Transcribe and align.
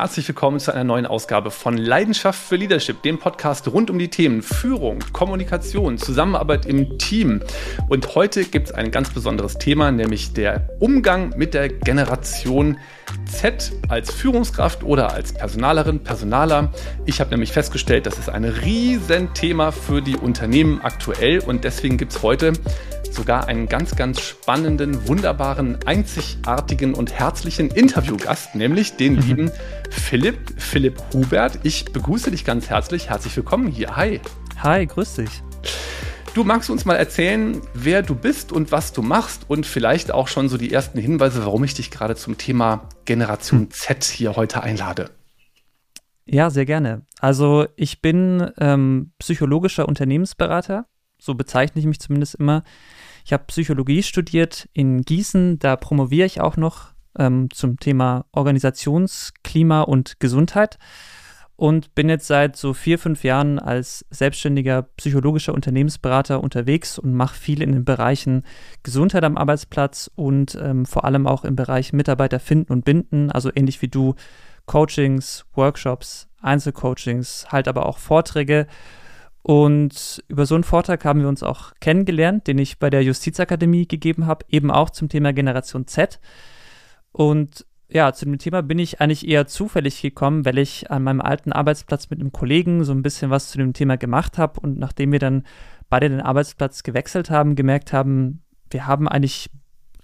herzlich 0.00 0.28
willkommen 0.28 0.60
zu 0.60 0.72
einer 0.72 0.84
neuen 0.84 1.06
Ausgabe 1.06 1.50
von 1.50 1.76
Leidenschaft 1.76 2.40
für 2.40 2.54
Leadership, 2.54 3.02
dem 3.02 3.18
Podcast 3.18 3.66
rund 3.66 3.90
um 3.90 3.98
die 3.98 4.06
Themen 4.06 4.42
Führung, 4.42 5.00
Kommunikation, 5.12 5.98
Zusammenarbeit 5.98 6.66
im 6.66 6.98
Team. 6.98 7.42
Und 7.88 8.14
heute 8.14 8.44
gibt 8.44 8.68
es 8.68 8.72
ein 8.72 8.92
ganz 8.92 9.10
besonderes 9.10 9.58
Thema, 9.58 9.90
nämlich 9.90 10.32
der 10.34 10.68
Umgang 10.78 11.36
mit 11.36 11.52
der 11.52 11.68
Generation 11.68 12.78
Z 13.26 13.72
als 13.88 14.12
Führungskraft 14.12 14.84
oder 14.84 15.12
als 15.12 15.32
Personalerin, 15.32 16.04
Personaler. 16.04 16.70
Ich 17.04 17.18
habe 17.18 17.30
nämlich 17.30 17.50
festgestellt, 17.50 18.06
das 18.06 18.20
ist 18.20 18.28
ein 18.28 18.44
Riesenthema 18.44 19.72
für 19.72 20.00
die 20.00 20.16
Unternehmen 20.16 20.80
aktuell 20.80 21.40
und 21.40 21.64
deswegen 21.64 21.96
gibt 21.96 22.12
es 22.12 22.22
heute 22.22 22.52
sogar 23.12 23.48
einen 23.48 23.68
ganz, 23.68 23.96
ganz 23.96 24.20
spannenden, 24.20 25.06
wunderbaren, 25.06 25.78
einzigartigen 25.86 26.94
und 26.94 27.12
herzlichen 27.12 27.70
Interviewgast, 27.70 28.54
nämlich 28.54 28.96
den 28.96 29.14
mhm. 29.14 29.20
lieben 29.20 29.50
Philipp, 29.90 30.38
Philipp 30.56 31.02
Hubert. 31.12 31.60
Ich 31.62 31.86
begrüße 31.86 32.30
dich 32.30 32.44
ganz 32.44 32.70
herzlich. 32.70 33.10
Herzlich 33.10 33.36
willkommen 33.36 33.68
hier. 33.68 33.96
Hi. 33.96 34.20
Hi, 34.62 34.86
grüß 34.86 35.14
dich. 35.14 35.42
Du 36.34 36.44
magst 36.44 36.70
uns 36.70 36.84
mal 36.84 36.94
erzählen, 36.94 37.60
wer 37.74 38.02
du 38.02 38.14
bist 38.14 38.52
und 38.52 38.70
was 38.70 38.92
du 38.92 39.02
machst 39.02 39.46
und 39.48 39.66
vielleicht 39.66 40.12
auch 40.12 40.28
schon 40.28 40.48
so 40.48 40.56
die 40.56 40.72
ersten 40.72 40.98
Hinweise, 40.98 41.44
warum 41.44 41.64
ich 41.64 41.74
dich 41.74 41.90
gerade 41.90 42.14
zum 42.14 42.38
Thema 42.38 42.88
Generation 43.06 43.62
hm. 43.62 43.70
Z 43.70 44.04
hier 44.04 44.36
heute 44.36 44.62
einlade. 44.62 45.10
Ja, 46.26 46.50
sehr 46.50 46.66
gerne. 46.66 47.02
Also 47.20 47.66
ich 47.76 48.02
bin 48.02 48.50
ähm, 48.58 49.12
psychologischer 49.18 49.88
Unternehmensberater, 49.88 50.86
so 51.18 51.34
bezeichne 51.34 51.80
ich 51.80 51.86
mich 51.86 52.00
zumindest 52.00 52.34
immer. 52.34 52.62
Ich 53.28 53.32
habe 53.34 53.44
Psychologie 53.48 54.02
studiert 54.02 54.70
in 54.72 55.02
Gießen, 55.02 55.58
da 55.58 55.76
promoviere 55.76 56.24
ich 56.24 56.40
auch 56.40 56.56
noch 56.56 56.94
ähm, 57.18 57.50
zum 57.50 57.78
Thema 57.78 58.24
Organisationsklima 58.32 59.82
und 59.82 60.18
Gesundheit 60.18 60.78
und 61.54 61.94
bin 61.94 62.08
jetzt 62.08 62.26
seit 62.26 62.56
so 62.56 62.72
vier, 62.72 62.98
fünf 62.98 63.24
Jahren 63.24 63.58
als 63.58 64.06
selbstständiger 64.08 64.80
psychologischer 64.96 65.52
Unternehmensberater 65.52 66.42
unterwegs 66.42 66.98
und 66.98 67.12
mache 67.12 67.38
viel 67.38 67.60
in 67.60 67.72
den 67.72 67.84
Bereichen 67.84 68.44
Gesundheit 68.82 69.24
am 69.24 69.36
Arbeitsplatz 69.36 70.10
und 70.14 70.58
ähm, 70.58 70.86
vor 70.86 71.04
allem 71.04 71.26
auch 71.26 71.44
im 71.44 71.54
Bereich 71.54 71.92
Mitarbeiter 71.92 72.40
finden 72.40 72.72
und 72.72 72.86
binden, 72.86 73.30
also 73.30 73.50
ähnlich 73.54 73.82
wie 73.82 73.88
du 73.88 74.14
Coachings, 74.64 75.44
Workshops, 75.52 76.30
Einzelcoachings, 76.40 77.48
halt 77.50 77.68
aber 77.68 77.84
auch 77.84 77.98
Vorträge 77.98 78.66
und 79.42 80.22
über 80.28 80.46
so 80.46 80.54
einen 80.54 80.64
Vortrag 80.64 81.04
haben 81.04 81.20
wir 81.20 81.28
uns 81.28 81.42
auch 81.42 81.72
kennengelernt, 81.80 82.46
den 82.46 82.58
ich 82.58 82.78
bei 82.78 82.90
der 82.90 83.02
Justizakademie 83.02 83.86
gegeben 83.86 84.26
habe, 84.26 84.44
eben 84.48 84.70
auch 84.70 84.90
zum 84.90 85.08
Thema 85.08 85.32
Generation 85.32 85.86
Z. 85.86 86.20
Und 87.12 87.64
ja, 87.90 88.12
zu 88.12 88.26
dem 88.26 88.38
Thema 88.38 88.62
bin 88.62 88.78
ich 88.78 89.00
eigentlich 89.00 89.26
eher 89.26 89.46
zufällig 89.46 90.02
gekommen, 90.02 90.44
weil 90.44 90.58
ich 90.58 90.90
an 90.90 91.02
meinem 91.02 91.22
alten 91.22 91.52
Arbeitsplatz 91.52 92.10
mit 92.10 92.20
einem 92.20 92.32
Kollegen 92.32 92.84
so 92.84 92.92
ein 92.92 93.02
bisschen 93.02 93.30
was 93.30 93.50
zu 93.50 93.58
dem 93.58 93.72
Thema 93.72 93.96
gemacht 93.96 94.36
habe 94.36 94.60
und 94.60 94.78
nachdem 94.78 95.12
wir 95.12 95.18
dann 95.18 95.44
beide 95.88 96.10
den 96.10 96.20
Arbeitsplatz 96.20 96.82
gewechselt 96.82 97.30
haben, 97.30 97.56
gemerkt 97.56 97.94
haben, 97.94 98.42
wir 98.70 98.86
haben 98.86 99.08
eigentlich 99.08 99.50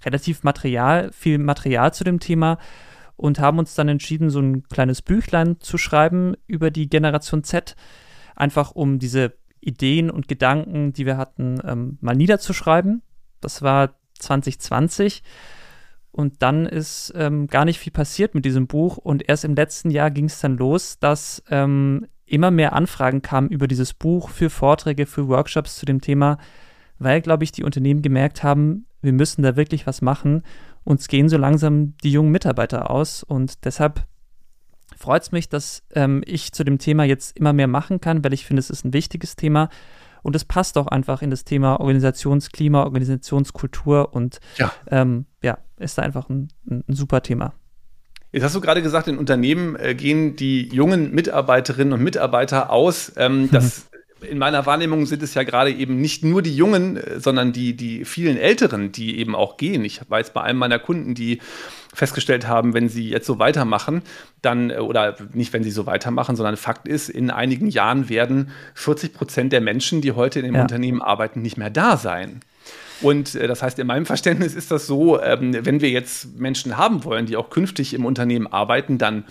relativ 0.03 0.43
Material, 0.43 1.11
viel 1.11 1.37
Material 1.37 1.93
zu 1.93 2.03
dem 2.03 2.19
Thema 2.19 2.57
und 3.15 3.39
haben 3.39 3.59
uns 3.59 3.75
dann 3.75 3.87
entschieden, 3.87 4.31
so 4.31 4.39
ein 4.39 4.63
kleines 4.63 5.03
Büchlein 5.03 5.59
zu 5.59 5.77
schreiben 5.77 6.33
über 6.47 6.71
die 6.71 6.89
Generation 6.89 7.43
Z, 7.43 7.75
einfach 8.35 8.71
um 8.71 8.99
diese 8.99 9.33
Ideen 9.59 10.09
und 10.09 10.27
Gedanken, 10.27 10.93
die 10.93 11.05
wir 11.05 11.17
hatten, 11.17 11.59
ähm, 11.65 11.97
mal 12.01 12.15
niederzuschreiben. 12.15 13.01
Das 13.41 13.61
war 13.61 13.95
2020. 14.19 15.23
Und 16.11 16.41
dann 16.41 16.65
ist 16.65 17.11
ähm, 17.15 17.47
gar 17.47 17.65
nicht 17.65 17.79
viel 17.79 17.91
passiert 17.91 18.35
mit 18.35 18.45
diesem 18.45 18.67
Buch. 18.67 18.97
Und 18.97 19.27
erst 19.27 19.43
im 19.43 19.55
letzten 19.55 19.89
Jahr 19.89 20.11
ging 20.11 20.25
es 20.25 20.39
dann 20.39 20.57
los, 20.57 20.97
dass 20.99 21.43
ähm, 21.49 22.07
immer 22.25 22.51
mehr 22.51 22.73
Anfragen 22.73 23.21
kamen 23.21 23.49
über 23.49 23.67
dieses 23.67 23.93
Buch 23.93 24.29
für 24.29 24.49
Vorträge, 24.49 25.05
für 25.05 25.27
Workshops 25.27 25.75
zu 25.75 25.85
dem 25.85 26.01
Thema, 26.01 26.37
weil, 26.99 27.21
glaube 27.21 27.43
ich, 27.43 27.51
die 27.51 27.63
Unternehmen 27.63 28.01
gemerkt 28.01 28.43
haben, 28.43 28.85
wir 29.01 29.13
müssen 29.13 29.43
da 29.43 29.55
wirklich 29.55 29.85
was 29.85 30.01
machen. 30.01 30.43
Uns 30.83 31.07
gehen 31.07 31.29
so 31.29 31.37
langsam 31.37 31.95
die 32.03 32.11
jungen 32.11 32.31
Mitarbeiter 32.31 32.89
aus. 32.89 33.23
Und 33.23 33.65
deshalb 33.65 34.07
freut 34.97 35.23
es 35.23 35.31
mich, 35.31 35.49
dass 35.49 35.83
ähm, 35.93 36.23
ich 36.25 36.51
zu 36.51 36.63
dem 36.63 36.77
Thema 36.77 37.03
jetzt 37.03 37.37
immer 37.37 37.53
mehr 37.53 37.67
machen 37.67 38.01
kann, 38.01 38.23
weil 38.23 38.33
ich 38.33 38.45
finde, 38.45 38.59
es 38.59 38.69
ist 38.69 38.85
ein 38.85 38.93
wichtiges 38.93 39.35
Thema 39.35 39.69
und 40.25 40.35
es 40.35 40.45
passt 40.45 40.77
auch 40.77 40.87
einfach 40.87 41.21
in 41.21 41.29
das 41.29 41.43
Thema 41.43 41.79
Organisationsklima, 41.79 42.83
Organisationskultur 42.83 44.13
und 44.13 44.39
ja, 44.57 44.71
ähm, 44.89 45.25
ja 45.43 45.59
ist 45.77 45.97
da 45.97 46.01
einfach 46.01 46.29
ein, 46.29 46.47
ein, 46.69 46.83
super 46.87 47.21
Thema. 47.21 47.53
Jetzt 48.31 48.43
hast 48.43 48.55
du 48.55 48.61
gerade 48.61 48.81
gesagt, 48.81 49.07
in 49.07 49.17
Unternehmen 49.17 49.75
äh, 49.75 49.93
gehen 49.93 50.35
die 50.35 50.67
jungen 50.69 51.13
Mitarbeiterinnen 51.13 51.93
und 51.93 52.01
Mitarbeiter 52.01 52.69
aus. 52.69 53.11
Ähm, 53.17 53.49
das 53.51 53.87
in 54.29 54.37
meiner 54.37 54.65
Wahrnehmung 54.65 55.05
sind 55.05 55.23
es 55.23 55.33
ja 55.33 55.43
gerade 55.43 55.71
eben 55.71 55.99
nicht 55.99 56.23
nur 56.23 56.41
die 56.41 56.55
Jungen, 56.55 56.97
äh, 56.97 57.19
sondern 57.19 57.53
die, 57.53 57.75
die 57.75 58.05
vielen 58.05 58.37
Älteren, 58.37 58.91
die 58.91 59.19
eben 59.19 59.35
auch 59.35 59.57
gehen. 59.57 59.85
Ich 59.85 60.01
weiß 60.07 60.31
bei 60.31 60.41
einem 60.41 60.59
meiner 60.59 60.79
Kunden, 60.79 61.15
die 61.15 61.39
festgestellt 61.93 62.47
haben, 62.47 62.73
wenn 62.73 62.89
sie 62.89 63.09
jetzt 63.09 63.25
so 63.25 63.39
weitermachen, 63.39 64.01
dann, 64.41 64.69
äh, 64.69 64.77
oder 64.77 65.15
nicht, 65.33 65.53
wenn 65.53 65.63
sie 65.63 65.71
so 65.71 65.85
weitermachen, 65.85 66.35
sondern 66.35 66.57
Fakt 66.57 66.87
ist, 66.87 67.09
in 67.09 67.29
einigen 67.29 67.67
Jahren 67.67 68.09
werden 68.09 68.51
40 68.73 69.13
Prozent 69.13 69.53
der 69.53 69.61
Menschen, 69.61 70.01
die 70.01 70.11
heute 70.11 70.39
in 70.39 70.45
dem 70.45 70.55
ja. 70.55 70.61
Unternehmen 70.61 71.01
arbeiten, 71.01 71.41
nicht 71.41 71.57
mehr 71.57 71.69
da 71.69 71.97
sein. 71.97 72.41
Und 73.01 73.35
äh, 73.35 73.47
das 73.47 73.61
heißt, 73.61 73.79
in 73.79 73.87
meinem 73.87 74.05
Verständnis 74.05 74.53
ist 74.53 74.71
das 74.71 74.87
so, 74.87 75.21
ähm, 75.21 75.53
wenn 75.65 75.81
wir 75.81 75.89
jetzt 75.89 76.37
Menschen 76.37 76.77
haben 76.77 77.03
wollen, 77.03 77.25
die 77.25 77.37
auch 77.37 77.49
künftig 77.49 77.93
im 77.93 78.05
Unternehmen 78.05 78.47
arbeiten, 78.47 78.97
dann 78.97 79.25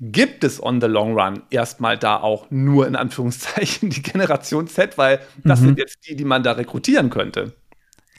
gibt 0.00 0.44
es 0.44 0.62
on 0.62 0.80
the 0.80 0.86
long 0.86 1.18
run 1.18 1.42
erstmal 1.50 1.98
da 1.98 2.16
auch 2.16 2.50
nur 2.50 2.86
in 2.86 2.96
Anführungszeichen 2.96 3.90
die 3.90 4.02
Generation 4.02 4.66
Z, 4.66 4.96
weil 4.98 5.20
das 5.44 5.60
mhm. 5.60 5.66
sind 5.66 5.78
jetzt 5.78 5.98
die, 6.08 6.16
die 6.16 6.24
man 6.24 6.42
da 6.42 6.52
rekrutieren 6.52 7.10
könnte. 7.10 7.52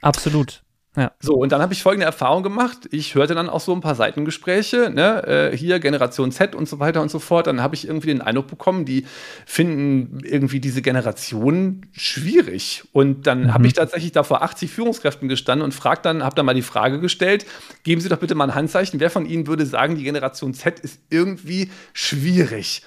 Absolut. 0.02 0.64
Ja. 0.98 1.14
So, 1.22 1.36
und 1.36 1.54
dann 1.54 1.62
habe 1.62 1.72
ich 1.72 1.82
folgende 1.82 2.06
Erfahrung 2.06 2.44
gemacht. 2.44 2.90
Ich 2.92 3.16
hörte 3.16 3.34
dann 3.34 3.48
auch 3.48 3.62
so 3.62 3.74
ein 3.74 3.80
paar 3.80 3.96
Seitengespräche, 3.96 4.90
ne, 4.94 5.26
äh, 5.26 5.58
hier 5.58 5.80
Generation 5.80 6.34
Z 6.34 6.54
und 6.54 6.68
so 6.68 6.80
weiter 6.80 7.02
und 7.02 7.10
so 7.10 7.20
fort. 7.20 7.48
Dann 7.48 7.62
habe 7.62 7.76
ich 7.76 7.88
irgendwie 7.88 8.08
den 8.08 8.22
Eindruck 8.22 8.48
bekommen, 8.48 8.84
die 8.84 9.06
finden 9.46 10.20
irgendwie 10.26 10.60
diese 10.60 10.82
Generation 10.82 11.86
schwierig. 11.94 12.84
Und 12.92 13.26
dann 13.26 13.44
mhm. 13.44 13.54
habe 13.54 13.68
ich 13.68 13.74
tatsächlich 13.74 14.12
da 14.12 14.24
vor 14.24 14.42
80 14.42 14.70
Führungskräften 14.70 15.30
gestanden 15.30 15.64
und 15.64 15.74
frag 15.74 16.04
dann, 16.04 16.24
habe 16.24 16.36
dann 16.36 16.46
mal 16.46 16.54
die 16.54 16.62
Frage 16.62 17.00
gestellt: 17.00 17.46
Geben 17.84 18.02
Sie 18.02 18.10
doch 18.10 18.20
bitte 18.20 18.36
mal 18.36 18.50
ein 18.50 18.56
Handzeichen. 18.56 19.00
Wer 19.00 19.10
von 19.10 19.26
Ihnen 19.26 19.48
würde 19.48 19.66
sagen, 19.66 19.96
die 19.96 20.04
Generation 20.04 20.54
Z 20.54 20.82
ist 20.82 21.00
irgendwie 21.10 21.72
schwierig? 21.94 22.84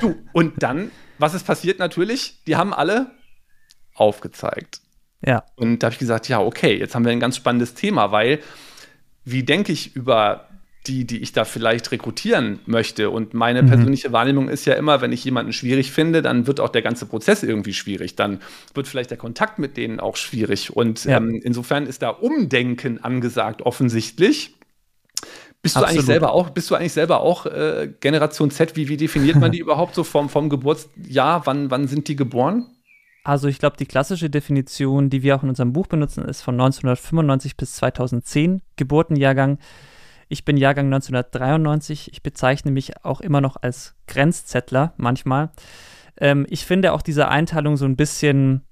du, 0.00 0.16
und 0.32 0.54
dann, 0.62 0.90
was 1.18 1.34
ist 1.34 1.46
passiert 1.46 1.78
natürlich? 1.78 2.42
Die 2.48 2.56
haben 2.56 2.74
alle 2.74 3.12
aufgezeigt. 3.94 4.80
Ja. 5.24 5.44
Und 5.56 5.82
da 5.82 5.86
habe 5.86 5.94
ich 5.94 5.98
gesagt, 5.98 6.28
ja, 6.28 6.40
okay, 6.40 6.76
jetzt 6.76 6.94
haben 6.94 7.04
wir 7.04 7.12
ein 7.12 7.20
ganz 7.20 7.36
spannendes 7.36 7.74
Thema, 7.74 8.12
weil 8.12 8.40
wie 9.24 9.42
denke 9.42 9.72
ich 9.72 9.96
über 9.96 10.46
die, 10.86 11.04
die 11.04 11.18
ich 11.18 11.32
da 11.32 11.44
vielleicht 11.44 11.90
rekrutieren 11.90 12.60
möchte. 12.66 13.10
Und 13.10 13.34
meine 13.34 13.62
mhm. 13.62 13.66
persönliche 13.68 14.12
Wahrnehmung 14.12 14.48
ist 14.48 14.64
ja 14.66 14.74
immer, 14.74 15.00
wenn 15.00 15.12
ich 15.12 15.24
jemanden 15.24 15.52
schwierig 15.52 15.92
finde, 15.92 16.22
dann 16.22 16.46
wird 16.46 16.60
auch 16.60 16.68
der 16.68 16.82
ganze 16.82 17.06
Prozess 17.06 17.42
irgendwie 17.42 17.72
schwierig. 17.72 18.16
Dann 18.16 18.40
wird 18.74 18.86
vielleicht 18.86 19.10
der 19.10 19.18
Kontakt 19.18 19.58
mit 19.58 19.76
denen 19.76 20.00
auch 20.00 20.16
schwierig. 20.16 20.74
Und 20.74 21.04
ja. 21.04 21.16
ähm, 21.16 21.40
insofern 21.42 21.86
ist 21.86 22.02
da 22.02 22.10
Umdenken 22.10 23.02
angesagt, 23.02 23.62
offensichtlich. 23.62 24.54
Bist 25.62 25.76
du 25.76 25.80
eigentlich 25.80 26.06
selber 26.06 26.32
auch, 26.32 26.50
bist 26.50 26.70
du 26.70 26.76
eigentlich 26.76 26.92
selber 26.92 27.20
auch 27.20 27.46
äh, 27.46 27.92
Generation 28.00 28.50
Z? 28.50 28.76
Wie, 28.76 28.88
wie 28.88 28.96
definiert 28.96 29.36
man 29.36 29.50
die 29.50 29.58
überhaupt 29.60 29.94
so 29.94 30.04
vom, 30.04 30.28
vom 30.28 30.48
Geburtsjahr? 30.48 31.44
Wann, 31.46 31.70
wann 31.70 31.88
sind 31.88 32.06
die 32.06 32.14
geboren? 32.14 32.75
Also 33.26 33.48
ich 33.48 33.58
glaube, 33.58 33.76
die 33.76 33.86
klassische 33.86 34.30
Definition, 34.30 35.10
die 35.10 35.24
wir 35.24 35.34
auch 35.34 35.42
in 35.42 35.48
unserem 35.48 35.72
Buch 35.72 35.88
benutzen, 35.88 36.24
ist 36.24 36.42
von 36.42 36.54
1995 36.54 37.56
bis 37.56 37.72
2010 37.72 38.62
Geburtenjahrgang. 38.76 39.58
Ich 40.28 40.44
bin 40.44 40.56
Jahrgang 40.56 40.86
1993. 40.86 42.12
Ich 42.12 42.22
bezeichne 42.22 42.70
mich 42.70 43.04
auch 43.04 43.20
immer 43.20 43.40
noch 43.40 43.56
als 43.60 43.96
Grenzzettler 44.06 44.94
manchmal. 44.96 45.50
Ähm, 46.18 46.46
ich 46.50 46.66
finde 46.66 46.92
auch 46.92 47.02
diese 47.02 47.26
Einteilung 47.26 47.76
so 47.76 47.84
ein 47.84 47.96
bisschen 47.96 48.62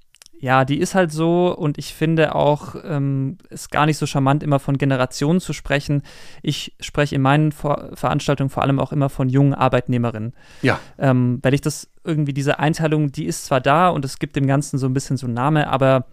ja, 0.45 0.67
die 0.67 0.79
ist 0.79 0.95
halt 0.95 1.11
so 1.11 1.57
und 1.57 1.79
ich 1.79 1.95
finde 1.95 2.35
auch, 2.35 2.75
ähm, 2.85 3.39
ist 3.49 3.71
gar 3.71 3.87
nicht 3.87 3.97
so 3.97 4.05
charmant, 4.05 4.43
immer 4.43 4.59
von 4.59 4.77
Generationen 4.77 5.41
zu 5.41 5.55
sprechen. 5.55 6.03
Ich 6.43 6.75
spreche 6.81 7.15
in 7.15 7.23
meinen 7.23 7.51
Vor 7.51 7.93
Veranstaltungen 7.95 8.51
vor 8.51 8.63
allem 8.63 8.79
auch 8.79 8.93
immer 8.93 9.09
von 9.09 9.31
jungen 9.31 9.55
Arbeitnehmerinnen. 9.55 10.35
Ja. 10.61 10.81
Ähm, 10.99 11.39
weil 11.41 11.55
ich 11.55 11.63
das 11.63 11.89
irgendwie, 12.05 12.35
diese 12.35 12.59
Einteilung, 12.59 13.11
die 13.11 13.25
ist 13.25 13.47
zwar 13.47 13.63
da 13.63 13.89
und 13.89 14.05
es 14.05 14.19
gibt 14.19 14.37
dem 14.37 14.47
Ganzen 14.47 14.79
so 14.79 14.87
ein 14.87 14.93
bisschen 14.93 15.17
so 15.17 15.25
einen 15.25 15.35
Namen, 15.35 15.65
aber 15.65 16.09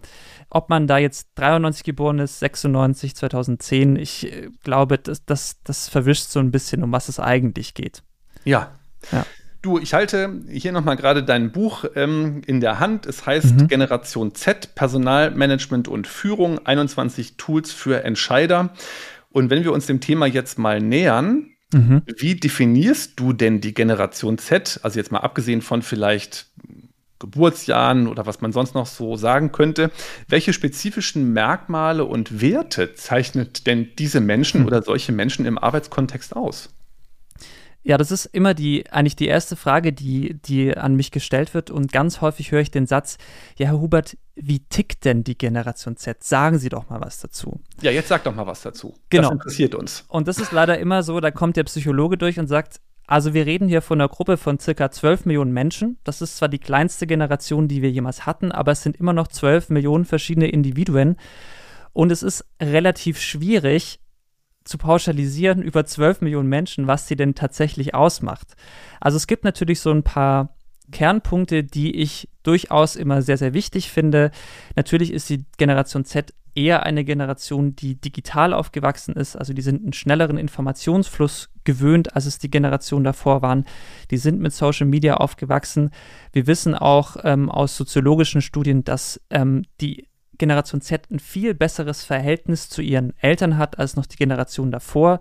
ob 0.48 0.70
man 0.70 0.86
da 0.86 0.96
jetzt 0.96 1.28
93 1.34 1.84
geboren 1.84 2.18
ist, 2.18 2.38
96, 2.38 3.14
2010, 3.14 3.96
ich 3.96 4.32
äh, 4.32 4.48
glaube, 4.64 4.96
das, 4.96 5.26
das, 5.26 5.62
das 5.62 5.90
verwischt 5.90 6.30
so 6.30 6.40
ein 6.40 6.50
bisschen, 6.50 6.82
um 6.82 6.90
was 6.90 7.10
es 7.10 7.20
eigentlich 7.20 7.74
geht. 7.74 8.02
Ja. 8.44 8.70
Ja. 9.10 9.26
Du, 9.62 9.78
ich 9.78 9.94
halte 9.94 10.42
hier 10.50 10.72
nochmal 10.72 10.96
gerade 10.96 11.22
dein 11.22 11.52
Buch 11.52 11.84
ähm, 11.94 12.42
in 12.46 12.60
der 12.60 12.80
Hand. 12.80 13.06
Es 13.06 13.24
heißt 13.24 13.60
mhm. 13.60 13.68
Generation 13.68 14.34
Z, 14.34 14.74
Personalmanagement 14.74 15.86
und 15.88 16.06
Führung, 16.06 16.66
21 16.66 17.36
Tools 17.36 17.72
für 17.72 18.04
Entscheider. 18.04 18.70
Und 19.30 19.50
wenn 19.50 19.62
wir 19.62 19.72
uns 19.72 19.86
dem 19.86 20.00
Thema 20.00 20.26
jetzt 20.26 20.58
mal 20.58 20.80
nähern, 20.80 21.46
Mhm. 21.72 22.02
Wie 22.18 22.34
definierst 22.34 23.18
du 23.18 23.32
denn 23.32 23.60
die 23.60 23.74
Generation 23.74 24.38
Z? 24.38 24.80
Also 24.82 24.98
jetzt 24.98 25.10
mal 25.10 25.20
abgesehen 25.20 25.62
von 25.62 25.82
vielleicht 25.82 26.46
Geburtsjahren 27.18 28.08
oder 28.08 28.26
was 28.26 28.40
man 28.40 28.52
sonst 28.52 28.74
noch 28.74 28.86
so 28.86 29.16
sagen 29.16 29.52
könnte. 29.52 29.90
Welche 30.28 30.52
spezifischen 30.52 31.32
Merkmale 31.32 32.04
und 32.04 32.40
Werte 32.40 32.94
zeichnet 32.94 33.66
denn 33.66 33.90
diese 33.98 34.20
Menschen 34.20 34.62
mhm. 34.62 34.66
oder 34.66 34.82
solche 34.82 35.12
Menschen 35.12 35.46
im 35.46 35.56
Arbeitskontext 35.56 36.36
aus? 36.36 36.70
Ja, 37.84 37.98
das 37.98 38.12
ist 38.12 38.26
immer 38.26 38.54
die, 38.54 38.90
eigentlich 38.90 39.16
die 39.16 39.26
erste 39.26 39.56
Frage, 39.56 39.92
die, 39.92 40.34
die 40.34 40.76
an 40.76 40.94
mich 40.94 41.10
gestellt 41.10 41.52
wird. 41.52 41.70
Und 41.70 41.92
ganz 41.92 42.20
häufig 42.20 42.52
höre 42.52 42.60
ich 42.60 42.70
den 42.70 42.86
Satz, 42.86 43.18
ja, 43.56 43.66
Herr 43.66 43.80
Hubert, 43.80 44.16
wie 44.36 44.60
tickt 44.60 45.04
denn 45.04 45.24
die 45.24 45.36
Generation 45.36 45.96
Z? 45.96 46.22
Sagen 46.22 46.58
Sie 46.58 46.68
doch 46.68 46.88
mal 46.88 47.00
was 47.00 47.20
dazu. 47.20 47.60
Ja, 47.80 47.90
jetzt 47.90 48.08
sag 48.08 48.22
doch 48.24 48.34
mal 48.34 48.46
was 48.46 48.62
dazu. 48.62 48.94
Genau. 49.10 49.22
Das 49.24 49.32
interessiert 49.32 49.74
uns. 49.74 50.04
Und 50.08 50.28
das 50.28 50.38
ist 50.38 50.52
leider 50.52 50.78
immer 50.78 51.02
so, 51.02 51.18
da 51.18 51.30
kommt 51.30 51.56
der 51.56 51.64
Psychologe 51.64 52.16
durch 52.16 52.38
und 52.38 52.46
sagt, 52.46 52.80
also 53.06 53.34
wir 53.34 53.46
reden 53.46 53.68
hier 53.68 53.82
von 53.82 54.00
einer 54.00 54.08
Gruppe 54.08 54.36
von 54.36 54.58
circa 54.60 54.90
12 54.90 55.26
Millionen 55.26 55.52
Menschen. 55.52 55.98
Das 56.04 56.22
ist 56.22 56.36
zwar 56.36 56.48
die 56.48 56.60
kleinste 56.60 57.06
Generation, 57.06 57.66
die 57.66 57.82
wir 57.82 57.90
jemals 57.90 58.26
hatten, 58.26 58.52
aber 58.52 58.72
es 58.72 58.82
sind 58.82 58.96
immer 58.96 59.12
noch 59.12 59.26
12 59.26 59.70
Millionen 59.70 60.04
verschiedene 60.04 60.48
Individuen. 60.48 61.16
Und 61.92 62.10
es 62.12 62.22
ist 62.22 62.46
relativ 62.60 63.20
schwierig, 63.20 64.00
zu 64.64 64.78
pauschalisieren 64.78 65.62
über 65.62 65.84
12 65.84 66.20
Millionen 66.20 66.48
Menschen, 66.48 66.86
was 66.86 67.08
sie 67.08 67.16
denn 67.16 67.34
tatsächlich 67.34 67.94
ausmacht. 67.94 68.54
Also 69.00 69.16
es 69.16 69.26
gibt 69.26 69.44
natürlich 69.44 69.80
so 69.80 69.90
ein 69.90 70.02
paar 70.02 70.56
Kernpunkte, 70.90 71.64
die 71.64 71.96
ich 71.96 72.28
durchaus 72.42 72.96
immer 72.96 73.22
sehr, 73.22 73.38
sehr 73.38 73.54
wichtig 73.54 73.90
finde. 73.90 74.30
Natürlich 74.76 75.12
ist 75.12 75.30
die 75.30 75.44
Generation 75.56 76.04
Z 76.04 76.32
eher 76.54 76.84
eine 76.84 77.04
Generation, 77.04 77.74
die 77.74 78.00
digital 78.00 78.52
aufgewachsen 78.52 79.14
ist. 79.14 79.36
Also 79.36 79.54
die 79.54 79.62
sind 79.62 79.82
einen 79.82 79.92
schnelleren 79.92 80.36
Informationsfluss 80.36 81.48
gewöhnt, 81.64 82.14
als 82.14 82.26
es 82.26 82.38
die 82.38 82.50
Generation 82.50 83.04
davor 83.04 83.42
waren. 83.42 83.64
Die 84.10 84.18
sind 84.18 84.40
mit 84.40 84.52
Social 84.52 84.86
Media 84.86 85.14
aufgewachsen. 85.14 85.90
Wir 86.32 86.46
wissen 86.46 86.74
auch 86.74 87.16
ähm, 87.24 87.50
aus 87.50 87.76
soziologischen 87.76 88.42
Studien, 88.42 88.84
dass 88.84 89.20
ähm, 89.30 89.64
die 89.80 90.08
Generation 90.38 90.80
Z 90.80 91.10
ein 91.10 91.18
viel 91.18 91.54
besseres 91.54 92.04
Verhältnis 92.04 92.68
zu 92.68 92.82
ihren 92.82 93.12
Eltern 93.18 93.58
hat 93.58 93.78
als 93.78 93.96
noch 93.96 94.06
die 94.06 94.16
Generation 94.16 94.70
davor. 94.70 95.20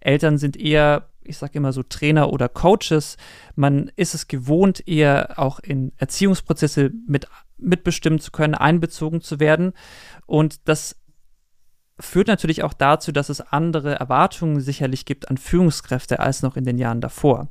Eltern 0.00 0.38
sind 0.38 0.56
eher, 0.56 1.08
ich 1.22 1.38
sage 1.38 1.58
immer 1.58 1.72
so 1.72 1.82
Trainer 1.82 2.32
oder 2.32 2.48
Coaches. 2.48 3.16
Man 3.54 3.90
ist 3.96 4.14
es 4.14 4.28
gewohnt, 4.28 4.86
eher 4.86 5.38
auch 5.38 5.58
in 5.60 5.92
Erziehungsprozesse 5.98 6.92
mit, 7.06 7.28
mitbestimmen 7.58 8.20
zu 8.20 8.30
können, 8.30 8.54
einbezogen 8.54 9.20
zu 9.20 9.40
werden. 9.40 9.72
Und 10.26 10.68
das 10.68 10.96
führt 11.98 12.28
natürlich 12.28 12.62
auch 12.62 12.74
dazu, 12.74 13.12
dass 13.12 13.28
es 13.28 13.40
andere 13.40 13.94
Erwartungen 13.98 14.60
sicherlich 14.60 15.06
gibt 15.06 15.30
an 15.30 15.38
Führungskräfte 15.38 16.20
als 16.20 16.42
noch 16.42 16.56
in 16.56 16.64
den 16.64 16.78
Jahren 16.78 17.00
davor. 17.00 17.48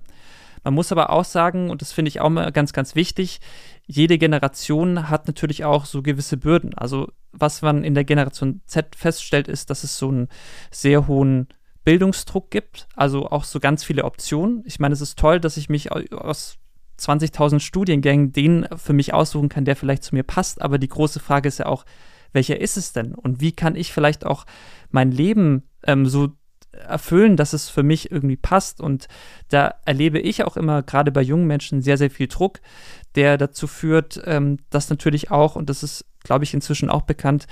Man 0.64 0.74
muss 0.74 0.92
aber 0.92 1.12
auch 1.12 1.26
sagen, 1.26 1.70
und 1.70 1.82
das 1.82 1.92
finde 1.92 2.10
ich 2.10 2.22
auch 2.22 2.30
mal 2.30 2.52
ganz, 2.52 2.74
ganz 2.74 2.96
wichtig, 2.96 3.40
jede 3.86 4.18
Generation 4.18 5.10
hat 5.10 5.28
natürlich 5.28 5.64
auch 5.64 5.86
so 5.86 6.02
gewisse 6.02 6.38
Bürden. 6.38 6.74
Also 6.74 7.12
was 7.32 7.62
man 7.62 7.84
in 7.84 7.94
der 7.94 8.04
Generation 8.04 8.62
Z 8.66 8.96
feststellt, 8.96 9.48
ist, 9.48 9.70
dass 9.70 9.84
es 9.84 9.98
so 9.98 10.10
einen 10.10 10.28
sehr 10.72 11.08
hohen 11.08 11.48
Bildungsdruck 11.84 12.50
gibt, 12.50 12.88
also 12.96 13.30
auch 13.30 13.44
so 13.44 13.60
ganz 13.60 13.84
viele 13.84 14.06
Optionen. 14.06 14.64
Ich 14.66 14.80
meine, 14.80 14.94
es 14.94 15.02
ist 15.02 15.20
toll, 15.20 15.40
dass 15.40 15.58
ich 15.58 15.70
mich 15.70 15.92
aus 15.92 16.58
20.000 17.00 17.60
Studiengängen 17.60 18.32
den 18.32 18.68
für 18.76 18.94
mich 18.94 19.14
aussuchen 19.14 19.50
kann, 19.50 19.66
der 19.66 19.76
vielleicht 19.76 20.04
zu 20.04 20.16
mir 20.16 20.24
passt, 20.24 20.62
aber 20.62 20.80
die 20.80 20.88
große 20.88 21.20
Frage 21.20 21.48
ist 21.48 21.60
ja 21.60 21.68
auch, 21.68 21.86
welcher 22.32 22.60
ist 22.60 22.76
es 22.76 22.92
denn 22.92 23.14
und 23.14 23.40
wie 23.40 23.52
kann 23.52 23.76
ich 23.76 23.94
vielleicht 23.94 24.26
auch 24.26 24.46
mein 24.90 25.12
Leben 25.12 25.64
ähm, 25.86 26.06
so 26.06 26.30
erfüllen, 26.88 27.38
dass 27.38 27.54
es 27.54 27.70
für 27.70 27.84
mich 27.84 28.12
irgendwie 28.12 28.38
passt. 28.38 28.82
Und 28.82 29.08
da 29.50 29.76
erlebe 29.86 30.20
ich 30.20 30.44
auch 30.44 30.58
immer, 30.58 30.84
gerade 30.84 31.12
bei 31.12 31.22
jungen 31.22 31.48
Menschen, 31.48 31.82
sehr, 31.82 31.98
sehr 31.98 32.10
viel 32.10 32.28
Druck, 32.28 32.62
der 33.16 33.38
dazu 33.38 33.68
führt, 33.68 34.22
ähm, 34.26 34.58
dass 34.70 34.90
natürlich 34.90 35.32
auch, 35.32 35.56
und 35.56 35.70
das 35.70 35.84
ist, 35.84 36.06
glaube 36.24 36.44
ich, 36.44 36.54
inzwischen 36.54 36.90
auch 36.90 37.04
bekannt, 37.04 37.48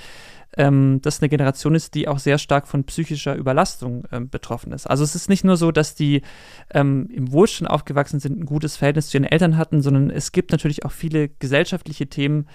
ähm, 0.56 1.00
dass 1.02 1.20
eine 1.20 1.28
Generation 1.28 1.74
ist, 1.74 1.94
die 1.94 2.08
auch 2.08 2.18
sehr 2.18 2.38
stark 2.38 2.66
von 2.66 2.84
psychischer 2.84 3.34
Überlastung 3.34 4.04
ähm, 4.12 4.28
betroffen 4.28 4.72
ist. 4.72 4.86
Also 4.86 5.04
es 5.04 5.14
ist 5.14 5.28
nicht 5.28 5.44
nur 5.44 5.56
so, 5.56 5.72
dass 5.72 5.94
die 5.94 6.22
ähm, 6.70 7.08
im 7.12 7.32
Wohlstand 7.32 7.70
aufgewachsen 7.70 8.20
sind, 8.20 8.38
ein 8.38 8.46
gutes 8.46 8.76
Verhältnis 8.76 9.08
zu 9.08 9.16
ihren 9.16 9.24
Eltern 9.24 9.56
hatten, 9.56 9.82
sondern 9.82 10.10
es 10.10 10.32
gibt 10.32 10.52
natürlich 10.52 10.84
auch 10.84 10.92
viele 10.92 11.28
gesellschaftliche 11.28 12.06
Themen, 12.06 12.46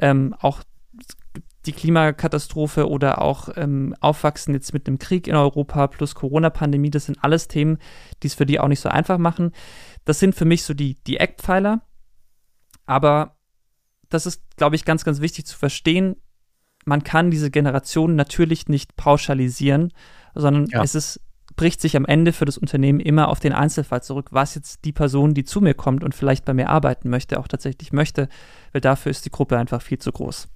ähm, 0.00 0.34
auch 0.40 0.62
die 1.66 1.72
Klimakatastrophe 1.72 2.88
oder 2.88 3.22
auch 3.22 3.48
ähm, 3.56 3.94
Aufwachsen 4.00 4.54
jetzt 4.54 4.72
mit 4.72 4.86
einem 4.86 4.98
Krieg 4.98 5.28
in 5.28 5.36
Europa 5.36 5.86
plus 5.86 6.14
Corona-Pandemie, 6.14 6.90
das 6.90 7.06
sind 7.06 7.22
alles 7.22 7.48
Themen, 7.48 7.78
die 8.22 8.26
es 8.26 8.34
für 8.34 8.46
die 8.46 8.58
auch 8.58 8.68
nicht 8.68 8.80
so 8.80 8.88
einfach 8.88 9.18
machen. 9.18 9.52
Das 10.04 10.18
sind 10.18 10.34
für 10.34 10.44
mich 10.44 10.64
so 10.64 10.74
die, 10.74 10.96
die 11.06 11.18
Eckpfeiler. 11.18 11.82
Aber 12.84 13.36
das 14.08 14.26
ist, 14.26 14.42
glaube 14.56 14.76
ich, 14.76 14.84
ganz, 14.84 15.04
ganz 15.04 15.20
wichtig 15.20 15.46
zu 15.46 15.56
verstehen. 15.56 16.16
Man 16.84 17.04
kann 17.04 17.30
diese 17.30 17.50
Generation 17.50 18.16
natürlich 18.16 18.68
nicht 18.68 18.96
pauschalisieren, 18.96 19.92
sondern 20.34 20.66
ja. 20.66 20.82
es 20.82 20.96
ist, 20.96 21.20
bricht 21.54 21.80
sich 21.80 21.96
am 21.96 22.04
Ende 22.04 22.32
für 22.32 22.44
das 22.44 22.58
Unternehmen 22.58 22.98
immer 22.98 23.28
auf 23.28 23.38
den 23.38 23.52
Einzelfall 23.52 24.02
zurück, 24.02 24.28
was 24.32 24.56
jetzt 24.56 24.84
die 24.84 24.92
Person, 24.92 25.34
die 25.34 25.44
zu 25.44 25.60
mir 25.60 25.74
kommt 25.74 26.02
und 26.02 26.14
vielleicht 26.14 26.44
bei 26.44 26.54
mir 26.54 26.70
arbeiten 26.70 27.08
möchte, 27.08 27.38
auch 27.38 27.46
tatsächlich 27.46 27.92
möchte, 27.92 28.28
weil 28.72 28.80
dafür 28.80 29.10
ist 29.10 29.24
die 29.24 29.30
Gruppe 29.30 29.58
einfach 29.58 29.80
viel 29.80 29.98
zu 29.98 30.10
groß. 30.10 30.48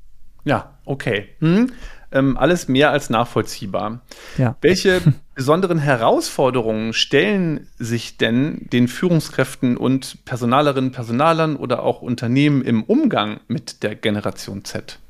Ja, 0.46 0.78
okay. 0.84 1.28
Hm. 1.40 1.72
Ähm, 2.12 2.36
alles 2.36 2.68
mehr 2.68 2.92
als 2.92 3.10
nachvollziehbar. 3.10 4.00
Ja. 4.38 4.56
Welche 4.60 5.00
besonderen 5.34 5.78
Herausforderungen 5.78 6.92
stellen 6.92 7.66
sich 7.78 8.16
denn 8.16 8.68
den 8.72 8.86
Führungskräften 8.86 9.76
und 9.76 10.24
Personalerinnen, 10.24 10.92
Personalern 10.92 11.56
oder 11.56 11.82
auch 11.82 12.00
Unternehmen 12.00 12.62
im 12.62 12.84
Umgang 12.84 13.40
mit 13.48 13.82
der 13.82 13.96
Generation 13.96 14.64
Z? 14.64 15.00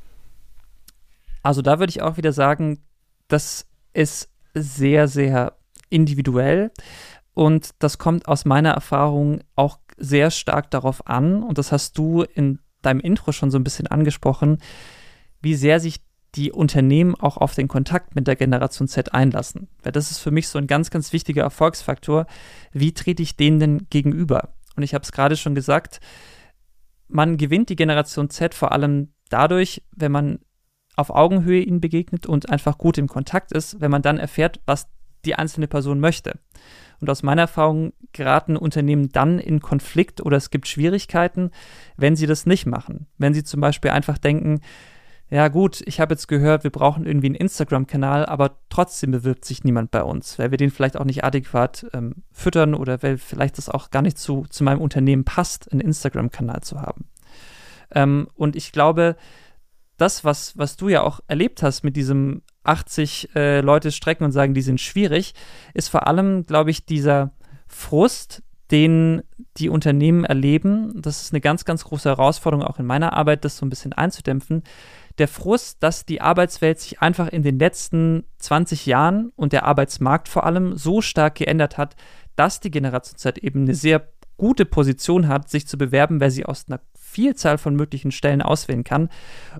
Also 1.42 1.60
da 1.60 1.78
würde 1.78 1.90
ich 1.90 2.00
auch 2.00 2.16
wieder 2.16 2.32
sagen, 2.32 2.78
das 3.28 3.66
ist 3.92 4.30
sehr, 4.54 5.06
sehr 5.06 5.52
individuell 5.90 6.72
und 7.34 7.70
das 7.78 7.98
kommt 7.98 8.26
aus 8.26 8.46
meiner 8.46 8.70
Erfahrung 8.70 9.40
auch 9.54 9.78
sehr 9.98 10.30
stark 10.30 10.70
darauf 10.70 11.06
an 11.06 11.42
und 11.42 11.58
das 11.58 11.72
hast 11.72 11.98
du 11.98 12.22
in 12.22 12.58
deinem 12.80 13.00
Intro 13.00 13.32
schon 13.32 13.50
so 13.50 13.58
ein 13.58 13.64
bisschen 13.64 13.86
angesprochen, 13.86 14.58
wie 15.46 15.54
sehr 15.54 15.78
sich 15.78 16.00
die 16.34 16.50
Unternehmen 16.50 17.14
auch 17.14 17.36
auf 17.36 17.54
den 17.54 17.68
Kontakt 17.68 18.16
mit 18.16 18.26
der 18.26 18.34
Generation 18.34 18.88
Z 18.88 19.14
einlassen. 19.14 19.68
Weil 19.84 19.92
das 19.92 20.10
ist 20.10 20.18
für 20.18 20.32
mich 20.32 20.48
so 20.48 20.58
ein 20.58 20.66
ganz, 20.66 20.90
ganz 20.90 21.12
wichtiger 21.12 21.44
Erfolgsfaktor. 21.44 22.26
Wie 22.72 22.92
trete 22.92 23.22
ich 23.22 23.36
denen 23.36 23.60
denn 23.60 23.86
gegenüber? 23.88 24.48
Und 24.74 24.82
ich 24.82 24.92
habe 24.92 25.04
es 25.04 25.12
gerade 25.12 25.36
schon 25.36 25.54
gesagt, 25.54 26.00
man 27.06 27.36
gewinnt 27.36 27.68
die 27.68 27.76
Generation 27.76 28.28
Z 28.28 28.54
vor 28.54 28.72
allem 28.72 29.12
dadurch, 29.28 29.84
wenn 29.92 30.10
man 30.10 30.40
auf 30.96 31.10
Augenhöhe 31.10 31.62
ihnen 31.62 31.80
begegnet 31.80 32.26
und 32.26 32.50
einfach 32.50 32.76
gut 32.76 32.98
im 32.98 33.06
Kontakt 33.06 33.52
ist, 33.52 33.80
wenn 33.80 33.92
man 33.92 34.02
dann 34.02 34.18
erfährt, 34.18 34.60
was 34.66 34.88
die 35.26 35.36
einzelne 35.36 35.68
Person 35.68 36.00
möchte. 36.00 36.40
Und 37.00 37.08
aus 37.08 37.22
meiner 37.22 37.42
Erfahrung 37.42 37.92
geraten 38.12 38.56
Unternehmen 38.56 39.10
dann 39.10 39.38
in 39.38 39.60
Konflikt 39.60 40.20
oder 40.20 40.38
es 40.38 40.50
gibt 40.50 40.66
Schwierigkeiten, 40.66 41.52
wenn 41.96 42.16
sie 42.16 42.26
das 42.26 42.46
nicht 42.46 42.66
machen. 42.66 43.06
Wenn 43.16 43.32
sie 43.32 43.44
zum 43.44 43.60
Beispiel 43.60 43.92
einfach 43.92 44.18
denken, 44.18 44.60
ja 45.28 45.48
gut, 45.48 45.82
ich 45.86 45.98
habe 46.00 46.14
jetzt 46.14 46.28
gehört, 46.28 46.62
wir 46.62 46.70
brauchen 46.70 47.04
irgendwie 47.04 47.26
einen 47.26 47.34
Instagram-Kanal, 47.34 48.26
aber 48.26 48.58
trotzdem 48.68 49.10
bewirbt 49.10 49.44
sich 49.44 49.64
niemand 49.64 49.90
bei 49.90 50.02
uns, 50.02 50.38
weil 50.38 50.52
wir 50.52 50.58
den 50.58 50.70
vielleicht 50.70 50.96
auch 50.96 51.04
nicht 51.04 51.24
adäquat 51.24 51.86
ähm, 51.92 52.22
füttern 52.30 52.74
oder 52.74 53.02
weil 53.02 53.18
vielleicht 53.18 53.58
das 53.58 53.68
auch 53.68 53.90
gar 53.90 54.02
nicht 54.02 54.18
zu, 54.18 54.46
zu 54.50 54.62
meinem 54.62 54.80
Unternehmen 54.80 55.24
passt, 55.24 55.72
einen 55.72 55.80
Instagram-Kanal 55.80 56.60
zu 56.62 56.80
haben. 56.80 57.06
Ähm, 57.92 58.28
und 58.34 58.54
ich 58.54 58.70
glaube, 58.70 59.16
das, 59.96 60.24
was, 60.24 60.56
was 60.56 60.76
du 60.76 60.88
ja 60.88 61.02
auch 61.02 61.20
erlebt 61.26 61.62
hast 61.62 61.82
mit 61.82 61.96
diesem 61.96 62.42
80 62.62 63.34
äh, 63.34 63.60
Leute 63.62 63.90
strecken 63.90 64.24
und 64.24 64.32
sagen, 64.32 64.54
die 64.54 64.62
sind 64.62 64.80
schwierig, 64.80 65.34
ist 65.74 65.88
vor 65.88 66.06
allem, 66.06 66.44
glaube 66.44 66.70
ich, 66.70 66.84
dieser 66.84 67.32
Frust, 67.66 68.42
den 68.70 69.22
die 69.58 69.68
Unternehmen 69.68 70.24
erleben. 70.24 71.00
Das 71.00 71.22
ist 71.22 71.32
eine 71.32 71.40
ganz, 71.40 71.64
ganz 71.64 71.84
große 71.84 72.08
Herausforderung 72.08 72.64
auch 72.64 72.78
in 72.78 72.86
meiner 72.86 73.12
Arbeit, 73.12 73.44
das 73.44 73.56
so 73.56 73.64
ein 73.64 73.70
bisschen 73.70 73.92
einzudämpfen, 73.92 74.64
der 75.18 75.28
Frust, 75.28 75.82
dass 75.82 76.04
die 76.04 76.20
Arbeitswelt 76.20 76.78
sich 76.78 77.00
einfach 77.00 77.28
in 77.28 77.42
den 77.42 77.58
letzten 77.58 78.24
20 78.38 78.86
Jahren 78.86 79.32
und 79.36 79.52
der 79.52 79.64
Arbeitsmarkt 79.64 80.28
vor 80.28 80.44
allem 80.44 80.76
so 80.76 81.00
stark 81.00 81.36
geändert 81.36 81.78
hat, 81.78 81.96
dass 82.36 82.60
die 82.60 82.70
Generation 82.70 83.16
Z 83.16 83.38
eben 83.38 83.62
eine 83.62 83.74
sehr 83.74 84.08
gute 84.36 84.66
Position 84.66 85.28
hat, 85.28 85.48
sich 85.48 85.66
zu 85.66 85.78
bewerben, 85.78 86.20
weil 86.20 86.30
sie 86.30 86.44
aus 86.44 86.66
einer 86.68 86.80
Vielzahl 86.94 87.56
von 87.56 87.74
möglichen 87.74 88.10
Stellen 88.10 88.42
auswählen 88.42 88.84
kann. 88.84 89.08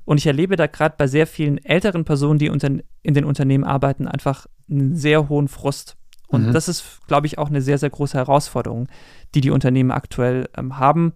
Und 0.04 0.18
ich 0.18 0.26
erlebe 0.26 0.56
da 0.56 0.66
gerade 0.66 0.96
bei 0.98 1.06
sehr 1.06 1.26
vielen 1.26 1.64
älteren 1.64 2.04
Personen, 2.04 2.38
die 2.38 2.50
unter, 2.50 2.68
in 3.02 3.14
den 3.14 3.24
Unternehmen 3.24 3.64
arbeiten, 3.64 4.06
einfach 4.06 4.46
einen 4.68 4.94
sehr 4.94 5.30
hohen 5.30 5.48
Frust. 5.48 5.96
Und 6.28 6.48
mhm. 6.48 6.52
das 6.52 6.68
ist, 6.68 7.00
glaube 7.06 7.26
ich, 7.26 7.38
auch 7.38 7.48
eine 7.48 7.62
sehr, 7.62 7.78
sehr 7.78 7.88
große 7.88 8.18
Herausforderung, 8.18 8.88
die 9.34 9.40
die 9.40 9.50
Unternehmen 9.50 9.92
aktuell 9.92 10.50
ähm, 10.56 10.78
haben 10.78 11.14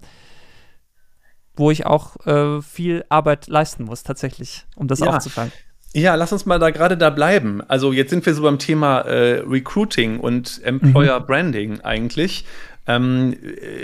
wo 1.56 1.70
ich 1.70 1.86
auch 1.86 2.16
äh, 2.26 2.62
viel 2.62 3.04
Arbeit 3.08 3.48
leisten 3.48 3.84
muss, 3.84 4.02
tatsächlich, 4.02 4.66
um 4.76 4.88
das 4.88 5.00
ja. 5.00 5.08
aufzufangen. 5.08 5.52
Ja, 5.92 6.14
lass 6.14 6.32
uns 6.32 6.46
mal 6.46 6.60
da 6.60 6.70
gerade 6.70 6.96
da 6.96 7.10
bleiben. 7.10 7.62
Also 7.66 7.92
jetzt 7.92 8.10
sind 8.10 8.24
wir 8.24 8.34
so 8.34 8.42
beim 8.42 8.60
Thema 8.60 9.00
äh, 9.00 9.40
Recruiting 9.40 10.20
und 10.20 10.60
Employer 10.62 11.18
mhm. 11.18 11.26
Branding 11.26 11.80
eigentlich. 11.80 12.44
Ähm, 12.86 13.36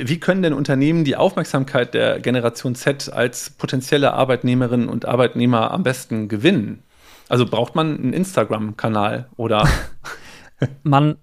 wie 0.02 0.20
können 0.20 0.42
denn 0.42 0.52
Unternehmen 0.52 1.04
die 1.04 1.16
Aufmerksamkeit 1.16 1.94
der 1.94 2.20
Generation 2.20 2.76
Z 2.76 3.12
als 3.12 3.50
potenzielle 3.50 4.12
Arbeitnehmerinnen 4.12 4.88
und 4.88 5.04
Arbeitnehmer 5.04 5.72
am 5.72 5.82
besten 5.82 6.28
gewinnen? 6.28 6.82
Also 7.28 7.44
braucht 7.44 7.74
man 7.74 7.98
einen 7.98 8.12
Instagram-Kanal 8.12 9.28
oder? 9.36 9.68
man, 10.84 11.16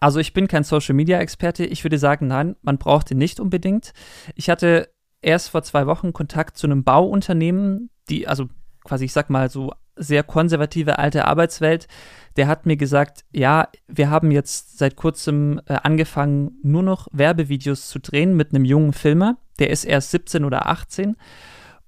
also 0.00 0.18
ich 0.18 0.32
bin 0.32 0.48
kein 0.48 0.64
Social-Media-Experte. 0.64 1.64
Ich 1.64 1.84
würde 1.84 1.98
sagen, 1.98 2.26
nein, 2.26 2.56
man 2.62 2.78
braucht 2.78 3.10
ihn 3.12 3.18
nicht 3.18 3.38
unbedingt. 3.38 3.92
Ich 4.34 4.50
hatte 4.50 4.88
erst 5.22 5.50
vor 5.50 5.62
zwei 5.62 5.86
Wochen 5.86 6.12
Kontakt 6.12 6.56
zu 6.56 6.66
einem 6.66 6.84
Bauunternehmen, 6.84 7.90
die, 8.08 8.26
also 8.28 8.48
quasi, 8.84 9.06
ich 9.06 9.12
sag 9.12 9.30
mal, 9.30 9.50
so 9.50 9.72
sehr 9.96 10.22
konservative 10.22 10.98
alte 10.98 11.26
Arbeitswelt, 11.26 11.88
der 12.36 12.46
hat 12.46 12.66
mir 12.66 12.76
gesagt, 12.76 13.24
ja, 13.32 13.68
wir 13.88 14.10
haben 14.10 14.30
jetzt 14.30 14.78
seit 14.78 14.96
kurzem 14.96 15.60
äh, 15.66 15.74
angefangen, 15.82 16.58
nur 16.62 16.82
noch 16.82 17.08
Werbevideos 17.12 17.88
zu 17.88 17.98
drehen 17.98 18.36
mit 18.36 18.54
einem 18.54 18.64
jungen 18.64 18.92
Filmer, 18.92 19.38
der 19.58 19.70
ist 19.70 19.84
erst 19.84 20.12
17 20.12 20.44
oder 20.44 20.68
18 20.68 21.16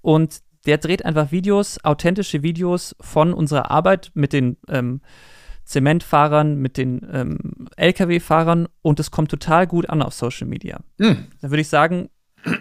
und 0.01 0.41
der 0.67 0.79
dreht 0.79 1.05
einfach 1.05 1.31
Videos, 1.31 1.83
authentische 1.85 2.43
Videos 2.43 2.97
von 3.01 3.33
unserer 3.33 3.71
Arbeit 3.71 4.11
mit 4.15 4.33
den 4.33 4.57
ähm, 4.69 5.01
Zementfahrern, 5.65 6.57
mit 6.57 6.77
den 6.77 7.07
ähm, 7.13 7.69
Lkw-Fahrern 7.77 8.69
und 8.83 9.01
es 9.01 9.11
kommt 9.11 9.31
total 9.31 9.67
gut 9.67 9.89
an 9.89 10.03
auf 10.03 10.15
Social 10.15 10.49
Media. 10.49 10.81
Mhm. 10.99 11.29
Da 11.41 11.51
würde 11.51 11.61
ich 11.61 11.69
sagen, 11.69 12.11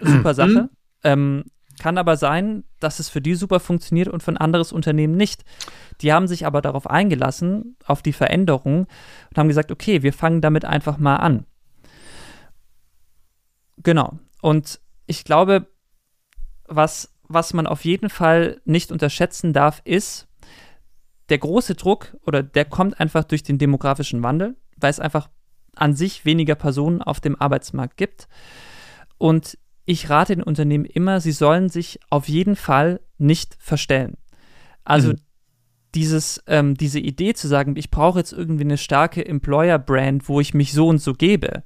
super 0.02 0.34
Sache. 0.34 0.70
Ähm, 1.04 1.44
kann 1.80 1.96
aber 1.96 2.16
sein, 2.16 2.64
dass 2.78 2.98
es 2.98 3.08
für 3.08 3.22
die 3.22 3.34
super 3.34 3.58
funktioniert 3.58 4.08
und 4.08 4.22
für 4.22 4.32
ein 4.32 4.36
anderes 4.36 4.70
Unternehmen 4.70 5.16
nicht. 5.16 5.44
Die 6.02 6.12
haben 6.12 6.28
sich 6.28 6.44
aber 6.44 6.60
darauf 6.60 6.88
eingelassen, 6.88 7.76
auf 7.86 8.02
die 8.02 8.12
Veränderung 8.12 8.86
und 9.30 9.38
haben 9.38 9.48
gesagt, 9.48 9.72
okay, 9.72 10.02
wir 10.02 10.12
fangen 10.12 10.42
damit 10.42 10.64
einfach 10.64 10.98
mal 10.98 11.16
an. 11.16 11.46
Genau. 13.78 14.18
Und 14.42 14.80
ich 15.06 15.24
glaube, 15.24 15.68
was, 16.66 17.14
was 17.28 17.54
man 17.54 17.66
auf 17.66 17.84
jeden 17.84 18.10
Fall 18.10 18.60
nicht 18.64 18.92
unterschätzen 18.92 19.52
darf, 19.52 19.80
ist, 19.84 20.28
der 21.30 21.38
große 21.38 21.76
Druck 21.76 22.16
oder 22.26 22.42
der 22.42 22.64
kommt 22.64 23.00
einfach 23.00 23.24
durch 23.24 23.42
den 23.42 23.56
demografischen 23.56 24.22
Wandel, 24.22 24.56
weil 24.76 24.90
es 24.90 25.00
einfach 25.00 25.30
an 25.76 25.94
sich 25.94 26.24
weniger 26.24 26.56
Personen 26.56 27.00
auf 27.00 27.20
dem 27.20 27.40
Arbeitsmarkt 27.40 27.96
gibt. 27.96 28.28
Und 29.16 29.56
ich 29.90 30.08
rate 30.08 30.36
den 30.36 30.44
Unternehmen 30.44 30.84
immer, 30.84 31.20
sie 31.20 31.32
sollen 31.32 31.68
sich 31.68 31.98
auf 32.10 32.28
jeden 32.28 32.54
Fall 32.54 33.00
nicht 33.18 33.56
verstellen. 33.58 34.16
Also 34.84 35.10
mhm. 35.10 35.16
dieses, 35.96 36.40
ähm, 36.46 36.76
diese 36.76 37.00
Idee 37.00 37.34
zu 37.34 37.48
sagen, 37.48 37.74
ich 37.76 37.90
brauche 37.90 38.20
jetzt 38.20 38.32
irgendwie 38.32 38.62
eine 38.62 38.78
starke 38.78 39.26
Employer-Brand, 39.26 40.28
wo 40.28 40.40
ich 40.40 40.54
mich 40.54 40.72
so 40.72 40.86
und 40.86 40.98
so 40.98 41.12
gebe, 41.12 41.64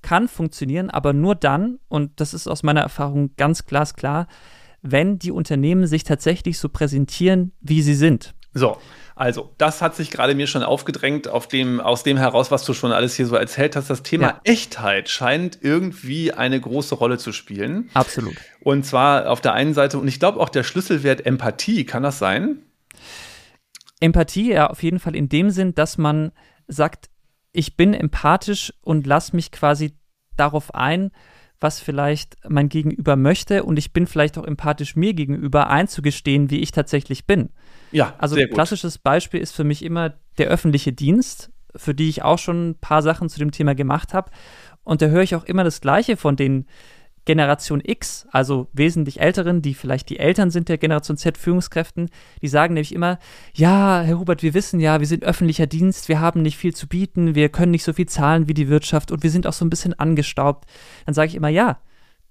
kann 0.00 0.28
funktionieren, 0.28 0.88
aber 0.88 1.12
nur 1.12 1.34
dann, 1.34 1.78
und 1.88 2.20
das 2.20 2.32
ist 2.32 2.48
aus 2.48 2.62
meiner 2.62 2.80
Erfahrung 2.80 3.32
ganz 3.36 3.66
glasklar, 3.66 4.28
wenn 4.80 5.18
die 5.18 5.32
Unternehmen 5.32 5.86
sich 5.86 6.04
tatsächlich 6.04 6.58
so 6.58 6.70
präsentieren, 6.70 7.52
wie 7.60 7.82
sie 7.82 7.94
sind. 7.94 8.34
So, 8.54 8.78
also, 9.18 9.52
das 9.58 9.82
hat 9.82 9.96
sich 9.96 10.10
gerade 10.10 10.34
mir 10.34 10.46
schon 10.46 10.62
aufgedrängt, 10.62 11.28
auf 11.28 11.48
dem, 11.48 11.80
aus 11.80 12.04
dem 12.04 12.16
heraus, 12.16 12.50
was 12.50 12.64
du 12.64 12.72
schon 12.72 12.92
alles 12.92 13.14
hier 13.16 13.26
so 13.26 13.34
erzählt 13.34 13.74
hast. 13.74 13.90
Das 13.90 14.02
Thema 14.02 14.26
ja. 14.26 14.40
Echtheit 14.44 15.08
scheint 15.08 15.58
irgendwie 15.60 16.32
eine 16.32 16.60
große 16.60 16.94
Rolle 16.94 17.18
zu 17.18 17.32
spielen. 17.32 17.90
Absolut. 17.94 18.36
Und 18.60 18.86
zwar 18.86 19.30
auf 19.30 19.40
der 19.40 19.54
einen 19.54 19.74
Seite, 19.74 19.98
und 19.98 20.06
ich 20.06 20.20
glaube 20.20 20.38
auch 20.38 20.48
der 20.48 20.62
Schlüsselwert 20.62 21.26
Empathie, 21.26 21.84
kann 21.84 22.02
das 22.02 22.18
sein? 22.18 22.62
Empathie, 24.00 24.52
ja, 24.52 24.68
auf 24.68 24.82
jeden 24.82 25.00
Fall 25.00 25.16
in 25.16 25.28
dem 25.28 25.50
Sinn, 25.50 25.74
dass 25.74 25.98
man 25.98 26.30
sagt, 26.68 27.10
ich 27.52 27.76
bin 27.76 27.94
empathisch 27.94 28.72
und 28.82 29.06
lass 29.06 29.32
mich 29.32 29.50
quasi 29.50 29.94
darauf 30.36 30.74
ein, 30.74 31.10
was 31.60 31.80
vielleicht 31.80 32.36
mein 32.48 32.68
Gegenüber 32.68 33.16
möchte 33.16 33.64
und 33.64 33.78
ich 33.78 33.92
bin 33.92 34.06
vielleicht 34.06 34.38
auch 34.38 34.44
empathisch 34.44 34.94
mir 34.94 35.12
gegenüber 35.14 35.70
einzugestehen, 35.70 36.50
wie 36.50 36.60
ich 36.60 36.70
tatsächlich 36.70 37.26
bin. 37.26 37.50
Ja, 37.92 38.14
also 38.18 38.36
gut. 38.36 38.50
klassisches 38.52 38.98
Beispiel 38.98 39.40
ist 39.40 39.52
für 39.52 39.64
mich 39.64 39.84
immer 39.84 40.14
der 40.38 40.48
öffentliche 40.48 40.92
Dienst, 40.92 41.50
für 41.74 41.94
die 41.94 42.08
ich 42.08 42.22
auch 42.22 42.38
schon 42.38 42.70
ein 42.70 42.74
paar 42.76 43.02
Sachen 43.02 43.28
zu 43.28 43.38
dem 43.38 43.50
Thema 43.50 43.74
gemacht 43.74 44.14
habe. 44.14 44.30
Und 44.84 45.02
da 45.02 45.06
höre 45.06 45.22
ich 45.22 45.34
auch 45.34 45.44
immer 45.44 45.64
das 45.64 45.80
Gleiche 45.80 46.16
von 46.16 46.36
den 46.36 46.66
Generation 47.28 47.82
X, 47.84 48.26
also 48.32 48.68
wesentlich 48.72 49.20
älteren, 49.20 49.60
die 49.60 49.74
vielleicht 49.74 50.08
die 50.08 50.18
Eltern 50.18 50.50
sind 50.50 50.70
der 50.70 50.78
Generation 50.78 51.18
Z 51.18 51.36
Führungskräften, 51.36 52.08
die 52.40 52.48
sagen 52.48 52.72
nämlich 52.72 52.94
immer, 52.94 53.18
ja, 53.52 54.00
Herr 54.00 54.18
Hubert, 54.18 54.42
wir 54.42 54.54
wissen 54.54 54.80
ja, 54.80 54.98
wir 54.98 55.06
sind 55.06 55.24
öffentlicher 55.24 55.66
Dienst, 55.66 56.08
wir 56.08 56.20
haben 56.20 56.40
nicht 56.40 56.56
viel 56.56 56.74
zu 56.74 56.88
bieten, 56.88 57.34
wir 57.34 57.50
können 57.50 57.72
nicht 57.72 57.84
so 57.84 57.92
viel 57.92 58.06
zahlen 58.06 58.48
wie 58.48 58.54
die 58.54 58.70
Wirtschaft 58.70 59.12
und 59.12 59.22
wir 59.22 59.30
sind 59.30 59.46
auch 59.46 59.52
so 59.52 59.62
ein 59.66 59.68
bisschen 59.68 59.92
angestaubt. 59.92 60.70
Dann 61.04 61.14
sage 61.14 61.28
ich 61.28 61.34
immer, 61.34 61.50
ja, 61.50 61.76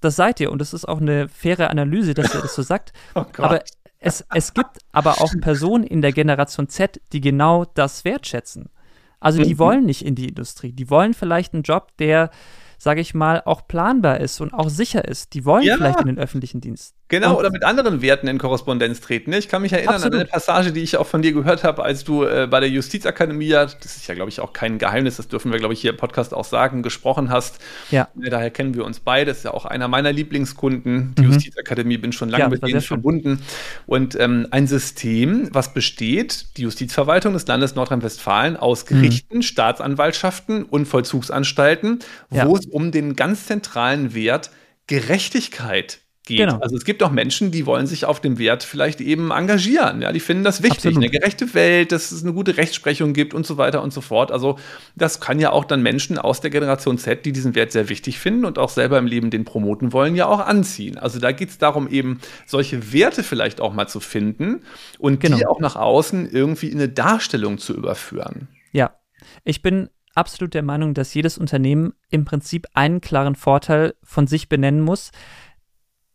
das 0.01 0.15
seid 0.15 0.39
ihr 0.39 0.51
und 0.51 0.59
das 0.59 0.73
ist 0.73 0.87
auch 0.87 0.99
eine 0.99 1.29
faire 1.29 1.69
Analyse, 1.69 2.15
dass 2.15 2.33
ihr 2.33 2.41
das 2.41 2.55
so 2.55 2.63
sagt. 2.63 2.91
Oh 3.13 3.23
aber 3.37 3.61
es, 3.99 4.25
es 4.33 4.53
gibt 4.53 4.77
aber 4.91 5.21
auch 5.21 5.33
Personen 5.41 5.83
in 5.83 6.01
der 6.01 6.11
Generation 6.11 6.69
Z, 6.69 7.01
die 7.13 7.21
genau 7.21 7.65
das 7.65 8.05
wertschätzen. 8.05 8.69
Also 9.19 9.41
die 9.41 9.55
mhm. 9.55 9.59
wollen 9.59 9.85
nicht 9.85 10.05
in 10.05 10.15
die 10.15 10.29
Industrie, 10.29 10.71
die 10.71 10.89
wollen 10.89 11.13
vielleicht 11.13 11.53
einen 11.53 11.63
Job, 11.63 11.95
der 11.97 12.29
sage 12.77 13.01
ich 13.01 13.13
mal, 13.13 13.41
auch 13.45 13.67
planbar 13.67 14.19
ist 14.19 14.41
und 14.41 14.53
auch 14.53 14.69
sicher 14.69 15.07
ist. 15.07 15.33
Die 15.33 15.45
wollen 15.45 15.63
ja. 15.63 15.77
vielleicht 15.77 16.01
in 16.01 16.07
den 16.07 16.19
öffentlichen 16.19 16.61
Dienst. 16.61 16.97
Genau, 17.09 17.31
und 17.31 17.37
oder 17.37 17.51
mit 17.51 17.63
anderen 17.63 18.01
Werten 18.01 18.27
in 18.27 18.37
Korrespondenz 18.37 18.99
treten. 18.99 19.31
Ich 19.31 19.47
kann 19.47 19.61
mich 19.61 19.71
erinnern 19.71 19.95
Absolut. 19.95 20.13
an 20.15 20.19
eine 20.19 20.29
Passage, 20.29 20.73
die 20.73 20.81
ich 20.81 20.97
auch 20.97 21.07
von 21.07 21.21
dir 21.21 21.31
gehört 21.31 21.63
habe, 21.63 21.83
als 21.83 22.03
du 22.03 22.25
äh, 22.25 22.47
bei 22.51 22.59
der 22.59 22.69
Justizakademie, 22.69 23.49
das 23.49 23.77
ist 23.81 24.07
ja, 24.07 24.15
glaube 24.15 24.29
ich, 24.29 24.41
auch 24.41 24.51
kein 24.51 24.77
Geheimnis, 24.77 25.15
das 25.15 25.29
dürfen 25.29 25.51
wir, 25.53 25.59
glaube 25.59 25.73
ich, 25.73 25.79
hier 25.79 25.91
im 25.91 25.97
Podcast 25.97 26.33
auch 26.33 26.43
sagen, 26.43 26.83
gesprochen 26.83 27.29
hast. 27.29 27.59
Ja. 27.91 28.09
Daher 28.15 28.51
kennen 28.51 28.75
wir 28.75 28.83
uns 28.83 28.99
beide. 28.99 29.31
Das 29.31 29.37
ist 29.37 29.43
ja 29.43 29.53
auch 29.53 29.65
einer 29.65 29.87
meiner 29.87 30.11
Lieblingskunden. 30.11 31.15
Die 31.17 31.21
mhm. 31.21 31.31
Justizakademie, 31.31 31.97
bin 31.97 32.11
schon 32.11 32.27
lange 32.27 32.43
ja, 32.43 32.49
mit 32.49 32.67
denen 32.67 32.81
verbunden. 32.81 33.41
Und 33.85 34.19
ähm, 34.19 34.47
ein 34.51 34.67
System, 34.67 35.47
was 35.53 35.73
besteht, 35.73 36.57
die 36.57 36.63
Justizverwaltung 36.63 37.33
des 37.33 37.47
Landes 37.47 37.75
Nordrhein-Westfalen 37.75 38.57
aus 38.57 38.83
mhm. 38.83 38.95
Gerichten, 38.95 39.37
mhm. 39.37 39.41
Staatsanwaltschaften 39.43 40.63
und 40.63 40.87
Vollzugsanstalten, 40.87 41.99
ja. 42.31 42.45
wo 42.45 42.57
es 42.57 42.66
um 42.69 42.91
den 42.91 43.15
ganz 43.15 43.45
zentralen 43.45 44.13
Wert 44.13 44.51
Gerechtigkeit 44.87 45.99
geht. 46.27 46.37
Genau. 46.39 46.59
Also 46.59 46.75
es 46.75 46.85
gibt 46.85 47.01
auch 47.01 47.11
Menschen, 47.11 47.51
die 47.51 47.65
wollen 47.65 47.87
sich 47.87 48.05
auf 48.05 48.21
dem 48.21 48.37
Wert 48.37 48.63
vielleicht 48.63 49.01
eben 49.01 49.31
engagieren. 49.31 50.01
Ja, 50.01 50.11
die 50.11 50.19
finden 50.19 50.43
das 50.43 50.61
wichtig, 50.61 50.77
Absolut. 50.77 50.97
eine 50.97 51.09
gerechte 51.09 51.53
Welt, 51.53 51.91
dass 51.91 52.11
es 52.11 52.23
eine 52.23 52.33
gute 52.33 52.57
Rechtsprechung 52.57 53.13
gibt 53.13 53.33
und 53.33 53.47
so 53.47 53.57
weiter 53.57 53.81
und 53.81 53.91
so 53.91 54.01
fort. 54.01 54.31
Also 54.31 54.59
das 54.95 55.19
kann 55.19 55.39
ja 55.39 55.51
auch 55.51 55.65
dann 55.65 55.81
Menschen 55.81 56.19
aus 56.19 56.41
der 56.41 56.51
Generation 56.51 56.97
Z, 56.97 57.25
die 57.25 57.31
diesen 57.31 57.55
Wert 57.55 57.71
sehr 57.71 57.89
wichtig 57.89 58.19
finden 58.19 58.45
und 58.45 58.59
auch 58.59 58.69
selber 58.69 58.99
im 58.99 59.07
Leben 59.07 59.31
den 59.31 59.45
promoten 59.45 59.93
wollen, 59.93 60.15
ja 60.15 60.27
auch 60.27 60.41
anziehen. 60.41 60.97
Also 60.97 61.19
da 61.19 61.31
geht 61.31 61.49
es 61.49 61.57
darum, 61.57 61.87
eben 61.87 62.19
solche 62.45 62.93
Werte 62.93 63.23
vielleicht 63.23 63.59
auch 63.61 63.73
mal 63.73 63.87
zu 63.87 63.99
finden 63.99 64.61
und 64.99 65.19
genau. 65.19 65.37
die 65.37 65.45
auch 65.47 65.59
nach 65.59 65.75
außen 65.75 66.29
irgendwie 66.29 66.67
in 66.67 66.77
eine 66.77 66.89
Darstellung 66.89 67.57
zu 67.57 67.73
überführen. 67.73 68.49
Ja, 68.73 68.95
ich 69.43 69.61
bin 69.61 69.89
absolut 70.17 70.53
der 70.53 70.63
Meinung, 70.63 70.93
dass 70.93 71.13
jedes 71.13 71.37
Unternehmen 71.37 71.93
im 72.09 72.25
Prinzip 72.25 72.67
einen 72.73 73.01
klaren 73.01 73.35
Vorteil 73.35 73.95
von 74.03 74.27
sich 74.27 74.49
benennen 74.49 74.81
muss 74.81 75.11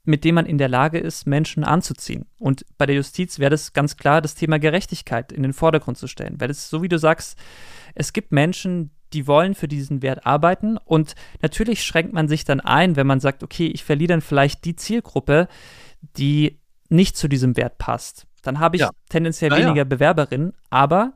mit 0.04 0.25
dem 0.25 0.35
man 0.35 0.47
in 0.47 0.59
der 0.59 0.68
Lage 0.68 0.99
ist, 0.99 1.26
Menschen 1.26 1.64
anzuziehen. 1.64 2.26
Und 2.38 2.66
bei 2.76 2.87
der 2.87 2.97
Justiz 2.97 3.38
wäre 3.38 3.50
das 3.50 3.73
ganz 3.73 3.97
klar 3.97 4.21
das 4.21 4.35
Thema 4.35 4.59
Gerechtigkeit 4.59 5.30
in 5.30 5.42
den 5.42 5.52
Vordergrund 5.52 5.97
zu 5.97 6.09
stellen. 6.09 6.40
Weil 6.40 6.50
es, 6.50 6.68
so 6.68 6.82
wie 6.82 6.88
du 6.88 6.99
sagst, 6.99 7.38
es 7.94 8.12
gibt 8.12 8.32
Menschen, 8.32 8.90
die 9.12 9.26
wollen 9.26 9.54
für 9.54 9.68
diesen 9.68 10.02
Wert 10.02 10.26
arbeiten 10.26 10.78
und 10.78 11.14
natürlich 11.40 11.85
schränkt 11.85 12.14
man 12.14 12.28
sich 12.28 12.44
dann 12.44 12.61
ein, 12.61 12.97
wenn 12.97 13.06
man 13.06 13.21
sagt, 13.21 13.42
okay, 13.42 13.66
ich 13.66 13.85
verliere 13.85 14.09
dann 14.09 14.23
vielleicht 14.23 14.64
die 14.64 14.75
Zielgruppe, 14.75 15.49
die 16.16 16.59
nicht 16.88 17.16
zu 17.16 17.28
diesem 17.28 17.56
Wert 17.56 17.78
passt. 17.78 18.26
Dann 18.42 18.59
habe 18.59 18.76
ich 18.76 18.82
ja. 18.82 18.90
tendenziell 19.09 19.50
Na 19.50 19.59
weniger 19.59 19.76
ja. 19.76 19.85
Bewerberinnen, 19.85 20.54
aber 20.71 21.12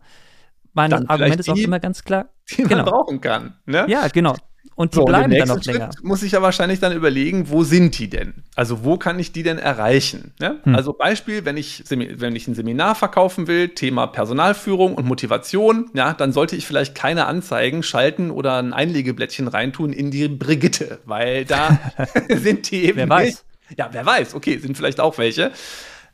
mein 0.76 0.90
dann 0.90 1.06
Argument 1.06 1.40
ist 1.40 1.48
auch 1.48 1.56
immer 1.56 1.80
ganz 1.80 2.04
klar, 2.04 2.26
die 2.50 2.62
man 2.62 2.68
genau. 2.68 2.84
brauchen 2.84 3.20
kann. 3.20 3.54
Ne? 3.64 3.86
Ja, 3.88 4.06
genau. 4.08 4.36
Und 4.74 4.92
die 4.92 4.96
so, 4.96 5.04
bleiben 5.06 5.32
dann 5.32 5.48
noch 5.48 5.64
länger. 5.64 5.90
Schritt 5.90 6.04
muss 6.04 6.22
ich 6.22 6.32
ja 6.32 6.42
wahrscheinlich 6.42 6.80
dann 6.80 6.92
überlegen, 6.92 7.48
wo 7.48 7.64
sind 7.64 7.98
die 7.98 8.10
denn? 8.10 8.44
Also 8.56 8.84
wo 8.84 8.98
kann 8.98 9.18
ich 9.18 9.32
die 9.32 9.42
denn 9.42 9.56
erreichen? 9.58 10.34
Ne? 10.38 10.60
Hm. 10.64 10.74
Also 10.74 10.92
Beispiel, 10.92 11.46
wenn 11.46 11.56
ich, 11.56 11.84
wenn 11.88 12.36
ich 12.36 12.46
ein 12.46 12.54
Seminar 12.54 12.94
verkaufen 12.94 13.46
will, 13.46 13.70
Thema 13.70 14.06
Personalführung 14.06 14.94
und 14.94 15.06
Motivation, 15.06 15.88
ja, 15.94 16.12
dann 16.12 16.32
sollte 16.32 16.56
ich 16.56 16.66
vielleicht 16.66 16.94
keine 16.94 17.24
Anzeigen 17.24 17.82
schalten 17.82 18.30
oder 18.30 18.58
ein 18.58 18.74
Einlegeblättchen 18.74 19.48
reintun 19.48 19.94
in 19.94 20.10
die 20.10 20.28
Brigitte, 20.28 20.98
weil 21.06 21.46
da 21.46 21.78
sind 22.28 22.70
die 22.70 22.84
eben. 22.84 22.98
Wer 22.98 23.08
weiß. 23.08 23.24
Nicht. 23.24 23.78
Ja, 23.78 23.88
wer 23.92 24.04
weiß, 24.04 24.34
okay, 24.34 24.58
sind 24.58 24.76
vielleicht 24.76 25.00
auch 25.00 25.16
welche. 25.16 25.52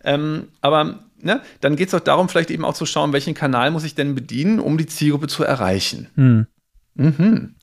Ähm, 0.04 0.48
aber 0.60 1.00
ne, 1.22 1.42
dann 1.60 1.76
geht 1.76 1.88
es 1.88 1.94
auch 1.94 2.00
darum, 2.00 2.28
vielleicht 2.28 2.50
eben 2.50 2.64
auch 2.64 2.74
zu 2.74 2.86
schauen, 2.86 3.12
welchen 3.12 3.34
Kanal 3.34 3.70
muss 3.70 3.84
ich 3.84 3.94
denn 3.94 4.14
bedienen, 4.14 4.58
um 4.58 4.78
die 4.78 4.86
Zielgruppe 4.86 5.28
zu 5.28 5.44
erreichen. 5.44 6.08
Hm. 6.14 6.46
Mhm. 6.94 7.54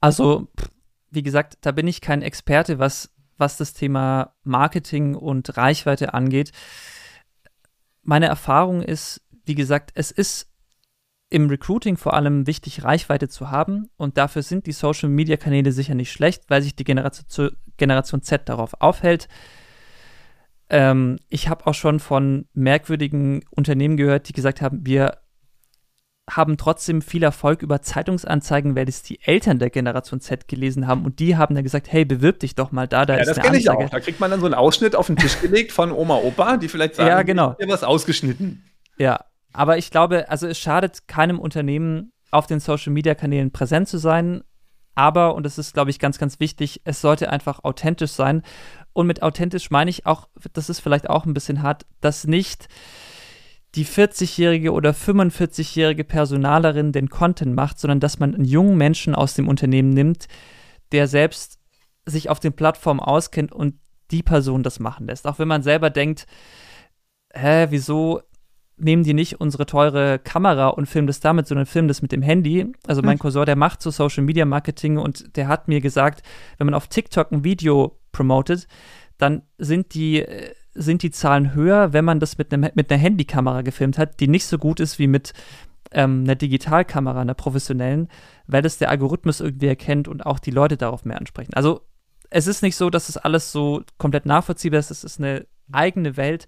Also, 0.00 0.48
wie 1.10 1.22
gesagt, 1.22 1.58
da 1.60 1.72
bin 1.72 1.86
ich 1.86 2.00
kein 2.00 2.22
Experte, 2.22 2.78
was, 2.78 3.10
was 3.38 3.56
das 3.56 3.74
Thema 3.74 4.34
Marketing 4.42 5.14
und 5.14 5.56
Reichweite 5.56 6.14
angeht. 6.14 6.52
Meine 8.02 8.26
Erfahrung 8.26 8.82
ist, 8.82 9.22
wie 9.44 9.54
gesagt, 9.54 9.92
es 9.94 10.10
ist 10.10 10.48
im 11.28 11.48
Recruiting 11.48 11.96
vor 11.96 12.14
allem 12.14 12.46
wichtig, 12.46 12.84
Reichweite 12.84 13.28
zu 13.28 13.50
haben. 13.50 13.88
Und 13.96 14.16
dafür 14.16 14.42
sind 14.42 14.66
die 14.66 14.72
Social-Media-Kanäle 14.72 15.72
sicher 15.72 15.94
nicht 15.94 16.12
schlecht, 16.12 16.44
weil 16.48 16.62
sich 16.62 16.76
die 16.76 16.84
Generation, 16.84 17.50
Generation 17.76 18.22
Z 18.22 18.48
darauf 18.48 18.80
aufhält. 18.80 19.28
Ähm, 20.68 21.18
ich 21.28 21.48
habe 21.48 21.66
auch 21.66 21.74
schon 21.74 22.00
von 22.00 22.46
merkwürdigen 22.52 23.44
Unternehmen 23.50 23.96
gehört, 23.96 24.28
die 24.28 24.32
gesagt 24.32 24.60
haben, 24.62 24.84
wir 24.84 25.18
haben 26.28 26.56
trotzdem 26.56 27.02
viel 27.02 27.22
Erfolg 27.22 27.62
über 27.62 27.82
Zeitungsanzeigen, 27.82 28.74
weil 28.74 28.88
es 28.88 29.02
die 29.04 29.20
Eltern 29.22 29.60
der 29.60 29.70
Generation 29.70 30.20
Z 30.20 30.48
gelesen 30.48 30.88
haben 30.88 31.04
und 31.04 31.20
die 31.20 31.36
haben 31.36 31.54
dann 31.54 31.62
gesagt, 31.62 31.92
hey, 31.92 32.04
bewirb 32.04 32.40
dich 32.40 32.56
doch 32.56 32.72
mal 32.72 32.88
da, 32.88 33.06
da 33.06 33.14
ja, 33.14 33.20
ist 33.20 33.28
das 33.28 33.38
eine 33.38 33.46
kenne 33.46 33.58
ich 33.58 33.70
Anzeige. 33.70 33.86
auch. 33.86 33.90
Da 33.90 34.00
kriegt 34.00 34.18
man 34.18 34.32
dann 34.32 34.40
so 34.40 34.46
einen 34.46 34.54
Ausschnitt 34.54 34.96
auf 34.96 35.06
den 35.06 35.16
Tisch 35.16 35.40
gelegt 35.40 35.70
von 35.70 35.92
Oma, 35.92 36.16
Opa, 36.16 36.56
die 36.56 36.66
vielleicht 36.68 36.96
sagen, 36.96 37.08
Ja, 37.08 37.22
genau. 37.22 37.54
hier 37.58 37.68
was 37.68 37.84
ausgeschnitten. 37.84 38.64
Ja, 38.98 39.20
aber 39.52 39.78
ich 39.78 39.92
glaube, 39.92 40.28
also 40.28 40.48
es 40.48 40.58
schadet 40.58 41.06
keinem 41.06 41.38
Unternehmen, 41.38 42.12
auf 42.32 42.48
den 42.48 42.58
Social-Media-Kanälen 42.58 43.52
präsent 43.52 43.86
zu 43.88 43.98
sein. 43.98 44.42
Aber, 44.96 45.34
und 45.34 45.44
das 45.44 45.58
ist, 45.58 45.74
glaube 45.74 45.90
ich, 45.90 45.98
ganz, 46.00 46.18
ganz 46.18 46.40
wichtig, 46.40 46.80
es 46.84 47.00
sollte 47.00 47.30
einfach 47.30 47.62
authentisch 47.62 48.12
sein. 48.12 48.42
Und 48.94 49.06
mit 49.06 49.22
authentisch 49.22 49.70
meine 49.70 49.90
ich 49.90 50.06
auch, 50.06 50.26
das 50.54 50.70
ist 50.70 50.80
vielleicht 50.80 51.08
auch 51.08 51.26
ein 51.26 51.34
bisschen 51.34 51.62
hart, 51.62 51.86
dass 52.00 52.26
nicht 52.26 52.68
die 53.74 53.84
40-jährige 53.84 54.72
oder 54.72 54.92
45-jährige 54.92 56.02
Personalerin 56.02 56.92
den 56.92 57.10
Content 57.10 57.54
macht, 57.54 57.78
sondern 57.78 58.00
dass 58.00 58.18
man 58.18 58.34
einen 58.34 58.46
jungen 58.46 58.78
Menschen 58.78 59.14
aus 59.14 59.34
dem 59.34 59.48
Unternehmen 59.48 59.90
nimmt, 59.90 60.28
der 60.92 61.08
selbst 61.08 61.58
sich 62.06 62.30
auf 62.30 62.40
den 62.40 62.54
Plattformen 62.54 63.00
auskennt 63.00 63.52
und 63.52 63.74
die 64.10 64.22
Person 64.22 64.62
das 64.62 64.80
machen 64.80 65.06
lässt. 65.08 65.26
Auch 65.26 65.38
wenn 65.38 65.48
man 65.48 65.62
selber 65.62 65.90
denkt, 65.90 66.26
hä, 67.34 67.66
wieso 67.68 68.22
nehmen 68.78 69.04
die 69.04 69.14
nicht 69.14 69.40
unsere 69.40 69.66
teure 69.66 70.18
Kamera 70.18 70.68
und 70.68 70.86
filmen 70.86 71.06
das 71.06 71.20
damit, 71.20 71.46
sondern 71.46 71.66
filmen 71.66 71.88
das 71.88 72.02
mit 72.02 72.12
dem 72.12 72.22
Handy. 72.22 72.72
Also 72.86 73.02
mein 73.02 73.18
Cousin, 73.18 73.46
der 73.46 73.56
macht 73.56 73.80
so 73.80 73.90
Social 73.90 74.22
Media 74.22 74.44
Marketing 74.44 74.98
und 74.98 75.36
der 75.36 75.48
hat 75.48 75.68
mir 75.68 75.80
gesagt, 75.80 76.22
wenn 76.58 76.66
man 76.66 76.74
auf 76.74 76.88
TikTok 76.88 77.32
ein 77.32 77.44
Video 77.44 77.98
promotet, 78.12 78.66
dann 79.18 79.42
sind 79.56 79.94
die, 79.94 80.20
äh, 80.20 80.52
sind 80.74 81.02
die 81.02 81.10
Zahlen 81.10 81.54
höher, 81.54 81.94
wenn 81.94 82.04
man 82.04 82.20
das 82.20 82.36
mit, 82.36 82.52
einem, 82.52 82.70
mit 82.74 82.92
einer 82.92 83.00
Handykamera 83.00 83.62
gefilmt 83.62 83.96
hat, 83.96 84.20
die 84.20 84.28
nicht 84.28 84.44
so 84.44 84.58
gut 84.58 84.78
ist 84.78 84.98
wie 84.98 85.06
mit 85.06 85.32
ähm, 85.92 86.24
einer 86.24 86.34
Digitalkamera, 86.34 87.22
einer 87.22 87.34
professionellen, 87.34 88.08
weil 88.46 88.60
das 88.60 88.76
der 88.76 88.90
Algorithmus 88.90 89.40
irgendwie 89.40 89.68
erkennt 89.68 90.06
und 90.06 90.26
auch 90.26 90.38
die 90.38 90.50
Leute 90.50 90.76
darauf 90.76 91.06
mehr 91.06 91.18
ansprechen. 91.18 91.54
Also 91.54 91.80
es 92.28 92.46
ist 92.46 92.62
nicht 92.62 92.76
so, 92.76 92.90
dass 92.90 93.08
es 93.08 93.16
alles 93.16 93.52
so 93.52 93.82
komplett 93.96 94.26
nachvollziehbar 94.26 94.80
ist, 94.80 94.90
es 94.90 95.04
ist 95.04 95.18
eine 95.18 95.46
eigene 95.72 96.16
Welt 96.16 96.46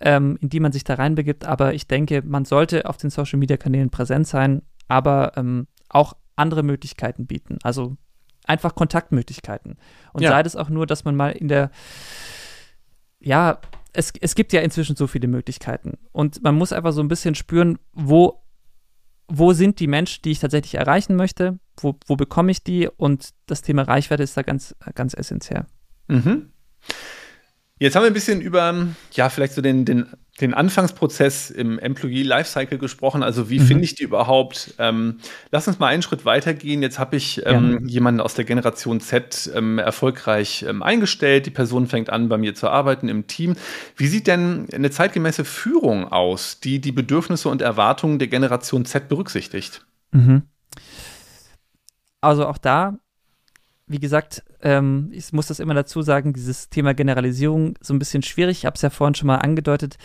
ähm, 0.00 0.38
in 0.40 0.48
die 0.48 0.60
man 0.60 0.72
sich 0.72 0.84
da 0.84 0.94
reinbegibt. 0.94 1.44
Aber 1.44 1.74
ich 1.74 1.86
denke, 1.88 2.22
man 2.22 2.44
sollte 2.44 2.86
auf 2.86 2.96
den 2.96 3.10
Social 3.10 3.38
Media 3.38 3.56
Kanälen 3.56 3.90
präsent 3.90 4.26
sein, 4.26 4.62
aber 4.88 5.32
ähm, 5.36 5.66
auch 5.88 6.14
andere 6.36 6.62
Möglichkeiten 6.62 7.26
bieten. 7.26 7.58
Also 7.62 7.96
einfach 8.46 8.74
Kontaktmöglichkeiten. 8.74 9.76
Und 10.12 10.22
Ja. 10.22 10.30
sei 10.30 10.40
es 10.42 10.56
auch 10.56 10.68
nur, 10.68 10.86
dass 10.86 11.04
man 11.04 11.16
mal 11.16 11.30
in 11.30 11.48
der, 11.48 11.70
ja, 13.20 13.60
es, 13.92 14.12
es 14.20 14.34
gibt 14.34 14.52
ja 14.52 14.60
inzwischen 14.60 14.96
so 14.96 15.06
viele 15.06 15.28
Möglichkeiten. 15.28 15.94
Und 16.12 16.42
man 16.42 16.54
muss 16.54 16.72
einfach 16.72 16.92
so 16.92 17.00
ein 17.00 17.08
bisschen 17.08 17.34
spüren, 17.34 17.78
wo, 17.92 18.42
wo 19.28 19.52
sind 19.52 19.80
die 19.80 19.86
Menschen, 19.86 20.22
die 20.22 20.32
ich 20.32 20.40
tatsächlich 20.40 20.74
erreichen 20.74 21.16
möchte, 21.16 21.58
wo, 21.80 21.96
wo 22.06 22.16
bekomme 22.16 22.50
ich 22.50 22.62
die? 22.64 22.88
Und 22.88 23.30
das 23.46 23.62
Thema 23.62 23.82
Reichweite 23.82 24.22
ist 24.22 24.36
da 24.36 24.42
ganz, 24.42 24.74
ganz 24.94 25.14
essentiell. 25.14 25.64
Mhm. 26.08 26.50
Jetzt 27.84 27.96
haben 27.96 28.02
wir 28.04 28.06
ein 28.10 28.14
bisschen 28.14 28.40
über, 28.40 28.86
ja, 29.12 29.28
vielleicht 29.28 29.52
so 29.52 29.60
den, 29.60 29.84
den, 29.84 30.06
den 30.40 30.54
Anfangsprozess 30.54 31.50
im 31.50 31.78
Employee 31.78 32.22
Lifecycle 32.22 32.78
gesprochen. 32.78 33.22
Also, 33.22 33.50
wie 33.50 33.58
Mhm. 33.58 33.64
finde 33.66 33.84
ich 33.84 33.94
die 33.94 34.04
überhaupt? 34.04 34.72
Ähm, 34.78 35.18
lass 35.50 35.68
uns 35.68 35.78
mal 35.78 35.88
einen 35.88 36.00
Schritt 36.00 36.24
weitergehen. 36.24 36.80
Jetzt 36.80 36.98
habe 36.98 37.16
ich 37.16 37.42
ähm, 37.44 37.72
Gerne. 37.72 37.80
jemanden 37.86 38.20
aus 38.22 38.32
der 38.32 38.46
Generation 38.46 39.00
Z 39.00 39.50
ähm, 39.54 39.78
erfolgreich 39.78 40.64
ähm, 40.66 40.82
eingestellt. 40.82 41.44
Die 41.44 41.50
Person 41.50 41.86
fängt 41.86 42.08
an, 42.08 42.30
bei 42.30 42.38
mir 42.38 42.54
zu 42.54 42.70
arbeiten 42.70 43.10
im 43.10 43.26
Team. 43.26 43.54
Wie 43.96 44.06
sieht 44.06 44.28
denn 44.28 44.66
eine 44.72 44.90
zeitgemäße 44.90 45.44
Führung 45.44 46.10
aus, 46.10 46.60
die 46.60 46.80
die 46.80 46.92
Bedürfnisse 46.92 47.50
und 47.50 47.60
Erwartungen 47.60 48.18
der 48.18 48.28
Generation 48.28 48.86
Z 48.86 49.10
berücksichtigt? 49.10 49.84
Mhm. 50.12 50.44
Also 52.22 52.46
auch 52.46 52.56
da, 52.56 52.96
wie 53.86 53.98
gesagt, 53.98 54.42
ähm, 54.62 55.10
ich 55.12 55.32
muss 55.32 55.48
das 55.48 55.60
immer 55.60 55.74
dazu 55.74 56.02
sagen, 56.02 56.32
dieses 56.32 56.70
Thema 56.70 56.94
Generalisierung 56.94 57.76
so 57.80 57.92
ein 57.92 57.98
bisschen 57.98 58.22
schwierig. 58.22 58.58
Ich 58.58 58.66
habe 58.66 58.76
es 58.76 58.82
ja 58.82 58.90
vorhin 58.90 59.14
schon 59.14 59.26
mal 59.26 59.36
angedeutet. 59.36 59.98